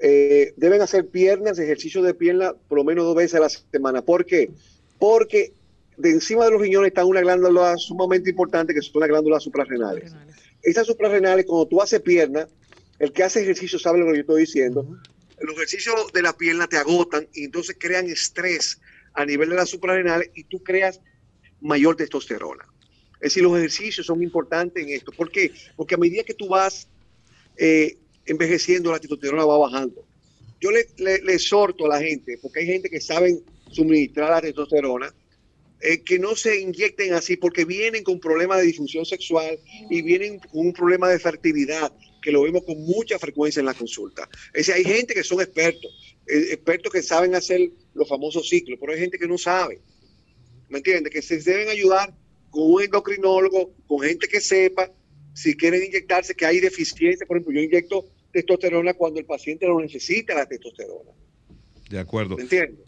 eh, 0.00 0.54
deben 0.56 0.82
hacer 0.82 1.08
piernas, 1.08 1.58
ejercicio 1.58 2.02
de 2.02 2.14
pierna 2.14 2.54
por 2.68 2.78
lo 2.78 2.84
menos 2.84 3.04
dos 3.04 3.14
veces 3.14 3.36
a 3.36 3.40
la 3.40 3.48
semana. 3.48 4.02
¿Por 4.02 4.26
qué? 4.26 4.50
Porque 4.98 5.52
de 5.96 6.10
encima 6.10 6.46
de 6.46 6.50
los 6.50 6.60
riñones 6.60 6.88
está 6.88 7.04
una 7.04 7.20
glándula 7.20 7.76
sumamente 7.76 8.30
importante 8.30 8.74
que 8.74 8.82
son 8.82 9.00
las 9.00 9.08
glándulas 9.08 9.42
suprarrenales. 9.42 10.12
Esas 10.62 10.86
suprarrenales, 10.86 11.46
cuando 11.46 11.66
tú 11.66 11.80
haces 11.80 12.00
pierna, 12.00 12.48
el 12.98 13.12
que 13.12 13.22
hace 13.22 13.42
ejercicio 13.42 13.78
sabe 13.78 13.98
lo 13.98 14.06
que 14.06 14.14
yo 14.14 14.20
estoy 14.20 14.40
diciendo, 14.40 14.86
los 15.38 15.56
ejercicios 15.56 16.12
de 16.12 16.22
la 16.22 16.32
pierna 16.32 16.66
te 16.66 16.76
agotan 16.76 17.28
y 17.32 17.44
entonces 17.44 17.76
crean 17.78 18.06
estrés 18.06 18.80
a 19.14 19.24
nivel 19.24 19.50
de 19.50 19.56
las 19.56 19.70
suprarrenales 19.70 20.30
y 20.34 20.44
tú 20.44 20.62
creas 20.62 21.00
mayor 21.60 21.96
testosterona. 21.96 22.64
Es 23.14 23.32
decir, 23.32 23.42
los 23.42 23.56
ejercicios 23.58 24.06
son 24.06 24.22
importantes 24.22 24.82
en 24.82 24.90
esto. 24.90 25.12
¿Por 25.12 25.30
qué? 25.30 25.52
Porque 25.76 25.94
a 25.94 25.98
medida 25.98 26.22
que 26.24 26.34
tú 26.34 26.48
vas 26.48 26.88
eh, 27.56 27.98
envejeciendo, 28.24 28.90
la 28.90 28.98
testosterona 28.98 29.44
va 29.44 29.58
bajando. 29.58 30.04
Yo 30.60 30.70
le, 30.70 30.86
le, 30.98 31.34
exhorto 31.34 31.86
a 31.86 31.88
la 31.88 32.00
gente, 32.00 32.38
porque 32.40 32.60
hay 32.60 32.66
gente 32.66 32.88
que 32.90 33.00
saben 33.00 33.42
suministrar 33.70 34.30
la 34.30 34.40
testosterona, 34.40 35.12
eh, 35.80 36.02
que 36.02 36.18
no 36.18 36.34
se 36.34 36.60
inyecten 36.60 37.14
así 37.14 37.36
porque 37.36 37.64
vienen 37.64 38.04
con 38.04 38.20
problemas 38.20 38.58
de 38.58 38.66
disfunción 38.66 39.06
sexual 39.06 39.58
y 39.88 40.02
vienen 40.02 40.38
con 40.38 40.66
un 40.66 40.72
problema 40.72 41.08
de 41.08 41.18
fertilidad, 41.18 41.92
que 42.20 42.30
lo 42.30 42.42
vemos 42.42 42.64
con 42.64 42.78
mucha 42.82 43.18
frecuencia 43.18 43.60
en 43.60 43.66
la 43.66 43.74
consulta. 43.74 44.28
Es 44.52 44.66
decir, 44.66 44.74
hay 44.74 44.84
gente 44.84 45.14
que 45.14 45.24
son 45.24 45.40
expertos, 45.40 45.90
expertos 46.30 46.92
que 46.92 47.02
saben 47.02 47.34
hacer 47.34 47.70
los 47.94 48.08
famosos 48.08 48.48
ciclos, 48.48 48.78
pero 48.80 48.92
hay 48.92 49.00
gente 49.00 49.18
que 49.18 49.26
no 49.26 49.38
sabe. 49.38 49.80
¿Me 50.68 50.78
entiendes? 50.78 51.12
Que 51.12 51.22
se 51.22 51.38
deben 51.38 51.68
ayudar 51.68 52.14
con 52.50 52.72
un 52.72 52.82
endocrinólogo, 52.82 53.74
con 53.86 54.00
gente 54.00 54.28
que 54.28 54.40
sepa 54.40 54.90
si 55.34 55.56
quieren 55.56 55.84
inyectarse, 55.84 56.34
que 56.34 56.46
hay 56.46 56.60
deficiencia. 56.60 57.26
Por 57.26 57.36
ejemplo, 57.36 57.54
yo 57.54 57.60
inyecto 57.60 58.06
testosterona 58.32 58.94
cuando 58.94 59.20
el 59.20 59.26
paciente 59.26 59.66
lo 59.66 59.80
necesita 59.80 60.34
la 60.34 60.46
testosterona. 60.46 61.10
De 61.88 61.98
acuerdo. 61.98 62.36
¿Me 62.36 62.42
entiendes? 62.42 62.86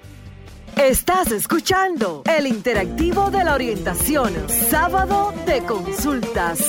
Estás 0.77 1.33
escuchando 1.33 2.23
el 2.27 2.47
interactivo 2.47 3.31
de 3.31 3.45
la 3.45 3.55
orientación, 3.55 4.35
sábado 4.49 5.33
de 5.47 5.63
consultas. 5.63 6.61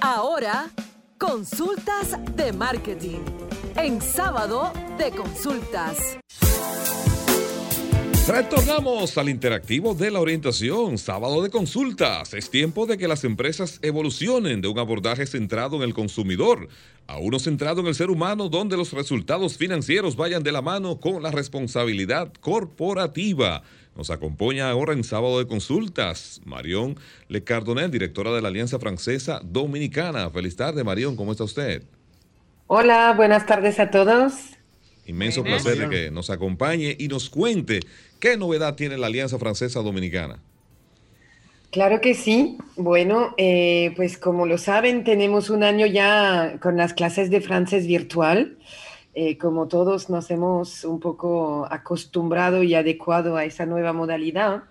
Ahora, 0.00 0.70
consultas 1.16 2.16
de 2.34 2.52
marketing. 2.52 3.20
En 3.76 4.00
sábado 4.00 4.72
de 4.98 5.10
consultas. 5.10 6.18
Retornamos 8.28 9.18
al 9.18 9.28
interactivo 9.28 9.94
de 9.94 10.10
la 10.10 10.20
orientación, 10.20 10.98
sábado 10.98 11.42
de 11.42 11.50
consultas. 11.50 12.34
Es 12.34 12.50
tiempo 12.50 12.86
de 12.86 12.96
que 12.96 13.08
las 13.08 13.24
empresas 13.24 13.78
evolucionen 13.82 14.60
de 14.60 14.68
un 14.68 14.78
abordaje 14.78 15.26
centrado 15.26 15.76
en 15.76 15.82
el 15.82 15.94
consumidor 15.94 16.68
a 17.06 17.18
uno 17.18 17.38
centrado 17.38 17.80
en 17.80 17.88
el 17.88 17.94
ser 17.94 18.10
humano 18.10 18.48
donde 18.48 18.76
los 18.76 18.92
resultados 18.92 19.56
financieros 19.56 20.16
vayan 20.16 20.42
de 20.42 20.52
la 20.52 20.62
mano 20.62 21.00
con 21.00 21.22
la 21.22 21.30
responsabilidad 21.30 22.32
corporativa. 22.40 23.62
Nos 23.96 24.10
acompaña 24.10 24.70
ahora 24.70 24.92
en 24.92 25.02
sábado 25.02 25.38
de 25.38 25.46
consultas 25.46 26.40
Marión 26.44 26.96
Le 27.28 27.42
Cardonel, 27.42 27.90
directora 27.90 28.32
de 28.32 28.40
la 28.40 28.48
Alianza 28.48 28.78
Francesa 28.78 29.40
Dominicana. 29.44 30.30
Feliz 30.30 30.56
tarde, 30.56 30.84
Marión, 30.84 31.16
¿cómo 31.16 31.32
está 31.32 31.44
usted? 31.44 31.82
Hola, 32.74 33.12
buenas 33.14 33.44
tardes 33.44 33.78
a 33.80 33.90
todos. 33.90 34.32
Inmenso 35.04 35.44
placer 35.44 35.76
de 35.76 35.90
que 35.90 36.10
nos 36.10 36.30
acompañe 36.30 36.96
y 36.98 37.06
nos 37.06 37.28
cuente 37.28 37.80
qué 38.18 38.38
novedad 38.38 38.76
tiene 38.76 38.96
la 38.96 39.08
Alianza 39.08 39.38
Francesa 39.38 39.80
Dominicana. 39.80 40.42
Claro 41.70 42.00
que 42.00 42.14
sí. 42.14 42.56
Bueno, 42.76 43.34
eh, 43.36 43.92
pues 43.94 44.16
como 44.16 44.46
lo 44.46 44.56
saben, 44.56 45.04
tenemos 45.04 45.50
un 45.50 45.64
año 45.64 45.84
ya 45.84 46.58
con 46.62 46.78
las 46.78 46.94
clases 46.94 47.28
de 47.28 47.42
francés 47.42 47.86
virtual. 47.86 48.56
Eh, 49.14 49.36
como 49.36 49.68
todos 49.68 50.08
nos 50.08 50.30
hemos 50.30 50.84
un 50.84 50.98
poco 50.98 51.68
acostumbrado 51.70 52.62
y 52.62 52.74
adecuado 52.74 53.36
a 53.36 53.44
esa 53.44 53.66
nueva 53.66 53.92
modalidad. 53.92 54.62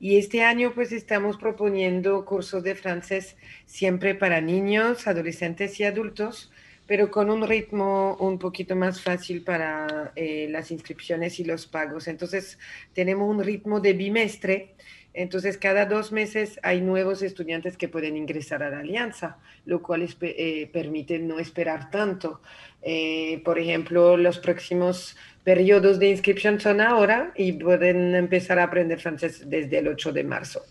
Y 0.00 0.16
este 0.16 0.42
año 0.42 0.72
pues 0.74 0.90
estamos 0.90 1.36
proponiendo 1.36 2.24
cursos 2.24 2.62
de 2.62 2.74
francés 2.76 3.36
siempre 3.66 4.14
para 4.14 4.40
niños, 4.40 5.06
adolescentes 5.06 5.78
y 5.80 5.84
adultos 5.84 6.50
pero 6.86 7.10
con 7.10 7.30
un 7.30 7.46
ritmo 7.46 8.16
un 8.16 8.38
poquito 8.38 8.74
más 8.76 9.00
fácil 9.00 9.42
para 9.42 10.12
eh, 10.16 10.48
las 10.50 10.70
inscripciones 10.70 11.38
y 11.40 11.44
los 11.44 11.66
pagos. 11.66 12.08
Entonces, 12.08 12.58
tenemos 12.92 13.30
un 13.30 13.42
ritmo 13.42 13.80
de 13.80 13.92
bimestre. 13.92 14.74
Entonces, 15.14 15.58
cada 15.58 15.86
dos 15.86 16.10
meses 16.10 16.58
hay 16.62 16.80
nuevos 16.80 17.22
estudiantes 17.22 17.76
que 17.76 17.88
pueden 17.88 18.16
ingresar 18.16 18.62
a 18.62 18.70
la 18.70 18.80
alianza, 18.80 19.38
lo 19.66 19.82
cual 19.82 20.08
eh, 20.20 20.70
permite 20.72 21.18
no 21.18 21.38
esperar 21.38 21.90
tanto. 21.90 22.40
Eh, 22.82 23.40
por 23.44 23.58
ejemplo, 23.58 24.16
los 24.16 24.38
próximos 24.38 25.16
periodos 25.44 25.98
de 25.98 26.10
inscripción 26.10 26.60
son 26.60 26.80
ahora 26.80 27.32
y 27.36 27.52
pueden 27.52 28.14
empezar 28.14 28.58
a 28.58 28.64
aprender 28.64 29.00
francés 29.00 29.48
desde 29.48 29.78
el 29.78 29.88
8 29.88 30.12
de 30.12 30.24
marzo. 30.24 30.62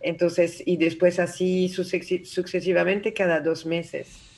Entonces, 0.00 0.62
y 0.66 0.76
después 0.76 1.18
así 1.18 1.68
sucesivamente 1.68 3.14
cada 3.14 3.40
dos 3.40 3.64
meses. 3.64 4.33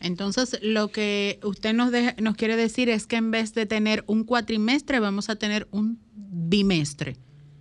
Entonces, 0.00 0.58
lo 0.62 0.88
que 0.88 1.40
usted 1.42 1.72
nos, 1.72 1.90
nos 2.18 2.36
quiere 2.36 2.56
decir 2.56 2.88
es 2.88 3.06
que 3.06 3.16
en 3.16 3.30
vez 3.30 3.54
de 3.54 3.66
tener 3.66 4.04
un 4.06 4.24
cuatrimestre, 4.24 5.00
vamos 5.00 5.28
a 5.28 5.36
tener 5.36 5.68
un 5.70 5.98
bimestre. 6.14 7.16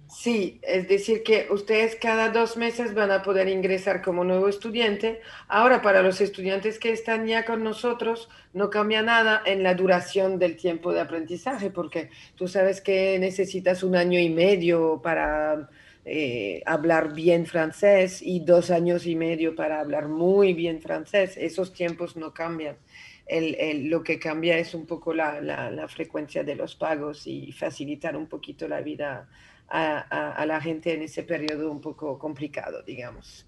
Sí, 0.09 0.59
es 0.63 0.87
decir, 0.87 1.21
que 1.21 1.47
ustedes 1.51 1.95
cada 1.95 2.29
dos 2.29 2.55
meses 2.55 2.93
van 2.93 3.11
a 3.11 3.21
poder 3.23 3.49
ingresar 3.49 4.01
como 4.01 4.23
nuevo 4.23 4.47
estudiante. 4.47 5.21
Ahora, 5.47 5.81
para 5.81 6.01
los 6.01 6.21
estudiantes 6.21 6.79
que 6.79 6.91
están 6.91 7.27
ya 7.27 7.45
con 7.45 7.63
nosotros, 7.63 8.29
no 8.53 8.69
cambia 8.69 9.01
nada 9.01 9.41
en 9.45 9.63
la 9.63 9.75
duración 9.75 10.39
del 10.39 10.55
tiempo 10.55 10.93
de 10.93 11.01
aprendizaje, 11.01 11.69
porque 11.71 12.09
tú 12.35 12.47
sabes 12.47 12.81
que 12.81 13.19
necesitas 13.19 13.83
un 13.83 13.95
año 13.95 14.19
y 14.19 14.29
medio 14.29 15.01
para 15.03 15.69
eh, 16.09 16.63
hablar 16.65 17.13
bien 17.13 17.45
francés 17.45 18.21
y 18.21 18.39
dos 18.39 18.71
años 18.71 19.05
y 19.05 19.17
medio 19.17 19.55
para 19.55 19.81
hablar 19.81 20.07
muy 20.07 20.53
bien 20.53 20.81
francés. 20.81 21.35
Esos 21.35 21.73
tiempos 21.73 22.15
no 22.15 22.33
cambian. 22.33 22.77
El, 23.25 23.89
lo 23.89 24.03
que 24.03 24.17
cambia 24.17 24.57
es 24.57 24.73
un 24.73 24.85
poco 24.85 25.13
la, 25.13 25.41
la, 25.41 25.87
frecuencia 25.89 26.45
de 26.45 26.55
los 26.55 26.75
pagos 26.75 27.27
y 27.27 27.51
facilitar 27.51 28.15
un 28.15 28.27
poquito 28.27 28.69
la 28.69 28.79
vida 28.79 29.27
a, 29.67 30.31
a 30.31 30.45
la 30.45 30.61
gente 30.61 30.93
en 30.93 31.01
ese 31.01 31.23
periodo 31.23 31.69
un 31.69 31.81
poco 31.81 32.17
complicado, 32.17 32.83
digamos. 32.83 33.46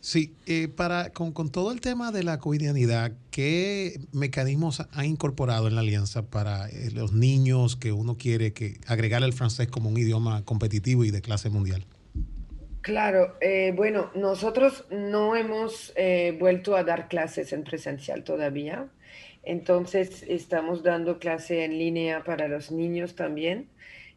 Sí, 0.00 0.34
eh, 0.46 0.68
para, 0.68 1.10
con, 1.10 1.32
todo 1.50 1.72
el 1.72 1.80
tema 1.80 2.12
de 2.12 2.22
la 2.22 2.38
covidianidad, 2.38 3.12
¿qué 3.30 4.00
mecanismos 4.12 4.86
ha 4.92 5.04
incorporado 5.04 5.68
en 5.68 5.74
la 5.74 5.80
alianza 5.80 6.22
para 6.22 6.68
eh, 6.68 6.90
los 6.92 7.12
niños 7.12 7.76
que 7.76 7.92
uno 7.92 8.16
quiere 8.16 8.52
que 8.52 8.76
agregar 8.86 9.22
el 9.22 9.32
francés 9.32 9.68
como 9.68 9.90
un 9.90 9.98
idioma 9.98 10.44
competitivo 10.44 11.04
y 11.04 11.10
de 11.10 11.20
clase 11.20 11.50
mundial? 11.50 11.84
Claro, 12.80 13.36
eh, 13.40 13.72
bueno, 13.76 14.10
nosotros 14.14 14.84
no 14.90 15.36
hemos 15.36 15.92
vuelto 16.38 16.76
a 16.76 16.84
dar 16.84 17.08
clases 17.08 17.52
en 17.52 17.64
presencial 17.64 18.24
todavía, 18.24 18.88
entonces 19.42 20.24
estamos 20.28 20.82
dando 20.82 21.18
clase 21.18 21.64
en 21.64 21.78
línea 21.78 22.22
para 22.24 22.48
los 22.48 22.70
niños 22.70 23.14
también. 23.14 23.68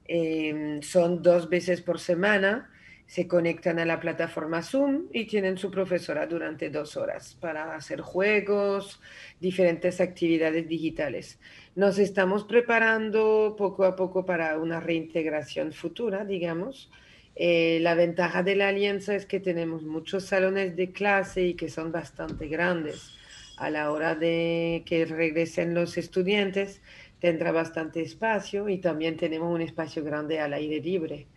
Em, 0.06 0.82
son 0.82 1.22
dos 1.22 1.50
veces 1.50 1.82
por 1.82 2.00
semana, 2.00 2.71
se 3.12 3.28
conectan 3.28 3.78
a 3.78 3.84
la 3.84 4.00
plataforma 4.00 4.64
Zoom 4.64 5.08
y 5.12 5.26
tienen 5.26 5.58
su 5.58 5.70
profesora 5.70 6.26
durante 6.28 6.70
dos 6.70 6.96
horas 6.96 7.36
para 7.42 7.76
hacer 7.76 8.00
juegos, 8.00 9.02
diferentes 9.38 10.00
actividades 10.00 10.66
digitales. 10.70 11.38
Nos 11.76 12.00
estamos 12.00 12.46
preparando 12.46 13.56
poco 13.58 13.84
a 13.84 13.98
poco 13.98 14.26
para 14.26 14.58
una 14.58 14.80
reintegración 14.80 15.74
futura, 15.74 16.24
digamos. 16.24 16.90
Eh, 17.36 17.80
la 17.82 17.96
ventaja 17.96 18.44
de 18.44 18.56
la 18.56 18.70
alianza 18.70 19.14
es 19.14 19.26
que 19.26 19.42
tenemos 19.42 19.84
muchos 19.84 20.24
salones 20.24 20.78
de 20.78 20.94
clase 20.94 21.44
y 21.48 21.56
que 21.56 21.68
son 21.68 21.92
bastante 21.92 22.48
grandes. 22.48 23.18
A 23.58 23.70
la 23.70 23.92
hora 23.92 24.16
de 24.16 24.84
que 24.86 25.04
regresen 25.04 25.74
los 25.74 25.98
estudiantes, 25.98 26.82
tendrá 27.20 27.52
bastante 27.52 28.02
espacio 28.02 28.70
y 28.70 28.78
también 28.78 29.18
tenemos 29.18 29.54
un 29.54 29.60
espacio 29.60 30.02
grande 30.02 30.40
al 30.40 30.54
aire 30.54 30.80
libre. 30.80 31.28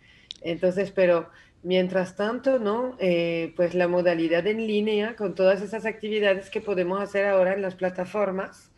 Entonces, 0.41 0.91
pero 0.91 1.31
mientras 1.65 2.15
tanto, 2.15 2.59
¿no? 2.59 2.95
Eh, 2.99 3.51
pues 3.55 3.73
la 3.73 3.87
modalidad 3.87 4.45
en 4.45 4.67
línea 4.67 5.15
con 5.15 5.33
todas 5.33 5.63
esas 5.63 5.85
actividades 5.87 6.51
que 6.51 6.61
podemos 6.61 7.01
hacer 7.01 7.25
ahora 7.25 7.55
en 7.55 7.63
las 7.63 7.73
plataformas 7.73 8.69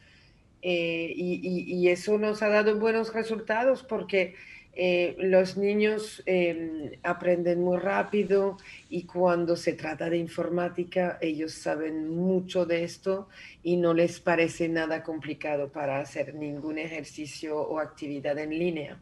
eh, 0.61 1.11
y, 1.13 1.89
eso 1.89 2.17
nos 2.17 2.41
ha 2.41 2.47
dado 2.47 2.79
buenos 2.79 3.13
resultados 3.13 3.83
porque 3.83 4.35
eh, 4.73 5.15
los 5.19 5.57
niños 5.57 6.23
em, 6.25 6.91
aprenden 7.03 7.61
muy 7.61 7.77
rápido 7.77 8.57
y 8.89 9.03
cuando 9.03 9.57
se 9.57 9.73
trata 9.73 10.09
de 10.09 10.17
informática 10.17 11.17
ellos 11.21 11.53
saben 11.53 12.09
mucho 12.09 12.65
de 12.65 12.83
esto 12.85 13.27
y 13.63 13.75
no 13.75 13.93
les 13.93 14.21
parece 14.21 14.69
nada 14.69 15.03
complicado 15.03 15.71
para 15.73 15.99
hacer 15.99 16.35
ningún 16.35 16.77
ejercicio 16.77 17.59
o 17.59 17.79
actividad 17.79 18.37
en 18.39 18.51
línea. 18.57 18.97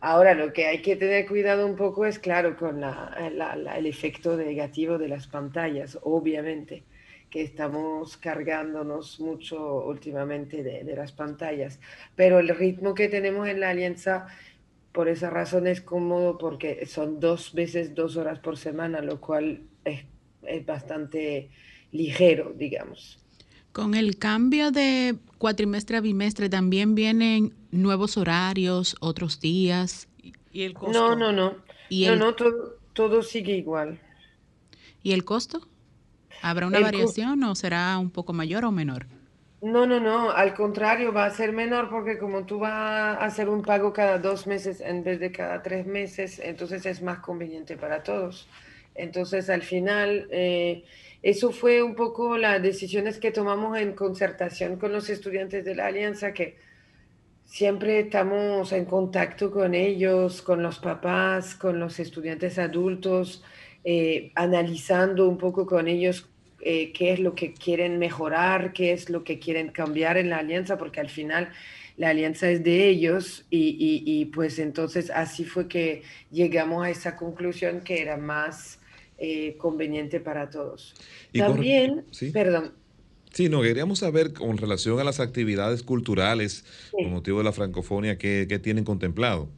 Ahora, 0.00 0.34
lo 0.34 0.52
que 0.52 0.66
hay 0.66 0.80
que 0.80 0.96
tener 0.96 1.26
cuidado 1.26 1.66
un 1.66 1.76
poco 1.76 2.06
es, 2.06 2.18
claro, 2.18 2.56
con 2.56 2.82
el 2.82 3.86
efecto 3.86 4.36
negativo 4.36 4.96
de 4.96 5.08
las 5.08 5.26
pantallas, 5.26 5.98
obviamente 6.02 6.84
que 7.30 7.42
estamos 7.42 8.16
cargándonos 8.16 9.20
mucho 9.20 9.84
últimamente 9.86 10.62
de, 10.64 10.96
las 10.96 11.12
pantallas. 11.12 11.78
Pero 12.16 12.40
el 12.40 12.48
ritmo 12.48 12.94
que 12.94 13.08
tenemos 13.08 13.48
en 13.48 13.60
la 13.60 13.70
alianza, 13.70 14.26
por 14.92 15.08
esa 15.08 15.30
razón 15.30 15.68
es 15.68 15.80
cómodo 15.80 16.36
porque 16.38 16.84
son 16.86 17.20
dos 17.20 17.54
veces 17.54 17.94
dos 17.94 18.16
horas 18.16 18.40
por 18.40 18.58
semana, 18.58 19.00
lo 19.00 19.20
cual 19.20 19.62
es, 19.84 20.04
es 20.42 20.66
bastante 20.66 21.50
ligero, 21.92 22.52
digamos. 22.56 23.24
Con 23.72 23.94
el 23.94 24.18
cambio 24.18 24.72
de 24.72 25.14
cuatrimestre 25.38 25.98
a 25.98 26.00
bimestre 26.00 26.48
también 26.48 26.96
vienen 26.96 27.52
nuevos 27.70 28.16
horarios, 28.16 28.96
otros 29.00 29.40
días. 29.40 30.08
¿Y 30.52 30.62
el 30.62 30.74
costo? 30.74 30.92
No, 30.92 31.16
no, 31.16 31.32
no. 31.32 31.56
¿Y 31.88 32.06
no, 32.06 32.16
no, 32.16 32.34
todo, 32.34 32.76
todo 32.92 33.22
sigue 33.22 33.56
igual. 33.56 34.00
¿Y 35.02 35.12
el 35.12 35.24
costo? 35.24 35.66
¿Habrá 36.42 36.66
una 36.66 36.80
variación 36.80 37.42
o 37.44 37.54
será 37.54 37.98
un 37.98 38.10
poco 38.10 38.32
mayor 38.32 38.64
o 38.64 38.72
menor? 38.72 39.06
No, 39.62 39.86
no, 39.86 40.00
no, 40.00 40.30
al 40.30 40.54
contrario, 40.54 41.12
va 41.12 41.26
a 41.26 41.30
ser 41.30 41.52
menor 41.52 41.90
porque 41.90 42.16
como 42.16 42.46
tú 42.46 42.60
vas 42.60 42.72
a 42.72 43.24
hacer 43.24 43.50
un 43.50 43.60
pago 43.60 43.92
cada 43.92 44.18
dos 44.18 44.46
meses 44.46 44.80
en 44.80 45.04
vez 45.04 45.20
de 45.20 45.30
cada 45.32 45.62
tres 45.62 45.86
meses, 45.86 46.40
entonces 46.42 46.86
es 46.86 47.02
más 47.02 47.18
conveniente 47.18 47.76
para 47.76 48.02
todos. 48.02 48.48
Entonces, 48.94 49.50
al 49.50 49.62
final, 49.62 50.26
eh, 50.30 50.84
eso 51.22 51.52
fue 51.52 51.82
un 51.82 51.94
poco 51.94 52.38
las 52.38 52.62
decisiones 52.62 53.18
que 53.18 53.32
tomamos 53.32 53.76
en 53.78 53.92
concertación 53.92 54.76
con 54.76 54.92
los 54.92 55.10
estudiantes 55.10 55.64
de 55.64 55.74
la 55.74 55.86
Alianza, 55.86 56.32
que 56.32 56.56
siempre 57.50 57.98
estamos 57.98 58.72
en 58.72 58.84
contacto 58.84 59.50
con 59.50 59.74
ellos, 59.74 60.40
con 60.40 60.62
los 60.62 60.78
papás, 60.78 61.56
con 61.56 61.80
los 61.80 61.98
estudiantes 61.98 62.60
adultos, 62.60 63.42
eh, 63.82 64.30
analizando 64.36 65.28
un 65.28 65.36
poco 65.36 65.66
con 65.66 65.88
ellos 65.88 66.28
eh, 66.60 66.92
qué 66.92 67.12
es 67.12 67.18
lo 67.18 67.34
que 67.34 67.52
quieren 67.52 67.98
mejorar, 67.98 68.72
qué 68.72 68.92
es 68.92 69.10
lo 69.10 69.24
que 69.24 69.40
quieren 69.40 69.70
cambiar 69.70 70.16
en 70.16 70.30
la 70.30 70.38
alianza, 70.38 70.78
porque 70.78 71.00
al 71.00 71.10
final 71.10 71.50
la 71.96 72.10
alianza 72.10 72.48
es 72.48 72.62
de 72.62 72.86
ellos 72.88 73.44
y, 73.50 74.24
pues 74.26 74.60
entonces 74.60 75.10
así 75.10 75.44
fue 75.44 75.66
que 75.66 76.02
llegamos 76.30 76.86
a 76.86 76.90
esa 76.90 77.16
conclusión 77.16 77.80
que 77.80 78.00
era 78.00 78.16
más 78.16 78.78
eh, 79.18 79.56
conveniente 79.58 80.20
para 80.20 80.48
todos. 80.50 80.94
También, 81.32 82.04
perdón. 82.32 82.79
Sí, 83.32 83.48
no, 83.48 83.62
queríamos 83.62 84.00
saber 84.00 84.32
con 84.32 84.58
relación 84.58 84.98
a 84.98 85.04
las 85.04 85.20
actividades 85.20 85.82
culturales 85.82 86.64
con 86.90 87.10
motivo 87.10 87.38
de 87.38 87.44
la 87.44 87.52
francofonía, 87.52 88.18
¿qué, 88.18 88.46
qué 88.48 88.58
tienen 88.58 88.84
contemplado? 88.84 89.48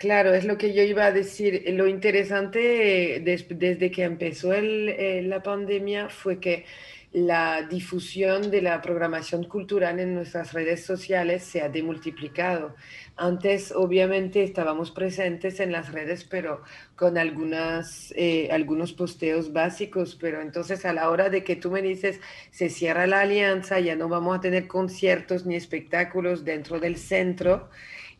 Claro, 0.00 0.32
es 0.32 0.46
lo 0.46 0.56
que 0.56 0.72
yo 0.72 0.82
iba 0.82 1.04
a 1.04 1.12
decir. 1.12 1.62
Lo 1.74 1.86
interesante 1.86 3.20
desde 3.22 3.90
que 3.90 4.02
empezó 4.04 4.54
eh, 4.54 5.22
la 5.22 5.42
pandemia 5.42 6.08
fue 6.08 6.40
que 6.40 6.64
la 7.12 7.62
difusión 7.62 8.50
de 8.50 8.62
la 8.62 8.80
programación 8.80 9.44
cultural 9.44 9.98
en 9.98 10.14
nuestras 10.14 10.52
redes 10.52 10.84
sociales 10.84 11.42
se 11.42 11.60
ha 11.60 11.68
demultiplicado. 11.68 12.76
Antes, 13.16 13.72
obviamente, 13.72 14.44
estábamos 14.44 14.92
presentes 14.92 15.58
en 15.58 15.72
las 15.72 15.92
redes, 15.92 16.24
pero 16.24 16.62
con 16.94 17.18
algunas, 17.18 18.14
eh, 18.16 18.48
algunos 18.52 18.92
posteos 18.92 19.52
básicos. 19.52 20.16
Pero 20.20 20.40
entonces, 20.40 20.84
a 20.84 20.92
la 20.92 21.10
hora 21.10 21.30
de 21.30 21.42
que 21.42 21.56
tú 21.56 21.70
me 21.70 21.82
dices, 21.82 22.20
se 22.50 22.70
cierra 22.70 23.06
la 23.08 23.20
alianza, 23.20 23.80
ya 23.80 23.96
no 23.96 24.08
vamos 24.08 24.38
a 24.38 24.40
tener 24.40 24.68
conciertos 24.68 25.46
ni 25.46 25.56
espectáculos 25.56 26.44
dentro 26.44 26.78
del 26.78 26.96
centro 26.96 27.70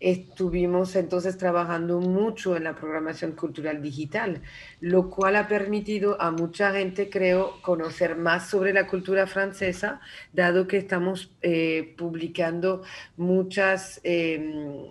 estuvimos 0.01 0.97
entonces 0.97 1.37
trabajando 1.37 2.01
mucho 2.01 2.57
en 2.57 2.65
la 2.65 2.75
programación 2.75 3.33
cultural 3.33 3.83
digital, 3.83 4.43
lo 4.81 5.11
cual 5.11 5.37
ha 5.37 5.47
permitido 5.47 6.21
a 6.21 6.31
mucha 6.31 6.73
gente, 6.73 7.11
creo, 7.11 7.61
conocer 7.63 8.17
más 8.17 8.49
sobre 8.49 8.73
la 8.73 8.87
cultura 8.87 9.27
francesa, 9.27 10.01
dado 10.33 10.67
que 10.67 10.79
estamos 10.79 11.33
eh, 11.43 11.95
publicando 11.97 12.83
muchas... 13.17 14.01
Em, 14.03 14.89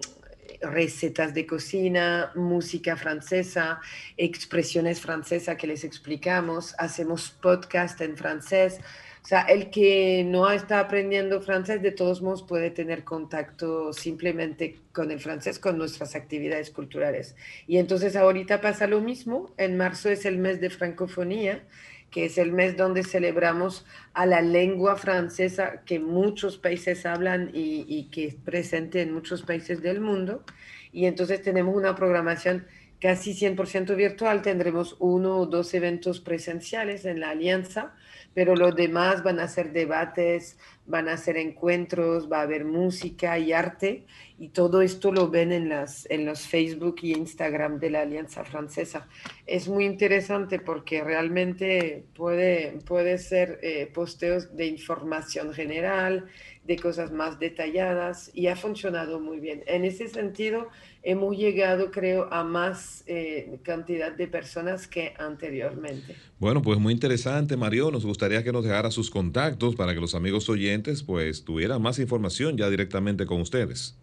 recetas 0.62 1.34
de 1.34 1.46
cocina, 1.46 2.32
música 2.36 2.98
francesa, 2.98 3.80
expresiones 4.18 5.00
francesas 5.00 5.56
que 5.58 5.68
les 5.68 5.84
explicamos, 5.84 6.76
hacemos 6.78 7.30
podcast 7.30 8.02
en 8.02 8.18
francés, 8.18 8.82
o 9.22 9.28
sea, 9.30 9.42
el 9.42 9.70
que 9.70 10.24
no 10.26 10.50
está 10.50 10.80
aprendiendo 10.80 11.42
francés, 11.42 11.82
de 11.82 11.92
todos 11.92 12.22
modos 12.22 12.44
puede 12.44 12.72
tener 12.72 13.04
contacto 13.04 13.94
simplemente 13.94 14.80
con 14.92 15.12
el 15.12 15.20
francés, 15.20 15.60
con 15.60 15.78
nuestras 15.78 16.16
actividades 16.16 16.72
culturales. 16.72 17.36
Y 17.68 17.78
entonces 17.78 18.16
ahorita 18.16 18.62
pasa 18.62 18.88
lo 18.88 19.02
mismo. 19.02 19.54
En 19.58 19.78
marzo 19.78 20.10
es 20.10 20.26
el 20.26 20.38
mes 20.38 20.62
de 20.62 20.70
francofonía, 20.70 21.64
que 22.10 22.26
es 22.26 22.38
el 22.38 22.54
mes 22.54 22.78
donde 22.78 23.04
celebramos 23.04 23.86
a 24.14 24.26
la 24.26 24.42
lengua 24.42 24.96
francesa 24.96 25.84
que 25.86 26.00
muchos 26.00 26.58
países 26.58 27.06
hablan 27.06 27.52
y, 27.54 27.86
y 27.88 28.06
que 28.06 28.26
es 28.26 28.36
presente 28.36 29.02
en 29.02 29.14
muchos 29.14 29.44
países 29.44 29.82
del 29.82 30.00
mundo. 30.00 30.44
Y 30.92 31.06
entonces 31.06 31.42
tenemos 31.42 31.76
una 31.76 31.94
programación 31.94 32.66
casi 33.00 33.34
100% 33.34 33.96
virtual. 33.96 34.42
Tendremos 34.42 34.96
uno 35.00 35.38
o 35.38 35.46
dos 35.46 35.74
eventos 35.74 36.20
presenciales 36.20 37.06
en 37.06 37.20
la 37.20 37.32
alianza 37.32 37.94
pero 38.34 38.56
los 38.56 38.76
demás 38.76 39.24
van 39.24 39.40
a 39.40 39.48
ser 39.48 39.72
debates, 39.72 40.58
van 40.86 41.10
a 41.10 41.18
ser 41.18 41.38
encuentros, 41.38 42.32
va 42.32 42.40
a 42.40 42.44
haber 42.44 42.64
música 42.66 43.38
y 43.38 43.54
arte, 43.54 44.06
y 44.38 44.50
todo 44.50 44.82
esto 44.82 45.12
lo 45.12 45.30
ven 45.30 45.52
en, 45.52 45.70
las, 45.70 46.10
en 46.10 46.26
los 46.26 46.48
Facebook 46.48 46.98
y 47.02 47.14
Instagram 47.14 47.80
de 47.80 47.90
la 47.90 48.02
Alianza 48.02 48.44
Francesa. 48.44 49.08
Es 49.46 49.68
muy 49.68 49.86
interesante 49.86 50.60
porque 50.60 51.04
realmente 51.04 52.06
puede, 52.16 52.80
puede 52.86 53.18
ser 53.18 53.60
eh, 53.62 53.92
posteos 53.94 54.56
de 54.56 54.68
información 54.68 55.54
general, 55.54 56.28
de 56.70 56.78
cosas 56.78 57.12
más 57.12 57.40
detalladas, 57.40 58.30
y 58.36 58.46
ha 58.46 58.56
funcionado 58.56 59.20
muy 59.20 59.40
bien. 59.40 59.64
En 59.66 59.84
ese 59.86 60.08
sentido, 60.08 60.68
hemos 61.02 61.36
llegado, 61.36 61.90
creo, 61.90 62.32
a 62.32 62.44
más 62.44 63.04
eh, 63.08 63.58
cantidad 63.64 64.12
de 64.12 64.28
personas 64.28 64.88
que 64.88 65.16
anteriormente. 65.18 66.16
Bueno, 66.38 66.62
pues 66.62 66.78
muy 66.78 66.94
interesante, 66.94 67.58
Mario. 67.58 67.90
Nos 67.90 68.06
gustaría 68.06 68.44
que 68.44 68.52
nos 68.52 68.64
dejara 68.64 68.92
sus 68.92 69.10
contactos 69.10 69.76
para 69.76 69.96
que 69.96 70.00
los 70.00 70.14
amigos 70.14 70.48
oyentes 70.48 71.02
pues 71.02 71.44
tuvieran 71.44 71.82
más 71.82 71.98
información 71.98 72.56
ya 72.56 72.70
directamente 72.70 73.26
con 73.26 73.42
ustedes. 73.42 73.98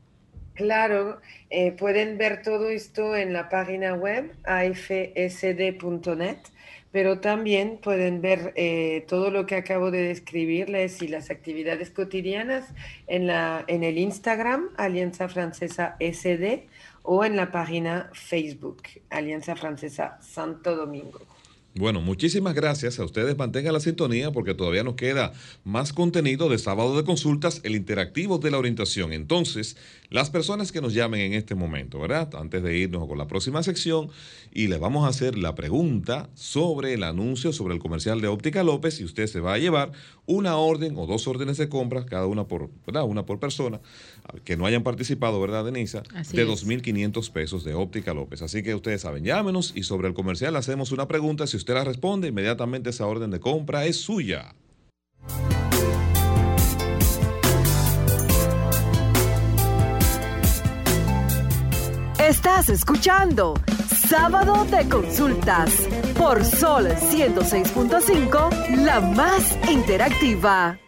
Claro, 0.55 1.21
eh, 1.51 1.71
pueden 1.71 2.19
ver 2.19 2.43
todo 2.43 2.69
esto 2.69 3.15
en 3.15 3.33
la 3.33 3.49
página 3.49 3.95
web 3.95 4.33
afsd.net 4.43 6.39
pero 6.93 7.21
también 7.21 7.79
pueden 7.83 8.23
ver 8.23 8.53
eh, 8.57 9.05
todo 9.09 9.31
lo 9.31 9.47
que 9.47 9.57
acabo 9.57 9.91
de 9.91 10.03
describirles 10.03 11.03
y 11.03 11.09
las 11.09 11.31
actividades 11.31 11.91
cotidianas 11.91 12.73
en, 13.07 13.27
la, 13.27 13.65
en 13.67 13.85
el 13.85 13.99
Instagram 13.99 14.71
Alianza 14.77 15.29
Francesa 15.29 15.97
SD 16.01 16.69
o 17.03 17.25
en 17.25 17.37
la 17.37 17.53
página 17.53 18.11
Facebook 18.13 18.83
Alianza 19.11 19.57
Francesa 19.57 20.19
Santo 20.21 20.75
Domingo. 20.75 21.21
Bueno, 21.79 22.01
muchísimas 22.01 22.55
gracias 22.55 22.99
a 22.99 23.05
ustedes. 23.05 23.37
Mantengan 23.37 23.75
la 23.75 23.81
sintonía 23.81 24.33
porque 24.33 24.55
todavía 24.55 24.83
nos 24.83 24.95
queda 24.95 25.35
más 25.63 25.93
contenido 25.93 26.49
de 26.49 26.57
sábado 26.57 26.97
de 26.97 27.05
consultas, 27.05 27.61
el 27.65 27.77
interactivo 27.77 28.39
de 28.39 28.51
la 28.51 28.57
orientación. 28.57 29.13
Entonces, 29.13 29.77
las 30.09 30.31
personas 30.31 30.73
que 30.73 30.81
nos 30.81 30.95
llamen 30.95 31.21
en 31.21 31.33
este 31.35 31.55
momento, 31.55 32.01
¿verdad? 32.01 32.35
Antes 32.35 32.63
de 32.63 32.79
irnos 32.79 33.07
con 33.07 33.19
la 33.19 33.27
próxima 33.27 33.63
sección, 33.63 34.09
y 34.55 34.69
les 34.69 34.81
vamos 34.81 35.05
a 35.05 35.09
hacer 35.09 35.37
la 35.37 35.55
pregunta 35.55 36.31
sobre 36.35 36.95
el 36.95 37.03
anuncio, 37.03 37.53
sobre 37.53 37.75
el 37.75 37.81
comercial 37.81 38.23
de 38.23 38.29
Óptica 38.29 38.63
López, 38.63 38.99
y 39.01 39.05
usted 39.05 39.27
se 39.27 39.41
va 39.41 39.53
a 39.53 39.59
llevar 39.59 39.93
una 40.25 40.57
orden 40.57 40.95
o 40.97 41.07
dos 41.07 41.29
órdenes 41.29 41.59
de 41.59 41.69
compra, 41.69 42.07
cada 42.07 42.27
una 42.27 42.45
por, 42.45 42.71
¿verdad? 42.87 43.05
Una 43.05 43.27
por 43.27 43.39
persona, 43.39 43.81
que 44.45 44.57
no 44.57 44.65
hayan 44.65 44.83
participado, 44.83 45.41
¿verdad, 45.43 45.67
Denisa? 45.67 46.03
Así 46.15 46.37
de 46.37 46.45
es. 46.45 46.67
2.500 46.67 47.31
pesos 47.31 47.65
de 47.65 47.75
Óptica 47.75 48.15
López. 48.15 48.41
Así 48.41 48.63
que 48.63 48.75
ustedes 48.75 49.03
saben, 49.03 49.25
llámenos 49.25 49.73
y 49.77 49.83
sobre 49.83 50.09
el 50.09 50.15
comercial 50.15 50.57
hacemos 50.57 50.91
una 50.91 51.07
pregunta. 51.07 51.47
Si 51.47 51.57
usted 51.57 51.66
la 51.75 51.85
responde, 51.85 52.29
inmediatamente 52.29 52.91
esa 52.91 53.07
orden 53.07 53.31
de 53.31 53.41
compra 53.41 53.85
es 53.87 53.97
suya. 53.97 54.55
Estás 62.19 62.69
escuchando 62.71 63.55
Sábado 64.09 64.65
de 64.67 64.89
Consultas 64.89 65.71
por 66.19 66.45
Sol 66.45 66.87
106.5, 66.87 68.85
la 68.85 69.01
más 69.01 69.57
interactiva. 69.71 70.79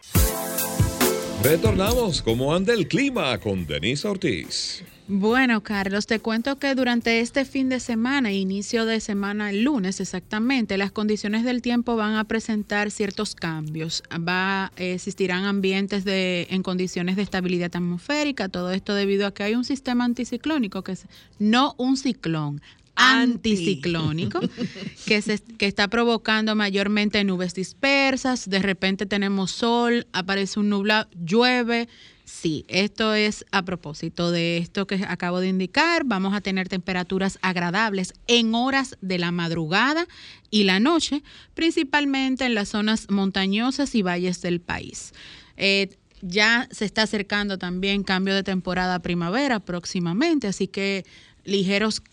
Retornamos. 1.43 2.21
¿Cómo 2.21 2.53
anda 2.53 2.73
el 2.73 2.87
clima 2.87 3.37
con 3.39 3.65
Denisa 3.65 4.11
Ortiz? 4.11 4.83
Bueno, 5.11 5.63
Carlos, 5.63 6.05
te 6.05 6.19
cuento 6.19 6.59
que 6.59 6.75
durante 6.75 7.19
este 7.19 7.43
fin 7.43 7.67
de 7.67 7.79
semana, 7.79 8.31
inicio 8.31 8.85
de 8.85 8.99
semana, 8.99 9.49
el 9.49 9.63
lunes 9.63 9.99
exactamente, 9.99 10.77
las 10.77 10.91
condiciones 10.91 11.43
del 11.43 11.63
tiempo 11.63 11.95
van 11.95 12.13
a 12.13 12.25
presentar 12.25 12.91
ciertos 12.91 13.33
cambios. 13.33 14.03
Va, 14.11 14.71
existirán 14.75 15.45
ambientes 15.45 16.05
de, 16.05 16.45
en 16.51 16.61
condiciones 16.61 17.15
de 17.15 17.23
estabilidad 17.23 17.75
atmosférica, 17.75 18.49
todo 18.49 18.69
esto 18.69 18.93
debido 18.93 19.25
a 19.25 19.33
que 19.33 19.41
hay 19.41 19.55
un 19.55 19.65
sistema 19.65 20.05
anticiclónico, 20.05 20.83
que 20.83 20.91
es 20.91 21.07
no 21.39 21.73
un 21.79 21.97
ciclón, 21.97 22.61
anticiclónico 22.95 24.39
que, 25.07 25.23
se, 25.23 25.39
que 25.39 25.65
está 25.65 25.87
provocando 25.87 26.55
mayormente 26.55 27.23
nubes 27.23 27.55
dispersas, 27.55 28.47
de 28.47 28.59
repente 28.59 29.07
tenemos 29.07 29.49
sol, 29.49 30.05
aparece 30.13 30.59
un 30.59 30.69
nublado, 30.69 31.09
llueve. 31.15 31.87
Sí, 32.31 32.63
esto 32.67 33.15
es 33.15 33.43
a 33.51 33.63
propósito 33.65 34.29
de 34.31 34.59
esto 34.59 34.85
que 34.85 35.03
acabo 35.07 35.39
de 35.39 35.47
indicar. 35.47 36.03
Vamos 36.05 36.35
a 36.35 36.41
tener 36.41 36.69
temperaturas 36.69 37.39
agradables 37.41 38.13
en 38.27 38.53
horas 38.53 38.97
de 39.01 39.17
la 39.17 39.31
madrugada 39.31 40.07
y 40.51 40.63
la 40.63 40.79
noche, 40.79 41.23
principalmente 41.55 42.45
en 42.45 42.53
las 42.53 42.69
zonas 42.69 43.09
montañosas 43.09 43.95
y 43.95 44.03
valles 44.03 44.41
del 44.41 44.61
país. 44.61 45.11
Eh, 45.57 45.97
ya 46.21 46.69
se 46.71 46.85
está 46.85 47.01
acercando 47.01 47.57
también 47.57 48.03
cambio 48.03 48.35
de 48.35 48.43
temporada 48.43 48.99
primavera 48.99 49.59
próximamente, 49.59 50.47
así 50.47 50.67
que 50.67 51.05
ligeros 51.45 52.03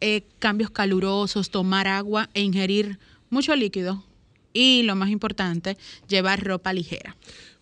eh, 0.00 0.24
cambios 0.40 0.70
calurosos, 0.70 1.50
tomar 1.50 1.86
agua 1.86 2.28
e 2.34 2.42
ingerir 2.42 2.98
mucho 3.30 3.54
líquido. 3.54 4.04
Y 4.52 4.82
lo 4.82 4.96
más 4.96 5.10
importante, 5.10 5.78
llevar 6.08 6.42
ropa 6.42 6.72
ligera. 6.72 7.14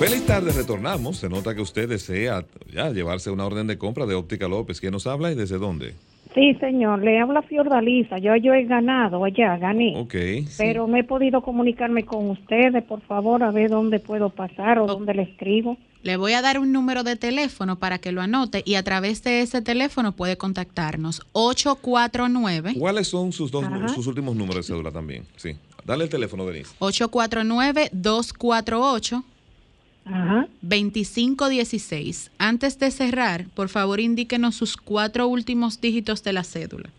Feliz 0.00 0.24
tarde, 0.24 0.50
retornamos. 0.52 1.18
Se 1.18 1.28
nota 1.28 1.54
que 1.54 1.60
usted 1.60 1.86
desea 1.86 2.46
ya 2.72 2.88
llevarse 2.88 3.30
una 3.30 3.44
orden 3.44 3.66
de 3.66 3.76
compra 3.76 4.06
de 4.06 4.14
Óptica 4.14 4.48
López. 4.48 4.80
¿Quién 4.80 4.92
nos 4.92 5.06
habla 5.06 5.30
y 5.30 5.34
desde 5.34 5.58
dónde? 5.58 5.92
Sí, 6.34 6.54
señor, 6.54 7.02
le 7.02 7.20
habla 7.20 7.42
Fiordalisa. 7.42 8.16
Yo, 8.16 8.34
yo 8.36 8.54
he 8.54 8.64
ganado 8.64 9.22
allá, 9.26 9.58
gané. 9.58 9.92
Ok. 9.98 10.14
Pero 10.56 10.86
no 10.86 10.96
he 10.96 11.04
podido 11.04 11.42
comunicarme 11.42 12.06
con 12.06 12.30
ustedes, 12.30 12.82
por 12.84 13.02
favor, 13.02 13.42
a 13.42 13.50
ver 13.50 13.68
dónde 13.68 14.00
puedo 14.00 14.30
pasar 14.30 14.78
o 14.78 14.86
dónde 14.86 15.12
le 15.12 15.24
escribo. 15.24 15.76
Le 16.02 16.16
voy 16.16 16.32
a 16.32 16.40
dar 16.40 16.58
un 16.58 16.72
número 16.72 17.02
de 17.02 17.16
teléfono 17.16 17.78
para 17.78 17.98
que 17.98 18.10
lo 18.10 18.22
anote 18.22 18.62
y 18.64 18.76
a 18.76 18.82
través 18.82 19.22
de 19.22 19.42
ese 19.42 19.60
teléfono 19.60 20.12
puede 20.12 20.38
contactarnos. 20.38 21.20
849 21.32 22.76
¿Cuáles 22.78 23.06
son 23.06 23.32
sus, 23.32 23.50
dos, 23.50 23.64
Ajá. 23.64 23.86
sus 23.88 24.06
últimos 24.06 24.34
números 24.34 24.66
de 24.66 24.72
cédula 24.72 24.92
también? 24.92 25.26
Sí. 25.36 25.58
Dale 25.84 26.04
el 26.04 26.10
teléfono, 26.10 26.46
Denise. 26.46 26.74
849-248 26.78 29.24
2516. 30.62 32.30
Antes 32.38 32.78
de 32.78 32.90
cerrar, 32.90 33.46
por 33.54 33.68
favor 33.68 34.00
indíquenos 34.00 34.54
sus 34.54 34.76
cuatro 34.76 35.26
últimos 35.28 35.80
dígitos 35.80 36.22
de 36.22 36.32
la 36.32 36.44
cédula. 36.44 36.90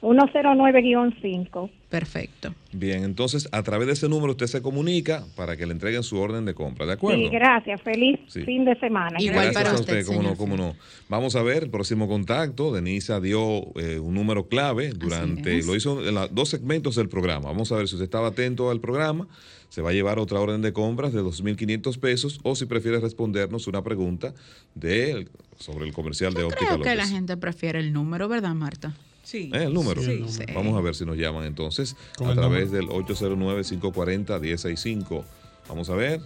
109-5. 0.00 1.70
Perfecto. 1.90 2.54
Bien, 2.72 3.02
entonces 3.02 3.48
a 3.50 3.62
través 3.62 3.88
de 3.88 3.94
ese 3.94 4.08
número 4.08 4.30
usted 4.32 4.46
se 4.46 4.62
comunica 4.62 5.24
para 5.36 5.56
que 5.56 5.66
le 5.66 5.72
entreguen 5.72 6.02
su 6.02 6.18
orden 6.18 6.44
de 6.44 6.54
compra, 6.54 6.86
¿de 6.86 6.92
acuerdo? 6.92 7.20
Sí, 7.20 7.28
gracias. 7.28 7.82
Feliz 7.82 8.20
Sí. 8.28 8.42
fin 8.42 8.64
de 8.64 8.78
semana. 8.78 9.18
Gracias 9.20 9.68
a 9.68 9.74
usted, 9.74 10.06
cómo 10.06 10.22
no, 10.22 10.36
cómo 10.36 10.56
no. 10.56 10.76
Vamos 11.08 11.34
a 11.36 11.42
ver, 11.42 11.70
próximo 11.70 12.06
contacto. 12.06 12.72
Denisa 12.72 13.20
dio 13.20 13.76
eh, 13.76 13.98
un 13.98 14.14
número 14.14 14.46
clave 14.46 14.90
durante, 14.90 15.62
lo 15.64 15.74
hizo 15.74 16.06
en 16.06 16.14
los 16.14 16.32
dos 16.34 16.48
segmentos 16.48 16.94
del 16.94 17.08
programa. 17.08 17.48
Vamos 17.48 17.72
a 17.72 17.76
ver 17.76 17.88
si 17.88 17.96
usted 17.96 18.04
estaba 18.04 18.28
atento 18.28 18.70
al 18.70 18.80
programa, 18.80 19.26
se 19.68 19.82
va 19.82 19.90
a 19.90 19.92
llevar 19.92 20.18
otra 20.18 20.40
orden 20.40 20.62
de 20.62 20.72
compras 20.72 21.12
de 21.12 21.22
2.500 21.22 21.98
pesos 21.98 22.40
o 22.44 22.54
si 22.54 22.66
prefiere 22.66 23.00
respondernos 23.00 23.66
una 23.66 23.82
pregunta 23.82 24.32
de, 24.74 25.28
sobre 25.58 25.86
el 25.86 25.92
comercial 25.92 26.34
de 26.34 26.44
Óptica 26.44 26.66
Creo 26.66 26.82
que 26.82 26.94
la 26.94 27.06
gente 27.06 27.36
prefiere 27.36 27.80
el 27.80 27.92
número, 27.92 28.28
¿verdad, 28.28 28.54
Marta? 28.54 28.94
Sí. 29.30 29.50
Eh, 29.54 29.62
el 29.64 29.72
número. 29.72 30.02
Sí, 30.02 30.24
sí. 30.26 30.42
Vamos 30.52 30.76
a 30.76 30.80
ver 30.80 30.96
si 30.96 31.06
nos 31.06 31.16
llaman 31.16 31.44
entonces 31.44 31.94
a 32.24 32.34
través 32.34 32.72
del 32.72 32.88
809-540-1065. 32.88 35.22
Vamos 35.68 35.88
a 35.88 35.94
ver. 35.94 36.20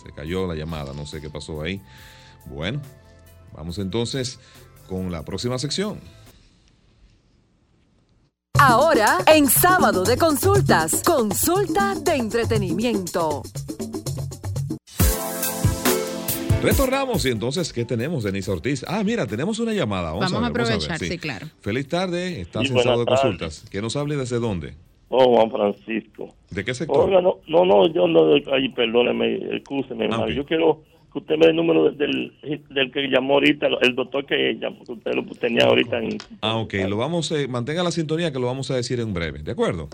Se 0.00 0.12
cayó 0.12 0.46
la 0.46 0.54
llamada, 0.54 0.92
no 0.92 1.04
sé 1.06 1.20
qué 1.20 1.30
pasó 1.30 1.60
ahí. 1.62 1.80
Bueno, 2.46 2.80
vamos 3.52 3.78
entonces 3.78 4.38
con 4.88 5.10
la 5.10 5.24
próxima 5.24 5.58
sección. 5.58 5.98
Ahora, 8.56 9.18
en 9.26 9.48
sábado 9.48 10.04
de 10.04 10.16
consultas, 10.16 11.02
consulta 11.04 11.96
de 11.96 12.14
entretenimiento. 12.14 13.42
Retornamos 16.64 17.24
y 17.26 17.30
entonces, 17.30 17.72
¿qué 17.72 17.84
tenemos, 17.84 18.24
Denise 18.24 18.50
Ortiz? 18.50 18.84
Ah, 18.88 19.02
mira, 19.04 19.26
tenemos 19.26 19.58
una 19.58 19.72
llamada. 19.72 20.12
Vamos, 20.12 20.32
Vamos 20.32 20.48
a 20.48 20.52
ver, 20.52 20.52
ver, 20.52 20.62
aprovechar, 20.62 20.98
sí, 20.98 21.18
claro. 21.18 21.46
Feliz 21.60 21.88
tarde, 21.88 22.40
estás 22.40 22.66
Sí, 22.66 22.72
en 22.72 22.76
de 22.98 23.04
consultas. 23.04 23.64
¿Quién 23.70 23.82
nos 23.84 23.96
hable 23.96 24.16
desde 24.16 24.38
dónde? 24.38 24.74
Oh, 25.08 25.36
Juan 25.36 25.50
Francisco. 25.50 26.34
¿De 26.50 26.64
qué 26.64 26.74
sector? 26.74 27.08
Oiga, 27.08 27.20
no, 27.20 27.38
no, 27.46 27.64
no, 27.64 27.86
yo 27.92 28.08
no, 28.08 28.34
ay, 28.52 28.68
perdóneme, 28.70 29.56
excúseme, 29.56 30.04
Ah, 30.04 30.06
hermano. 30.06 30.24
ok. 30.24 30.30
Yo 30.30 30.44
quiero 30.46 30.82
que 31.12 31.18
usted 31.18 31.36
me 31.36 31.44
dé 31.46 31.50
el 31.50 31.56
número 31.56 31.90
del, 31.92 32.32
del 32.70 32.90
que 32.90 33.02
llamó 33.08 33.34
ahorita, 33.34 33.68
el 33.82 33.94
doctor 33.94 34.26
que 34.26 34.54
llamó, 34.58 34.82
que 34.84 34.92
usted 34.92 35.12
lo 35.14 35.24
tenía 35.36 35.66
ahorita 35.66 35.98
en... 35.98 36.18
Ah, 36.40 36.56
ok, 36.56 36.74
lo 36.88 36.96
vamos 36.96 37.30
a, 37.30 37.36
mantenga 37.48 37.82
la 37.84 37.92
sintonía 37.92 38.32
que 38.32 38.38
lo 38.40 38.46
vamos 38.46 38.70
a 38.72 38.76
decir 38.76 38.98
en 38.98 39.14
breve, 39.14 39.40
¿de 39.44 39.52
acuerdo? 39.52 39.88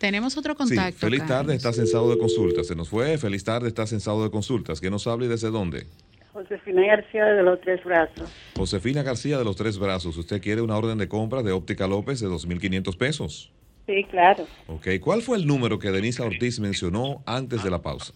Tenemos 0.00 0.34
otro 0.38 0.54
Sí, 0.54 0.58
contacto. 0.58 0.98
feliz 0.98 1.20
Carlos. 1.20 1.36
tarde, 1.38 1.54
estás 1.56 1.78
en 1.78 1.86
sábado 1.86 2.10
de 2.12 2.18
consultas. 2.18 2.66
Se 2.66 2.74
nos 2.74 2.88
fue, 2.88 3.18
feliz 3.18 3.44
tarde, 3.44 3.68
estás 3.68 3.92
en 3.92 4.00
sábado 4.00 4.24
de 4.24 4.30
consultas. 4.30 4.80
¿Quién 4.80 4.92
nos 4.92 5.06
habla 5.06 5.26
y 5.26 5.28
desde 5.28 5.50
dónde? 5.50 5.86
Josefina 6.32 6.86
García 6.86 7.26
de 7.26 7.42
los 7.42 7.60
Tres 7.60 7.84
Brazos. 7.84 8.30
Josefina 8.56 9.02
García 9.02 9.36
de 9.36 9.44
los 9.44 9.56
Tres 9.56 9.78
Brazos. 9.78 10.16
Usted 10.16 10.40
quiere 10.40 10.62
una 10.62 10.78
orden 10.78 10.96
de 10.96 11.06
compra 11.06 11.42
de 11.42 11.52
Óptica 11.52 11.86
López 11.86 12.18
de 12.20 12.28
2.500 12.28 12.96
pesos. 12.96 13.52
Sí, 13.86 14.04
claro. 14.10 14.46
Ok, 14.68 14.86
¿cuál 15.02 15.20
fue 15.20 15.36
el 15.36 15.46
número 15.46 15.78
que 15.78 15.90
Denisa 15.90 16.24
Ortiz 16.24 16.60
mencionó 16.60 17.22
antes 17.26 17.62
de 17.62 17.70
la 17.70 17.82
pausa? 17.82 18.14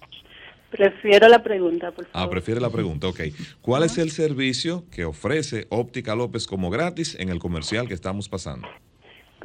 Prefiero 0.70 1.28
la 1.28 1.42
pregunta, 1.42 1.90
por 1.92 2.06
Ah, 2.06 2.20
favor. 2.20 2.30
prefiere 2.30 2.60
la 2.62 2.70
pregunta, 2.70 3.08
ok. 3.08 3.20
¿Cuál 3.60 3.82
es 3.82 3.98
el 3.98 4.10
servicio 4.10 4.84
que 4.90 5.04
ofrece 5.04 5.66
Óptica 5.68 6.14
López 6.14 6.46
como 6.46 6.70
gratis 6.70 7.14
en 7.20 7.28
el 7.28 7.38
comercial 7.40 7.88
que 7.88 7.94
estamos 7.94 8.30
pasando? 8.30 8.68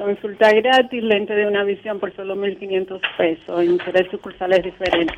Consulta 0.00 0.50
gratis, 0.50 1.02
lente 1.02 1.34
de 1.34 1.46
una 1.46 1.62
visión 1.62 2.00
por 2.00 2.16
solo 2.16 2.34
1.500 2.34 3.00
pesos 3.18 3.62
en 3.62 3.76
tres 3.76 4.06
sucursales 4.10 4.62
diferentes. 4.64 5.14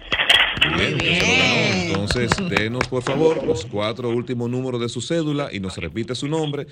Bien. 0.76 0.98
Entonces, 1.86 2.32
denos 2.50 2.88
por 2.88 3.04
favor 3.04 3.46
los 3.46 3.64
cuatro 3.64 4.10
últimos 4.10 4.50
números 4.50 4.80
de 4.80 4.88
su 4.88 5.00
cédula 5.00 5.50
y 5.52 5.60
nos 5.60 5.76
repite 5.76 6.16
su 6.16 6.26
nombre. 6.26 6.66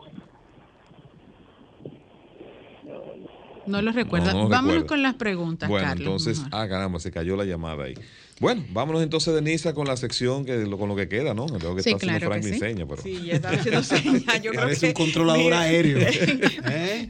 No 3.64 3.80
lo 3.80 3.92
recuerda. 3.92 4.32
No, 4.32 4.42
no 4.44 4.48
Vámonos 4.48 4.84
con 4.84 5.02
las 5.02 5.14
preguntas, 5.14 5.68
Bueno, 5.68 5.86
Carlos. 5.86 6.00
entonces, 6.04 6.38
mejor. 6.44 6.50
ah, 6.60 6.68
caramba, 6.68 6.98
se 6.98 7.12
cayó 7.12 7.36
la 7.36 7.44
llamada 7.44 7.84
ahí. 7.84 7.94
Bueno, 8.40 8.64
vámonos 8.70 9.04
entonces, 9.04 9.32
Denisa, 9.34 9.72
con 9.72 9.86
la 9.86 9.96
sección 9.96 10.44
que 10.44 10.56
lo- 10.66 10.76
con 10.78 10.88
lo 10.88 10.96
que 10.96 11.08
queda, 11.08 11.32
¿no? 11.32 11.46
Creo 11.46 11.76
que 11.76 11.82
Sí, 11.84 11.90
está 11.90 11.96
haciendo 11.98 12.18
claro 12.18 12.18
que 12.18 12.26
Franklin 12.26 12.54
sí. 12.54 12.58
seña, 12.58 12.86
pero. 12.88 13.02
Sí, 13.02 13.24
ya 13.24 13.34
estaba 13.34 13.54
haciendo 13.54 13.82
señas. 13.84 14.42
Yo 14.42 14.50
creo 14.50 14.66
Es 14.68 14.80
que 14.80 14.86
un 14.86 14.92
controlador 14.94 15.44
Mira. 15.44 15.60
aéreo. 15.60 15.98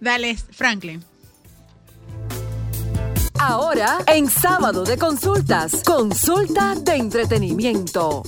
Dale, 0.00 0.36
Franklin. 0.36 1.02
Ahora, 3.46 3.98
en 4.06 4.26
sábado 4.30 4.84
de 4.84 4.96
consultas, 4.96 5.82
consulta 5.84 6.74
de 6.76 6.94
entretenimiento. 6.94 8.22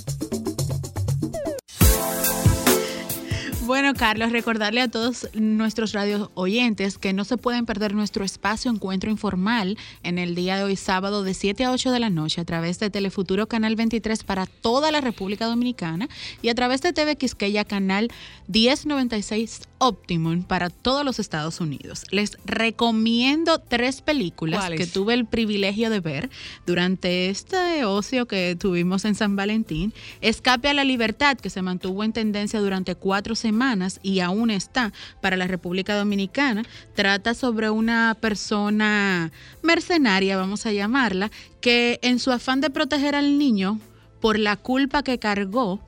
Bueno, 3.62 3.94
Carlos, 3.94 4.30
recordarle 4.30 4.82
a 4.82 4.88
todos 4.88 5.28
nuestros 5.32 5.92
radio 5.92 6.30
oyentes 6.34 6.98
que 6.98 7.14
no 7.14 7.24
se 7.24 7.38
pueden 7.38 7.64
perder 7.64 7.94
nuestro 7.94 8.24
espacio 8.24 8.70
Encuentro 8.70 9.10
Informal 9.10 9.78
en 10.02 10.18
el 10.18 10.34
día 10.34 10.58
de 10.58 10.64
hoy, 10.64 10.76
sábado, 10.76 11.24
de 11.24 11.32
7 11.32 11.64
a 11.64 11.72
8 11.72 11.92
de 11.92 11.98
la 11.98 12.10
noche, 12.10 12.42
a 12.42 12.44
través 12.44 12.78
de 12.78 12.90
Telefuturo 12.90 13.48
Canal 13.48 13.74
23 13.74 14.22
para 14.22 14.44
toda 14.44 14.92
la 14.92 15.00
República 15.00 15.46
Dominicana 15.46 16.08
y 16.42 16.50
a 16.50 16.54
través 16.54 16.82
de 16.82 16.92
TV 16.92 17.16
Quisqueya 17.16 17.64
Canal 17.64 18.08
1096 18.48 19.62
Optimum 19.78 20.42
para 20.42 20.70
todos 20.70 21.04
los 21.04 21.18
Estados 21.18 21.60
Unidos. 21.60 22.04
Les 22.10 22.38
recomiendo 22.44 23.58
tres 23.58 24.00
películas 24.00 24.70
que 24.70 24.86
tuve 24.86 25.14
el 25.14 25.26
privilegio 25.26 25.90
de 25.90 26.00
ver 26.00 26.30
durante 26.66 27.28
este 27.28 27.84
ocio 27.84 28.26
que 28.26 28.56
tuvimos 28.58 29.04
en 29.04 29.14
San 29.14 29.36
Valentín. 29.36 29.92
Escape 30.20 30.68
a 30.68 30.74
la 30.74 30.84
libertad, 30.84 31.36
que 31.36 31.50
se 31.50 31.62
mantuvo 31.62 32.04
en 32.04 32.12
tendencia 32.12 32.60
durante 32.60 32.94
cuatro 32.94 33.34
semanas 33.34 34.00
y 34.02 34.20
aún 34.20 34.50
está 34.50 34.92
para 35.20 35.36
la 35.36 35.46
República 35.46 35.96
Dominicana. 35.96 36.64
Trata 36.94 37.34
sobre 37.34 37.70
una 37.70 38.16
persona 38.20 39.30
mercenaria, 39.62 40.36
vamos 40.36 40.66
a 40.66 40.72
llamarla, 40.72 41.30
que 41.60 41.98
en 42.02 42.18
su 42.18 42.30
afán 42.30 42.60
de 42.60 42.70
proteger 42.70 43.14
al 43.14 43.38
niño 43.38 43.78
por 44.20 44.38
la 44.38 44.56
culpa 44.56 45.02
que 45.02 45.18
cargó 45.18 45.80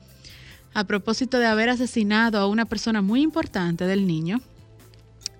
a 0.73 0.83
propósito 0.85 1.39
de 1.39 1.45
haber 1.47 1.69
asesinado 1.69 2.39
a 2.39 2.47
una 2.47 2.65
persona 2.65 3.01
muy 3.01 3.21
importante 3.21 3.85
del 3.85 4.07
niño, 4.07 4.41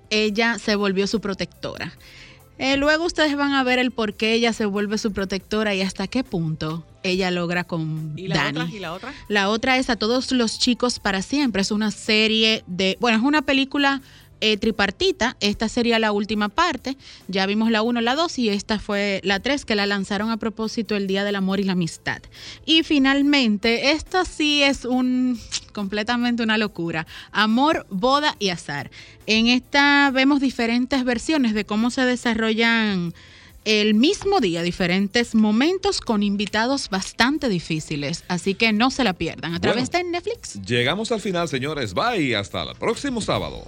ella 0.09 0.57
se 0.59 0.75
volvió 0.75 1.07
su 1.07 1.21
protectora. 1.21 1.93
Eh, 2.57 2.75
luego 2.75 3.05
ustedes 3.05 3.37
van 3.37 3.53
a 3.53 3.63
ver 3.63 3.79
el 3.79 3.91
por 3.91 4.15
qué 4.15 4.33
ella 4.33 4.51
se 4.51 4.65
vuelve 4.65 4.97
su 4.97 5.13
protectora 5.13 5.75
y 5.75 5.81
hasta 5.81 6.07
qué 6.07 6.25
punto 6.25 6.85
ella 7.03 7.31
logra 7.31 7.63
con 7.63 8.13
¿Y 8.17 8.27
la 8.27 8.35
Dani. 8.35 8.59
otra? 8.59 8.75
¿Y 8.75 8.79
la 8.79 8.93
otra? 8.93 9.13
La 9.29 9.49
otra 9.49 9.77
es 9.77 9.89
A 9.89 9.95
todos 9.95 10.33
los 10.33 10.59
chicos 10.59 10.99
para 10.99 11.21
siempre. 11.21 11.61
Es 11.61 11.71
una 11.71 11.91
serie 11.91 12.63
de, 12.67 12.97
bueno, 12.99 13.17
es 13.17 13.23
una 13.23 13.43
película 13.43 14.01
eh, 14.41 14.57
tripartita. 14.57 15.37
Esta 15.39 15.69
sería 15.69 15.99
la 15.99 16.11
última 16.11 16.49
parte. 16.49 16.97
Ya 17.27 17.45
vimos 17.45 17.71
la 17.71 17.81
1, 17.81 18.01
la 18.01 18.15
2 18.15 18.39
y 18.39 18.49
esta 18.49 18.79
fue 18.79 19.21
la 19.23 19.39
3 19.39 19.65
que 19.65 19.75
la 19.75 19.85
lanzaron 19.85 20.31
a 20.31 20.37
propósito 20.37 20.95
el 20.95 21.07
Día 21.07 21.23
del 21.23 21.35
Amor 21.35 21.59
y 21.59 21.63
la 21.63 21.73
Amistad. 21.73 22.21
Y 22.65 22.83
finalmente, 22.83 23.91
esta 23.91 24.25
sí 24.25 24.63
es 24.63 24.85
un 24.85 25.39
completamente 25.73 26.43
una 26.43 26.57
locura. 26.57 27.07
Amor, 27.31 27.85
boda 27.89 28.35
y 28.39 28.49
azar. 28.49 28.91
En 29.25 29.47
esta 29.47 30.11
vemos 30.11 30.41
diferentes 30.41 31.03
versiones 31.03 31.53
de 31.53 31.65
cómo 31.65 31.91
se 31.91 32.01
desarrollan 32.01 33.13
el 33.65 33.93
mismo 33.93 34.39
día, 34.39 34.63
diferentes 34.63 35.35
momentos 35.35 36.01
con 36.01 36.23
invitados 36.23 36.89
bastante 36.89 37.49
difíciles. 37.49 38.23
Así 38.27 38.55
que 38.55 38.73
no 38.73 38.89
se 38.89 39.03
la 39.03 39.13
pierdan. 39.13 39.53
A 39.53 39.59
través 39.59 39.91
de 39.91 40.03
Netflix. 40.03 40.59
Llegamos 40.65 41.11
al 41.11 41.21
final, 41.21 41.47
señores. 41.47 41.93
Bye. 41.93 42.35
Hasta 42.35 42.63
el 42.63 42.75
próximo 42.75 43.21
sábado. 43.21 43.65